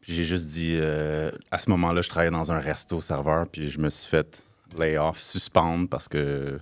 [0.00, 3.70] Puis j'ai juste dit, euh, à ce moment-là, je travaillais dans un resto serveur, puis
[3.70, 4.44] je me suis fait
[4.78, 6.60] lay off, suspendre parce que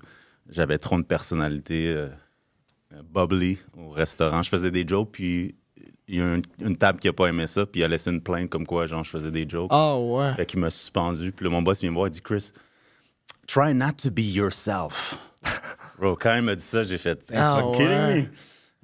[0.50, 2.08] j'avais trop de personnalité euh,
[3.12, 4.42] bubbly au restaurant.
[4.42, 5.54] Je faisais des jokes, puis
[6.06, 8.10] il y a une, une table qui a pas aimé ça, puis il a laissé
[8.10, 9.70] une plainte comme quoi, genre, je faisais des jokes.
[9.70, 10.34] Ah ouais.
[10.34, 11.32] Fait qu'il m'a suspendu.
[11.32, 12.52] Puis là, mon boss vient me voir, il dit Chris,
[13.46, 15.16] try not to be yourself.
[15.98, 18.22] Bro, quand il m'a dit ça, j'ai fait Ah ouais.
[18.22, 18.26] me?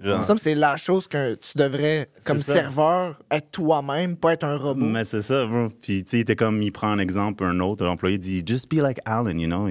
[0.03, 2.55] Genre, que c'est la chose que tu devrais, comme ça.
[2.55, 4.87] serveur, être toi-même, pas être un robot.
[4.87, 5.69] Mais c'est ça, bro.
[5.83, 8.71] Puis, tu sais, il était comme, il prend un exemple, un autre employé dit, just
[8.71, 9.69] be like Alan, you know?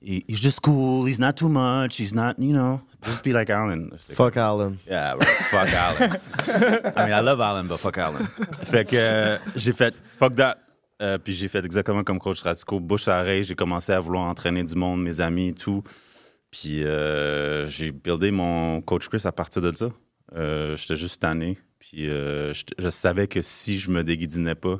[0.00, 3.32] He- he- he's just cool, he's not too much, he's not, you know, just be
[3.32, 3.90] like Alan.
[3.98, 4.78] Fuck Alan.
[4.88, 5.14] Yeah,
[5.50, 6.18] fuck Alan.
[6.96, 8.24] I mean, I love Alan, but fuck Alan.
[8.64, 10.58] Fait que euh, j'ai fait fuck that.
[11.02, 13.44] Euh, puis j'ai fait exactement comme coach Radico, bouche à oreille.
[13.44, 15.82] J'ai commencé à vouloir entraîner du monde, mes amis et tout.
[16.50, 19.90] Puis euh, j'ai buildé mon coach Chris à partir de ça.
[20.34, 21.58] Euh, J'étais juste tanné.
[21.78, 24.78] Puis euh, je, je savais que si je me déguidinais pas,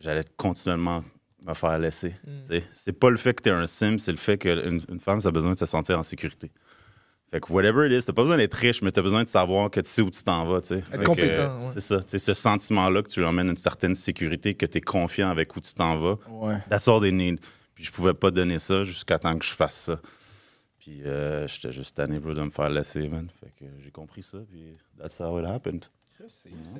[0.00, 1.02] j'allais continuellement
[1.46, 2.14] me faire laisser.
[2.44, 5.00] Sais, C'est pas le fait que tu es un sim, c'est le fait qu'une une
[5.00, 6.50] femme, ça a besoin de se sentir en sécurité.
[7.30, 9.70] Fait que whatever it is, t'as pas besoin d'être riche, mais t'as besoin de savoir
[9.70, 10.60] que tu sais où tu t'en vas,
[11.04, 11.66] compétent, euh, ouais.
[11.74, 12.00] C'est ça.
[12.06, 15.56] C'est ce sentiment-là que tu lui emmènes une certaine sécurité, que tu es confiant avec
[15.56, 16.18] où tu t'en vas.
[16.28, 16.58] Ouais.
[16.70, 17.40] That's all they need.
[17.74, 20.00] Puis je pouvais pas donner ça jusqu'à temps que je fasse ça.
[20.78, 23.28] Puis euh, j'étais juste tanné, bro, de me faire laisser, man.
[23.40, 25.84] Fait que j'ai compris ça, puis that's how it happened.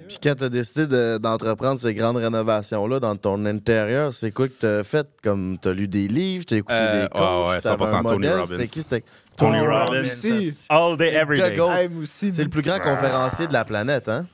[0.09, 4.55] Puis quand t'as décidé de- d'entreprendre ces grandes rénovations-là dans ton intérieur, c'est quoi que
[4.59, 5.07] t'as fait?
[5.23, 8.03] Comme t'as lu des livres, t'as écouté Euh, des coachs, ouais, ouais, t'avais 100% un
[8.03, 8.47] Tony modèle, Robbins.
[8.47, 8.83] c'était qui?
[8.83, 9.05] C'était
[9.37, 10.01] Tony Robbins.
[10.01, 10.51] aussi.
[10.53, 11.57] ça, All day, c'est every le day.
[11.57, 11.71] goat.
[11.73, 12.33] Hey, moi aussi.
[12.33, 14.27] C'est le plus grand conférencier de la planète, hein?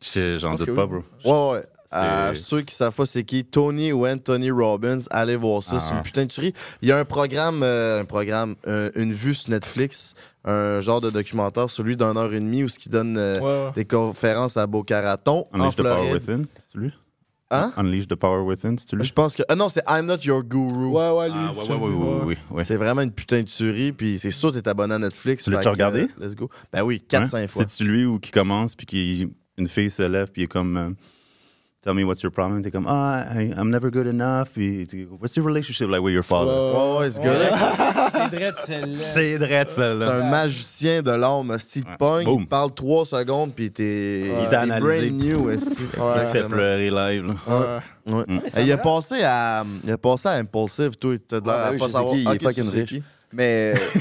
[0.00, 1.00] Je- J'en pense doute que pas, oui.
[1.24, 1.52] bro.
[1.52, 1.64] Ouais, ouais.
[1.96, 5.76] À C'est- ceux qui savent pas c'est qui, Tony ou Anthony Robbins, allez voir ça,
[5.76, 5.78] Ah.
[5.78, 6.52] c'est une putain de tuerie.
[6.82, 10.14] Il y a un programme, euh, un programme, euh, une vue sur Netflix,
[10.44, 13.66] un genre de documentaire, celui d'une heure et demie où ce qui donne euh, Ouais,
[13.66, 13.72] ouais.
[13.76, 16.14] des conférences à Boca Raton, en Unleash the Power Floride.
[16.28, 16.92] Within, c'est lui?
[17.50, 17.72] Hein?
[17.76, 19.04] Unleash the Power Within, c'est lui?
[19.04, 19.42] Je pense que.
[19.48, 20.86] Ah non, c'est I'm Not Your Guru.
[20.88, 21.36] Ouais, ouais, lui.
[21.38, 22.64] Ah, ouais, je- ouais, ouais, ouais, ouais, ouais.
[22.64, 25.44] C'est vraiment une putain de tuerie, puis c'est sûr que t'es abonné à Netflix.
[25.44, 26.00] Tu l'as regardé?
[26.20, 26.50] euh, let's go.
[26.72, 27.46] Ben oui, 4-5 Ouais.
[27.46, 27.62] fois.
[27.68, 30.76] C'est-tu lui ou qui commence, puis qui, une fille se lève, puis il est comme,
[30.76, 30.90] euh,
[31.84, 32.62] Tell me what's your problem?
[32.62, 34.48] T'es comme, ah, I- I'm never good enough.
[34.54, 36.50] Puis, t'es- what's your relationship like with your father?
[36.98, 37.50] Ouais, ce gars-là,
[38.30, 39.04] C'est vrai, celle-là.
[39.12, 41.54] C'est drette, c'est un magicien de l'âme.
[41.58, 41.96] Si te Ouais.
[41.98, 42.40] pogne, Boom.
[42.42, 44.28] il parle 3 secondes, puis t'es.
[44.42, 45.10] Il t'a analysé.
[45.10, 45.82] brand new, esti.
[45.96, 47.34] Ça fait pleurer live, là.
[47.46, 48.14] Ouais.
[48.14, 48.24] Ouais.
[48.28, 48.38] Mm.
[48.58, 51.14] Et il, a passé à, il a passé à Impulsive, toi.
[51.28, 52.14] T'as de l'air Ah, ben oui, pas savoir.
[52.14, 52.94] qui, il est fucking riche.
[53.34, 53.74] Mais.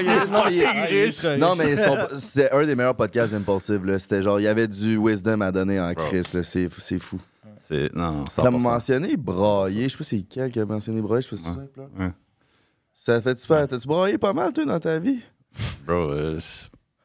[0.00, 3.84] est- non, mais il est- Non, mais son- c'est un des meilleurs podcasts Impulsive.
[3.84, 3.98] là.
[3.98, 5.94] C'était genre, il y avait du wisdom à donner en.
[5.94, 6.22] Chris.
[6.24, 7.20] C'est c'est fou.
[7.58, 8.58] C'est, non, non, T'as 100%.
[8.60, 9.84] mentionné brailler.
[9.84, 11.22] Je sais pas c'est quel qui a mentionné brailler.
[11.22, 11.80] Je sais pas si c'est simple.
[11.98, 12.12] là.
[12.94, 13.66] Ça fait-tu pas.
[13.66, 15.20] T'as-tu braillé pas mal, toi, dans ta vie?
[15.86, 16.38] Bro, uh,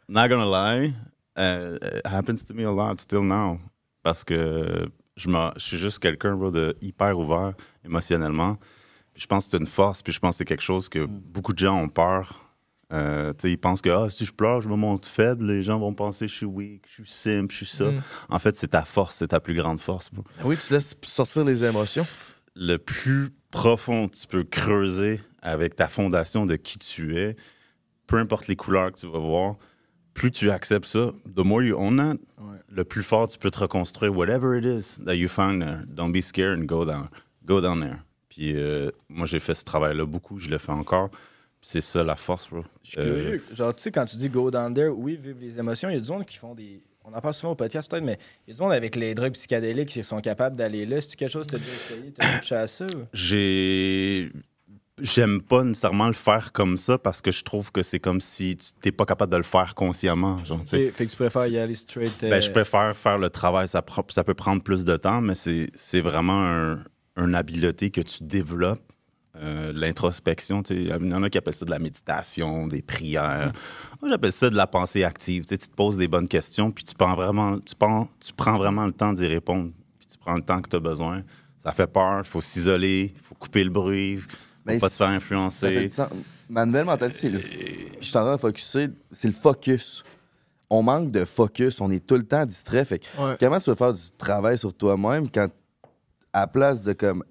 [0.10, 0.94] not gonna lie,
[1.38, 3.60] uh, it happens to me a lot still now.
[4.04, 7.54] Parce que je, me- je suis juste quelqu'un, bro, de hyper ouvert
[7.86, 8.58] émotionnellement.
[9.14, 11.06] Puis je pense que c'est une force, puis je pense que c'est quelque chose que
[11.06, 12.42] beaucoup de gens ont peur.
[12.94, 15.94] Euh, ils pensent que ah, si je pleure, je me montre faible, les gens vont
[15.94, 17.86] penser que je suis weak, je suis simple, je suis ça.
[17.86, 18.02] Mm.
[18.30, 20.12] En fait, c'est ta force, c'est ta plus grande force.
[20.40, 22.06] Ah Oui, tu laisses sortir les émotions.
[22.56, 27.36] le plus profond tu peux creuser avec ta fondation de qui tu es,
[28.08, 29.56] peu importe les couleurs que tu vas voir,
[30.14, 32.16] plus tu acceptes ça, the more you own that,
[32.70, 35.84] le plus fort tu peux te reconstruire, whatever it is that you find there.
[35.88, 37.10] Don't be scared and go down,
[37.46, 38.04] go down there.
[38.34, 41.10] Puis euh, moi, j'ai fait ce travail-là beaucoup, je le fais encore.
[41.62, 42.64] C'est ça la force, bro.
[42.82, 43.44] Je suis Euh, curieux.
[43.54, 45.98] Genre, tu sais, quand tu dis go down there, oui, vivre les émotions, il y
[45.98, 46.82] a du monde qui font des.
[47.04, 48.18] On en parle souvent au podcast peut-être, mais
[48.48, 51.02] il y a du monde avec les drogues psychédéliques qui sont capables d'aller là.
[51.02, 52.86] C'est quelque chose que tu as déjà essayé, tu touché à ça?
[52.86, 53.06] ou?
[53.14, 54.32] j'ai
[55.02, 58.56] j'aime pas nécessairement le faire comme ça parce que je trouve que c'est comme si
[58.56, 60.62] tu t'es pas capable de le faire consciemment genre.
[60.66, 62.24] Fait, que tu préfères y aller straight.
[62.24, 65.34] euh, Ben, je préfère faire le travail ça, ça peut prendre plus de temps mais
[65.34, 66.84] c'est c'est vraiment un,
[67.26, 68.82] une habileté que tu développes
[69.38, 70.82] euh, l'introspection tu sais.
[71.00, 73.54] il y en a qui appellent ça de la méditation des prières
[74.02, 76.70] moi j'appelle ça de la pensée active tu sais, tu te poses des bonnes questions
[76.72, 80.18] puis tu prends vraiment tu prends, tu prends vraiment le temps d'y répondre puis tu
[80.18, 81.24] prends le temps que tu as besoin
[81.64, 84.28] ça fait peur il faut s'isoler il faut couper le bruit faut
[84.66, 85.88] Mais pas te faire ça fait influencer.
[86.50, 87.40] Ma nouvelle mentalité, c'est le.
[87.40, 90.04] Je suis en train de focuser, c'est le focus.
[90.70, 92.84] On manque de focus, on est tout le temps distrait.
[92.86, 93.38] Fait que Ouais.
[93.40, 95.48] comment tu vas faire du travail sur toi-même quand,
[96.34, 97.24] à la place de comme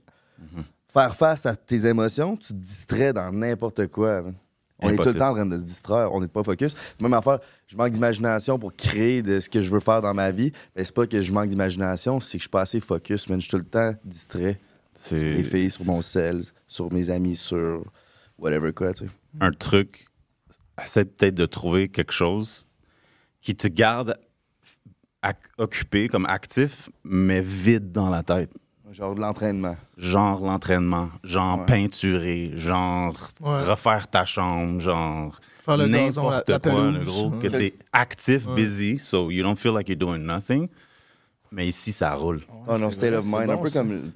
[0.89, 4.23] faire face à tes émotions, tu te distrais dans n'importe quoi.
[4.23, 4.35] man.
[4.83, 6.75] On est tout le temps en train de se distraire, on n'est pas focus.
[7.01, 10.31] Même affaire, je manque d'imagination pour créer de ce que je veux faire dans ma
[10.31, 10.53] vie.
[10.75, 13.39] Mais c'est pas que je manque d'imagination, c'est que je suis pas assez focus, man.
[13.41, 14.59] Je suis tout le temps distrait.
[14.95, 17.85] Sur mes filles, sur mon sel, sur mes amis, sur
[18.39, 19.11] whatever quoi, tu sais.
[19.41, 20.09] un truc,
[20.83, 22.67] essaie peut-être de trouver quelque chose
[23.41, 24.19] qui te garde
[25.59, 28.51] occupé, comme actif, mais vide dans la tête.
[28.93, 29.77] Genre de l'entraînement.
[29.97, 31.67] Genre l'entraînement, genre Ouais.
[31.67, 33.63] peinturer, genre Ouais.
[33.65, 36.99] refaire ta chambre, genre Faire le gazon, la, n'importe la quoi, pelouse.
[36.99, 38.55] le gros, que t'es actif, Ouais.
[38.57, 40.69] busy, so you don't feel like you're doing nothing.
[41.53, 42.43] Mais ici, ça roule.
[42.67, 43.51] Oh non, state vrai, of mind.
[43.51, 43.81] un peu ça.
[43.81, 44.11] comme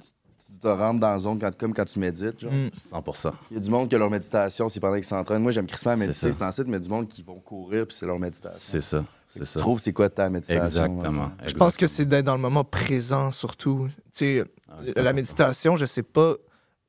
[0.65, 2.39] te rentres dans la zone quand- comme quand tu médites.
[2.39, 2.51] Genre.
[2.51, 2.69] Mm.
[2.91, 3.31] 100%.
[3.51, 5.41] Il y a du monde qui a leur méditation, c'est pendant qu'ils s'entraînent.
[5.43, 8.05] Moi, j'aime crissement méditer, C'est en site, mais du monde qui vont courir, puis c'est
[8.05, 8.59] leur méditation.
[8.59, 9.05] C'est ça.
[9.27, 9.59] C'est ça.
[9.59, 10.63] Trouve c'est quoi ta méditation.
[10.63, 11.31] Exactement.
[11.45, 13.87] Je pense que c'est d'être dans le moment présent surtout.
[14.13, 16.35] Tu sais, Ah, la méditation, je sais pas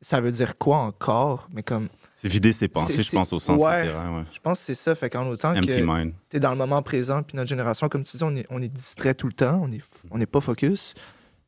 [0.01, 3.61] ça veut dire quoi encore, mais comme C'est vider ses pensées, je pense, au sens
[3.61, 3.85] ouais.
[3.85, 4.13] littéraire.
[4.13, 4.23] Ouais.
[4.31, 4.95] je pense que c'est ça.
[4.95, 8.05] Fait qu'en autant Empty que tu es dans le moment présent, puis notre génération, comme
[8.05, 10.41] tu dis, on est, on est distrait tout le temps, on est, on n'est pas
[10.41, 10.95] focus.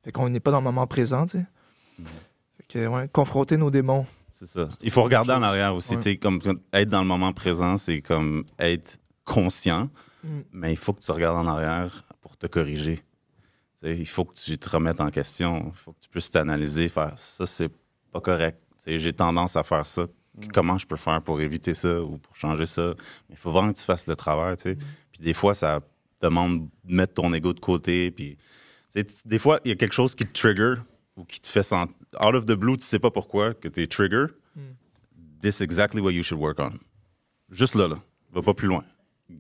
[0.03, 1.45] Fait qu'on n'est pas dans le moment présent, tu sais.
[1.99, 2.05] Mm.
[2.69, 4.07] Que, ouais, confronter nos démons.
[4.35, 4.69] C'est ça.
[4.83, 5.97] Il faut regarder en arrière aussi.
[5.97, 6.17] Ouais.
[6.17, 6.39] Comme,
[6.73, 9.91] être dans le moment présent, c'est comme être conscient,
[10.25, 10.41] Mm.
[10.53, 13.01] mais il faut que tu regardes en arrière pour te corriger.
[13.85, 15.71] Il faut que tu te remettes en question.
[15.73, 17.71] Il faut que tu puisses t'analyser, faire ça, c'est
[18.11, 18.59] pas correct.
[18.87, 20.07] J'ai tendance à faire ça.
[20.53, 22.95] Comment je peux faire pour éviter ça ou pour changer ça?
[23.31, 24.57] Il faut vraiment que tu fasses le travail.
[24.59, 24.77] sais.
[25.13, 25.81] Puis des fois, ça
[26.21, 28.11] demande de mettre ton ego de côté.
[28.11, 28.37] Puis,
[29.25, 30.75] des fois, il y a quelque chose qui te trigger
[31.19, 31.95] ou qui te fait sentir.
[32.25, 34.27] Out of the blue, tu sais pas pourquoi, que tu es trigger.
[35.41, 36.79] This is exactly what you should work on.
[37.51, 37.97] Juste là, là.
[38.33, 38.85] Va pas plus loin.
[39.29, 39.37] Tu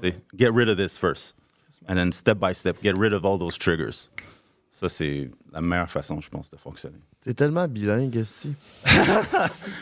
[0.00, 1.34] sais, Get rid of this first.
[1.88, 4.08] And then step by step, get rid of all those triggers.
[4.70, 6.98] Ça, c'est la meilleure façon, je pense, de fonctionner.
[7.20, 8.54] T'es tellement bilingue, ici.
[8.84, 8.90] Mais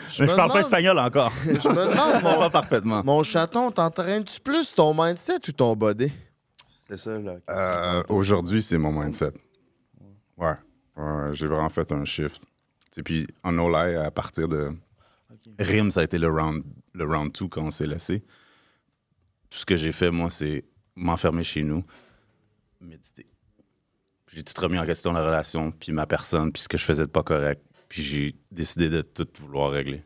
[0.09, 1.31] je me parle pas espagnol encore.
[1.45, 3.03] Je me demande, pas mon, parfaitement.
[3.03, 6.11] mon chaton, t'entraînes-tu plus ton mindset ou ton body?
[6.87, 7.35] C'est ça, là.
[7.49, 9.33] Euh, Aujourd'hui, c'est mon mindset.
[10.37, 10.53] Ouais.
[10.97, 12.41] Ouais, J'ai vraiment fait un shift.
[12.97, 14.71] Et puis, en no lie, à partir de.
[15.59, 18.21] Rim, ça a été le round, le round 2 quand on s'est laissé.
[19.49, 20.63] Tout ce que j'ai fait, moi, c'est
[20.95, 21.83] m'enfermer chez nous,
[22.81, 23.25] méditer.
[24.31, 27.03] J'ai tout remis en question la relation, puis ma personne, puis ce que je faisais
[27.05, 27.61] de pas correct.
[27.89, 30.03] Puis j'ai décidé de tout vouloir régler.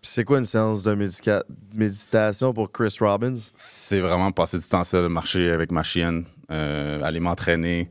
[0.00, 3.34] Puis c'est quoi une séance de médica- méditation pour Chris Robbins?
[3.54, 7.88] C'est vraiment passer du temps seul, marcher avec ma chienne, euh, aller m'entraîner,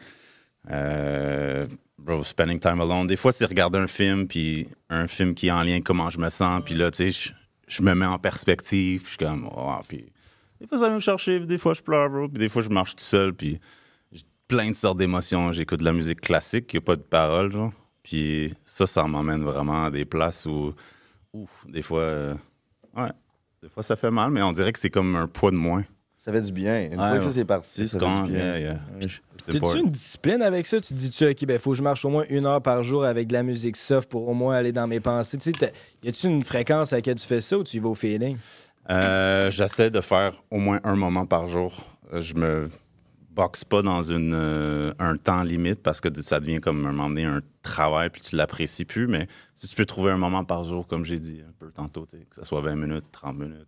[0.69, 1.65] euh,
[2.03, 3.07] bro, spending time alone.
[3.07, 6.09] Des fois, c'est regarder un film, puis un film qui est en lien avec comment
[6.09, 7.33] je me sens, puis là, tu sais, je-
[7.67, 10.05] je me mets en perspective, je suis comme, oh, puis
[10.59, 12.69] des fois, ça vient me chercher, des fois, je pleure, bro, puis des fois, je
[12.69, 13.59] marche tout seul, puis
[14.11, 15.51] j'ai plein de sortes d'émotions.
[15.51, 17.71] J'écoute de la musique classique, qui a pas de paroles, genre.
[18.03, 20.73] Puis ça, ça m'emmène vraiment à des places où,
[21.33, 22.35] ouf, des fois, euh,
[22.97, 23.09] ouais,
[23.61, 25.83] des fois, ça fait mal, mais on dirait que c'est comme un poids de moins.
[26.23, 26.85] Ça fait du bien.
[26.89, 28.57] Une Ouais, fois que ça c'est parti, ça fait du bien.
[28.57, 29.59] yeah, yeah.
[29.59, 30.79] Pas- une discipline avec ça?
[30.79, 33.03] Tu te dis-tu, OK, ben, faut que je marche au moins une heure par jour
[33.03, 35.37] avec de la musique soft pour au moins aller dans mes pensées?
[35.37, 37.89] Tu sais, y a-tu une fréquence à laquelle tu fais ça ou tu y vas
[37.89, 38.37] au feeling?
[38.89, 41.85] Euh, J'essaie de faire au moins un moment par jour.
[42.13, 42.69] Euh, Je me
[43.31, 47.09] boxe pas dans une, euh, un temps limite parce que ça devient comme un moment
[47.09, 49.07] donné un travail puis tu l'apprécies plus.
[49.07, 52.05] Mais si tu peux trouver un moment par jour, comme j'ai dit un peu tantôt,
[52.05, 53.67] que ce soit 20 minutes, 30 minutes,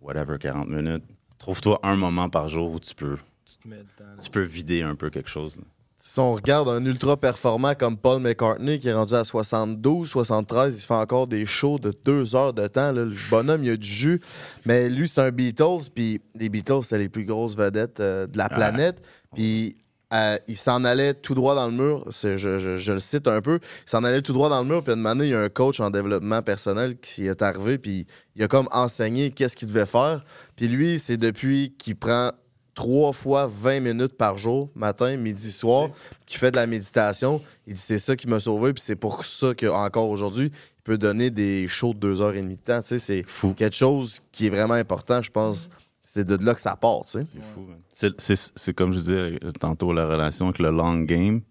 [0.00, 1.02] whatever, 40 minutes,
[1.40, 4.10] trouve-toi un moment par jour où tu peux, Tu te mets dedans.
[4.16, 4.22] là.
[4.22, 5.56] tu peux vider un peu quelque chose.
[5.56, 5.62] là.
[5.98, 10.78] si on regarde un ultra performant comme Paul McCartney qui est rendu à 72, 73,
[10.78, 12.92] il fait encore des shows de deux heures de temps.
[12.92, 13.04] là.
[13.04, 14.20] Le bonhomme, il a du jus.
[14.64, 15.90] Mais lui, c'est un Beatles.
[15.94, 19.02] Puis les Beatles, c'est les plus grosses vedettes euh, de la planète.
[19.34, 19.76] Puis
[20.12, 22.04] euh, il s'en allait tout droit dans le mur.
[22.10, 23.60] C'est- Je, je- je le cite un peu.
[23.86, 24.82] Il s'en allait tout droit dans le mur.
[24.82, 27.78] Puis une année, il y a un coach en développement personnel qui est arrivé.
[27.78, 28.06] Puis
[28.36, 30.24] il a comme enseigné qu'est-ce qu'il devait faire.
[30.56, 32.30] Puis lui, c'est depuis qu'il prend
[32.74, 35.90] trois fois 20 minutes par jour, matin, midi, soir,
[36.26, 37.42] qui fait de la méditation.
[37.66, 40.96] Il dit c'est ça qui m'a sauvé, puis c'est pour ça qu'encore aujourd'hui, il peut
[40.96, 42.80] donner des shows de deux heures et demie de temps.
[42.80, 43.24] Tu sais, c'est
[43.54, 45.68] quelque chose qui est vraiment important, je pense.
[46.12, 47.24] C'est de là que ça part, tu sais.
[47.32, 47.78] C'est fou, man.
[47.92, 51.42] C'est- comme je disais tantôt, la relation avec le long game.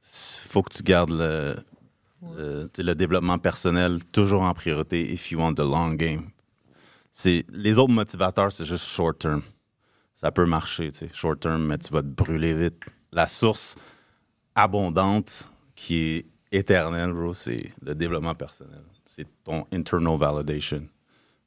[0.00, 1.56] faut que tu gardes le,
[2.36, 6.30] le, développement personnel toujours en priorité if you want the long game.
[7.10, 9.42] C'est- Les autres motivateurs, c'est juste short term.
[10.14, 12.80] Ça peut marcher, tu sais, short term, mais tu vas te brûler vite.
[13.10, 13.74] La source
[14.54, 18.84] abondante qui est éternelle, bro, c'est le développement personnel.
[19.04, 20.86] C'est ton internal validation.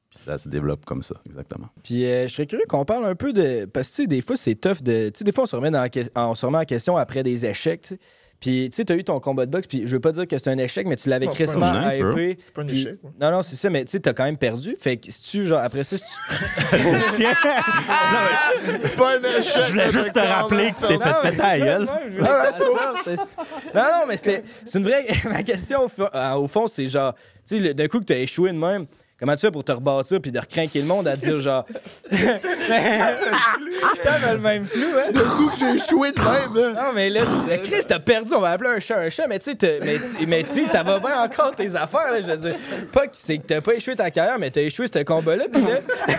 [0.09, 1.67] Puis ça se développe comme ça, exactement.
[1.83, 3.65] Puis euh, je serais curieux qu'on parle un peu de.
[3.65, 5.09] Parce que tu sais, des fois, c'est tough de.
[5.09, 6.95] Tu sais, des fois, on se remet, dans la que- on se remet en question
[6.97, 7.99] après des échecs, tu sais.
[8.39, 10.37] Puis, tu sais, t'as eu ton combat de boxe, puis je veux pas dire que
[10.37, 12.11] c'est un échec, mais tu l'avais Non, crissement un échec, bro.
[12.11, 12.37] hypé.
[12.39, 13.09] C'est pas un puis- échec, ouais.
[13.19, 14.75] Non, non, c'est ça, mais tu sais, t'as quand même perdu.
[14.79, 16.11] Fait que si tu, genre, après ça, si tu.
[18.79, 19.63] C'est pas un échec.
[19.65, 21.85] Je voulais juste te rappeler que tu t'es Non, fait mais- péter la gueule.
[23.75, 24.43] Non, non, mais c'était.
[24.65, 25.05] C'est une vraie.
[25.25, 27.13] Ma question, au, fond- euh, au fond, c'est genre.
[27.47, 28.85] Tu sais, d'un coup que t'as échoué de même.
[29.19, 31.65] Comment tu fais pour te rebâtir puis de recrinquer le monde à dire genre.
[32.11, 32.17] Je
[34.01, 35.09] t'avais le même flou, hein?
[35.13, 36.83] Le coup que j'ai échoué de même, là.
[36.83, 39.39] Non, mais là, le Chris, t'as perdu, on va appeler un chat un chat, mais
[39.39, 39.79] tu sais,
[40.27, 42.55] mais ça va bien encore tes affaires, là, je veux dire.
[42.91, 45.61] Pas que c'est que t'as pas échoué ta carrière, mais t'as échoué ce combat-là, pis
[45.61, 45.79] là.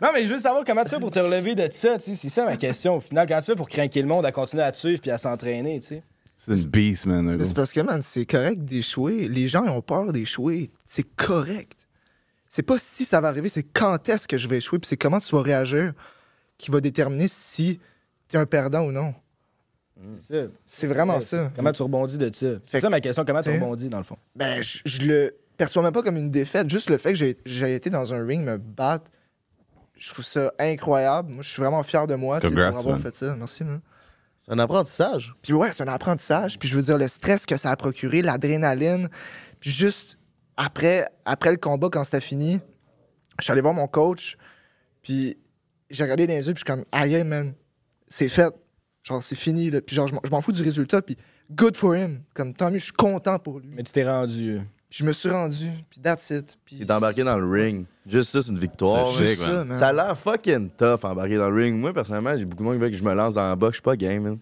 [0.00, 2.14] Non, mais je veux savoir comment tu fais pour te relever de ça, tu sais.
[2.14, 3.26] C'est ça ma question, au final.
[3.26, 5.80] Comment tu fais pour craquer le monde à continuer à te suivre puis à s'entraîner,
[5.80, 6.02] tu sais?
[6.38, 7.44] C'est une beast, man.
[7.44, 9.28] C'est parce que, man, c'est correct d'échouer.
[9.28, 10.70] Les gens ils ont peur d'échouer.
[10.86, 11.88] C'est correct.
[12.48, 14.96] C'est pas si ça va arriver, c'est quand est-ce que je vais échouer, puis c'est
[14.96, 15.92] comment tu vas réagir
[16.56, 17.78] qui va déterminer si
[18.28, 19.14] t'es un perdant ou non.
[20.00, 20.50] C'est ça.
[20.64, 21.52] C'est vraiment ça.
[21.56, 22.46] Comment tu rebondis de ça?
[22.66, 24.16] C'est ça ma question, comment tu rebondis, dans le fond?
[24.34, 26.70] Ben, je, je le perçois même pas comme une défaite.
[26.70, 29.10] Juste le fait que j'ai, été dans un ring me battre,
[29.96, 31.32] je trouve ça incroyable.
[31.32, 33.02] Moi, je suis vraiment fier de moi tu Congrats, pour avoir man.
[33.02, 33.34] fait ça.
[33.36, 33.80] Merci, man.
[34.48, 35.34] C'est un apprentissage.
[35.42, 36.58] Puis ouais, c'est un apprentissage.
[36.58, 39.08] Puis je veux dire, le stress que ça a procuré, l'adrénaline.
[39.60, 40.18] Puis juste
[40.56, 42.58] après, après le combat, quand c'était fini,
[43.38, 44.36] je suis allé voir mon coach.
[45.02, 45.36] Puis
[45.90, 47.54] j'ai regardé dans les yeux, puis je suis comme, aïe, man,
[48.08, 48.52] c'est fait.
[49.04, 49.70] Genre, c'est fini.
[49.70, 49.80] Là.
[49.80, 51.02] Puis genre, je m'en- fous du résultat.
[51.02, 51.16] Puis
[51.50, 52.22] good for him.
[52.34, 53.70] Comme tant mieux, je suis content pour lui.
[53.74, 54.60] Mais tu t'es rendu.
[54.88, 55.66] Puis je me suis rendu.
[55.90, 56.58] Puis that's it.
[56.64, 57.84] Puis Il est embarqué dans le ring.
[58.08, 59.06] Juste ça, c'est une victoire.
[59.12, 59.78] C'est chic, ça, man.
[59.78, 61.78] Ça a l'air fucking tough embarquer dans le ring.
[61.78, 63.72] Moi, personnellement, j'ai beaucoup de monde qui veut que je me lance dans la boxe.
[63.72, 64.38] Je suis pas game, man.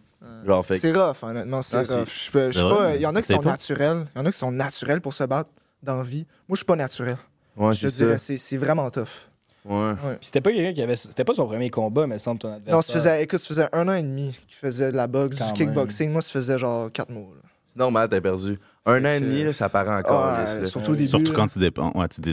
[0.46, 2.06] Genre, fait C'est rough, honnêtement, c'est Ah, rough.
[2.06, 3.52] Je je pas, il y en a qui sont toi?
[3.52, 4.06] naturels.
[4.14, 5.50] Il y en a qui sont naturels pour se battre
[5.82, 6.26] dans la vie.
[6.48, 7.16] Moi, je suis pas naturel.
[7.56, 9.28] Ouais, je te c'est dirais, vraiment tough.
[9.64, 9.94] Ouais.
[10.20, 10.94] C'était pas quelqu'un qui avait.
[10.94, 12.74] C'était pas son premier combat, mais semble ton adversaire.
[12.76, 15.38] Non, ça faisait, écoute, ça faisait un an et demi qu'il faisait de la boxe,
[15.38, 16.10] Quand du kickboxing.
[16.12, 17.32] Moi, ça faisait genre quatre mois.
[17.34, 17.48] là.
[17.68, 18.56] C'est normal, t'as perdu.
[18.88, 20.24] Un an et demi, là, ça paraît encore.
[20.26, 21.08] Ouais, là, c'est- surtout au début.
[21.08, 21.90] Surtout quand tu dépends.
[21.98, 22.20] Ouais, tu.
[22.20, 22.32] Tu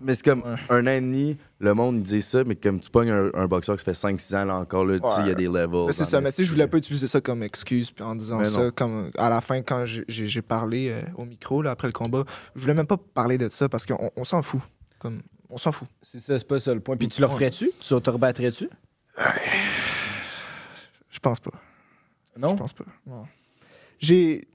[0.00, 0.56] Mais c'est comme Ouais.
[0.68, 3.76] un an et demi, le monde dit ça, mais comme tu pognes un, un boxeur
[3.76, 5.86] qui fait 5-6 ans, là encore, là, il y a des levels.
[5.86, 8.16] Mais c'est ça, mais tu sais, je voulais pas utiliser ça comme excuse puis en
[8.16, 8.70] disant Mais ça non.
[8.72, 12.24] comme à la fin quand j'ai- parlé euh, au micro là, après le combat,
[12.56, 14.60] je voulais même pas parler de ça parce qu'on on s'en fout.
[14.98, 15.86] Comme on s'en fout.
[16.02, 16.96] C'est ça, c'est pas ça le point.
[16.96, 17.70] Puis tu le referais-tu?
[17.80, 18.68] Tu te rebattrais-tu?
[21.10, 21.52] Je pense pas.
[22.36, 22.50] Non?
[22.50, 22.84] Je pense pas.
[23.06, 23.26] Non.
[24.00, 24.48] J'ai.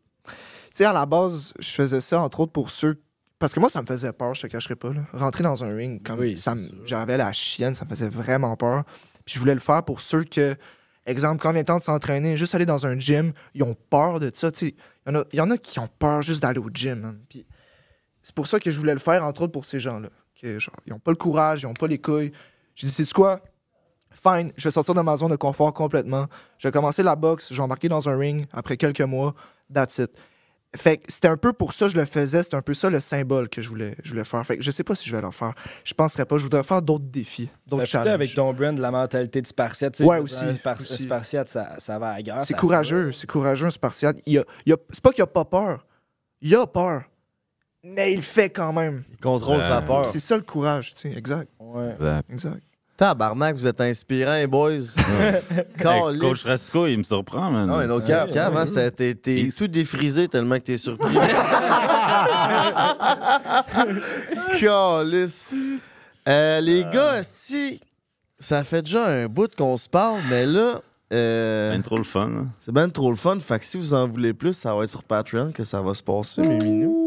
[0.80, 3.02] Sais, à la base, je faisais ça, entre autres, pour ceux.
[3.38, 4.94] Parce que moi, ça me faisait peur, je te cacherai pas.
[4.94, 5.02] Là.
[5.12, 8.86] Rentrer dans un ring, comme Oui, ça j'avais la chienne, ça me faisait vraiment peur.
[9.26, 10.56] Puis je voulais le faire pour ceux que,
[11.06, 14.22] exemple, quand vient le temps de s'entraîner, juste aller dans un gym, ils ont peur
[14.22, 14.52] de ça.
[14.62, 14.74] Il y,
[15.10, 17.20] en a- y en a qui ont peur juste d'aller au gym.
[17.28, 17.46] Puis
[18.22, 20.08] c'est pour ça que je voulais le faire, entre autres, pour ces gens-là.
[20.42, 22.32] Que, genre, ils n'ont pas le courage, ils n'ont pas les couilles.
[22.76, 23.42] J'ai dit, c'est quoi?
[24.12, 26.28] Fine, je vais sortir de ma zone de confort complètement.
[26.58, 29.36] Je vais commencer la boxe, je vais embarquer dans un ring après quelques mois.
[29.74, 30.12] That's it.
[30.76, 32.92] Fait que c'était un peu pour ça que je le faisais, c'était un peu ça
[32.92, 34.46] le symbole que je voulais, je voulais faire.
[34.46, 35.54] Fait que je sais pas si je vais le faire.
[35.84, 36.38] Je penserais pas.
[36.38, 38.08] Je voudrais faire d'autres défis, d'autres challenges.
[38.14, 39.94] avec ton brand, la mentalité de Spartiate.
[39.96, 41.04] tu sais, Ouais, aussi, dire, Spar- aussi.
[41.04, 42.46] Spartiate, ça, ça va à la guerre.
[42.46, 44.18] C'est courageux, c'est courageux, un Spartiate.
[44.28, 45.88] Il a, il a- c'est pas qu'il a pas peur.
[46.42, 47.02] Il a peur.
[47.84, 49.04] Mais il le fait quand même.
[49.10, 49.86] Il contrôle sa Ouais.
[49.88, 50.06] peur.
[50.06, 51.18] C'est ça le courage, tu sais.
[51.18, 51.50] Exact.
[51.60, 51.94] Ouais.
[51.94, 52.30] Exact.
[52.30, 52.64] exact.
[53.00, 54.94] Tabarnak, vous êtes inspirants, boys.
[55.80, 56.20] Hey.
[56.20, 57.66] Coach Rasco, il me surprend, man.
[57.66, 58.30] Non, mais no cap.
[58.30, 59.16] Cave, hein, ça- t'es
[59.58, 61.16] tout défrisé tellement que t'es surpris.
[64.60, 65.46] Calisse.
[66.28, 67.80] Euh, les gars, si
[68.38, 70.82] ça fait déjà un bout qu'on se parle, mais là,
[71.14, 72.30] euh, Ben trop le fun.
[72.30, 72.48] hein.
[72.60, 73.40] c'est ben trop le fun.
[73.40, 75.94] Fait que si vous en voulez plus, ça va être sur Patreon que ça va
[75.94, 76.99] se passer, mes minous.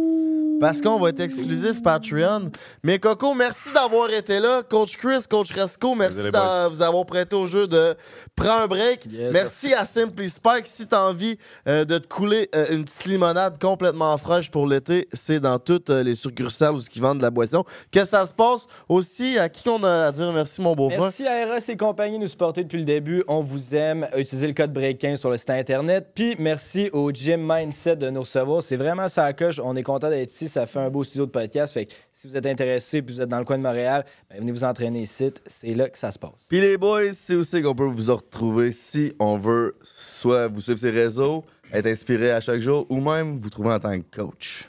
[0.62, 2.52] Parce qu'on va être exclusif Patreon.
[2.84, 4.62] Mais Coco, merci d'avoir été là.
[4.62, 7.96] Coach Chris, Coach Resco, merci de vous avoir prêté au jeu de
[8.36, 9.06] Prends un break.
[9.10, 9.32] Yes.
[9.32, 10.68] merci à Simply Spike.
[10.68, 11.36] Si t'as envie
[11.66, 15.90] euh, de te couler euh, une petite limonade complètement fraîche pour l'été, c'est dans toutes
[15.90, 17.64] euh, les succursales où ils vendent de la boisson.
[17.90, 19.40] Que ça se passe aussi.
[19.40, 21.00] À qui on a à dire merci, mon beau-frère?
[21.00, 23.24] Merci à RS et compagnie de nous supporter depuis le début.
[23.26, 24.06] On vous aime.
[24.16, 26.10] Utilisez le code BREAK15 sur le site Internet.
[26.14, 28.62] Puis merci au Gym Mindset de nous recevoir.
[28.62, 29.60] C'est vraiment ça à coche.
[29.62, 30.51] On est content d'être ici.
[30.52, 31.72] Ça fait un beau studio de podcast.
[31.72, 34.38] Fait que si vous êtes intéressé et vous êtes dans le coin de Montréal, ben,
[34.40, 35.32] venez vous entraîner ici.
[35.46, 36.32] C'est là que ça se passe.
[36.48, 40.78] Puis les boys, c'est aussi qu'on peut vous retrouver si on veut soit vous suivre
[40.78, 41.42] ses réseaux,
[41.72, 44.68] être inspiré à chaque jour, ou même vous trouver en tant que coach.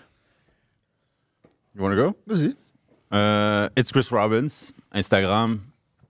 [1.76, 2.15] You wanna go?
[2.27, 2.55] Vas-y.
[3.14, 5.60] Euh, it's Chris Robbins, Instagram.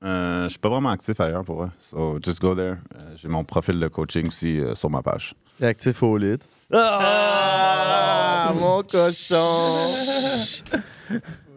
[0.03, 1.71] Euh, je suis pas vraiment actif ailleurs pour eux.
[1.79, 2.75] So just go there.
[2.95, 5.33] Euh, J'ai mon profil de coaching aussi euh, sur ma page.
[5.61, 6.39] Actif au lit.
[6.71, 9.87] Ah, mon cochon!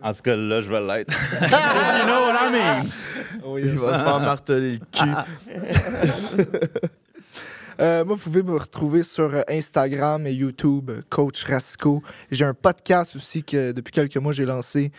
[0.02, 1.12] En tout cas, là, je vais l'être.
[1.40, 2.90] you know what I mean?
[3.59, 5.10] Il va se faire marteler le cul.
[7.78, 12.02] Euh, moi, vous pouvez me retrouver sur euh, Instagram et YouTube, Coach Rasco.
[12.31, 14.93] J'ai un podcast aussi que depuis quelques mois j'ai lancé,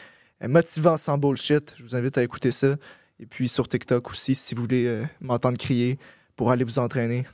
[0.44, 1.74] euh, Motivant sans bullshit.
[1.76, 2.76] Je vous invite à écouter ça.
[3.20, 5.98] Et puis sur TikTok aussi, si vous voulez euh, m'entendre crier
[6.36, 7.26] pour aller vous entraîner,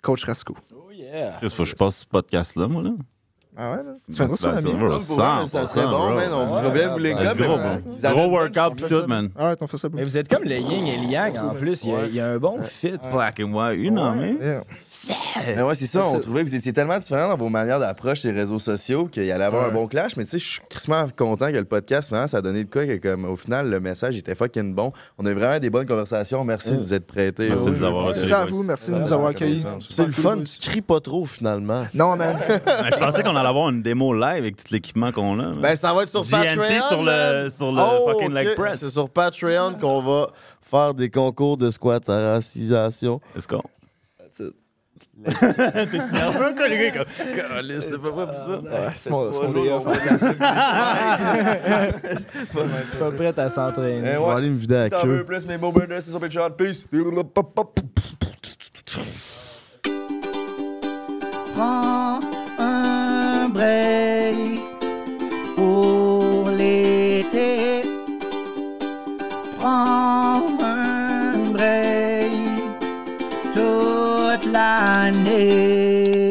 [0.00, 0.56] Coach Rasco.
[0.96, 1.36] Yeah.
[1.38, 2.96] Chris, faut que je passe ce.
[3.56, 3.92] Ah ouais, là?
[4.10, 4.16] tu.
[4.16, 4.36] Pour vrai,
[5.46, 6.14] ça serait 100%, bon, bro.
[6.14, 6.32] man.
[6.32, 7.34] On vous revient, vous les gars.
[7.34, 9.06] go, mais- Gros workout pis tout, ça.
[9.06, 9.30] man.
[9.36, 9.98] Ah ouais, on fait ça, bro.
[9.98, 11.82] Mais vous êtes comme le yin et le yang en plus.
[11.84, 12.94] Il y a, il y a un bon fit.
[13.12, 14.36] Black and white, you know, man.
[14.40, 14.62] Yeah.
[15.56, 16.00] Mais ouais, c'est ça.
[16.00, 16.22] That's On it.
[16.22, 19.44] trouvait que vous étiez tellement différents dans vos manières d'approche des réseaux sociaux qu'il allait
[19.44, 20.16] avoir un bon clash.
[20.16, 22.70] Mais tu sais, je suis crissement content que le podcast, vraiment, ça a donné de
[22.70, 24.92] quoi que, comme, au final, le message était fucking bon.
[25.18, 26.44] On a eu vraiment des bonnes conversations.
[26.44, 27.48] Merci de vous être prêtés.
[27.50, 28.20] Merci de nous avoir reçus.
[28.20, 29.64] Merci à vous, merci de nous avoir accueillis.
[29.88, 31.86] C'est le fun, tu cries pas trop finalement.
[31.94, 32.36] Non, man.
[32.92, 35.52] Je pensais qu'on allait avoir une démo live avec tout l'équipement qu'on a.
[35.54, 36.88] Ben, ça va être sur GNT Patreon.
[36.88, 37.04] sur le-
[37.42, 37.50] man.
[37.50, 38.54] sur le Oh, fucking leg ok.
[38.56, 38.78] press.
[38.80, 40.28] C'est sur Patreon qu'on va
[40.60, 43.20] faire des concours de squat à racisation.
[43.34, 43.62] Let's go.
[44.18, 44.54] That's it.
[45.24, 46.90] T'es nerveux, quoi, le gars?
[46.92, 48.58] comme, C'était pas prêt pour ça?
[48.58, 49.30] Ouais, c'est mon,
[52.98, 54.02] Pas prête à s'entraîner.
[54.10, 56.10] Eh Je vais aller me vider Si la t'en veux plus, mes beaux burners, c'est
[56.10, 56.50] sur Patreon.
[56.50, 56.82] Peace.
[61.54, 62.20] Prends
[65.56, 67.82] pour l'été.
[69.58, 72.30] Prends un break
[73.54, 76.25] toute l'année.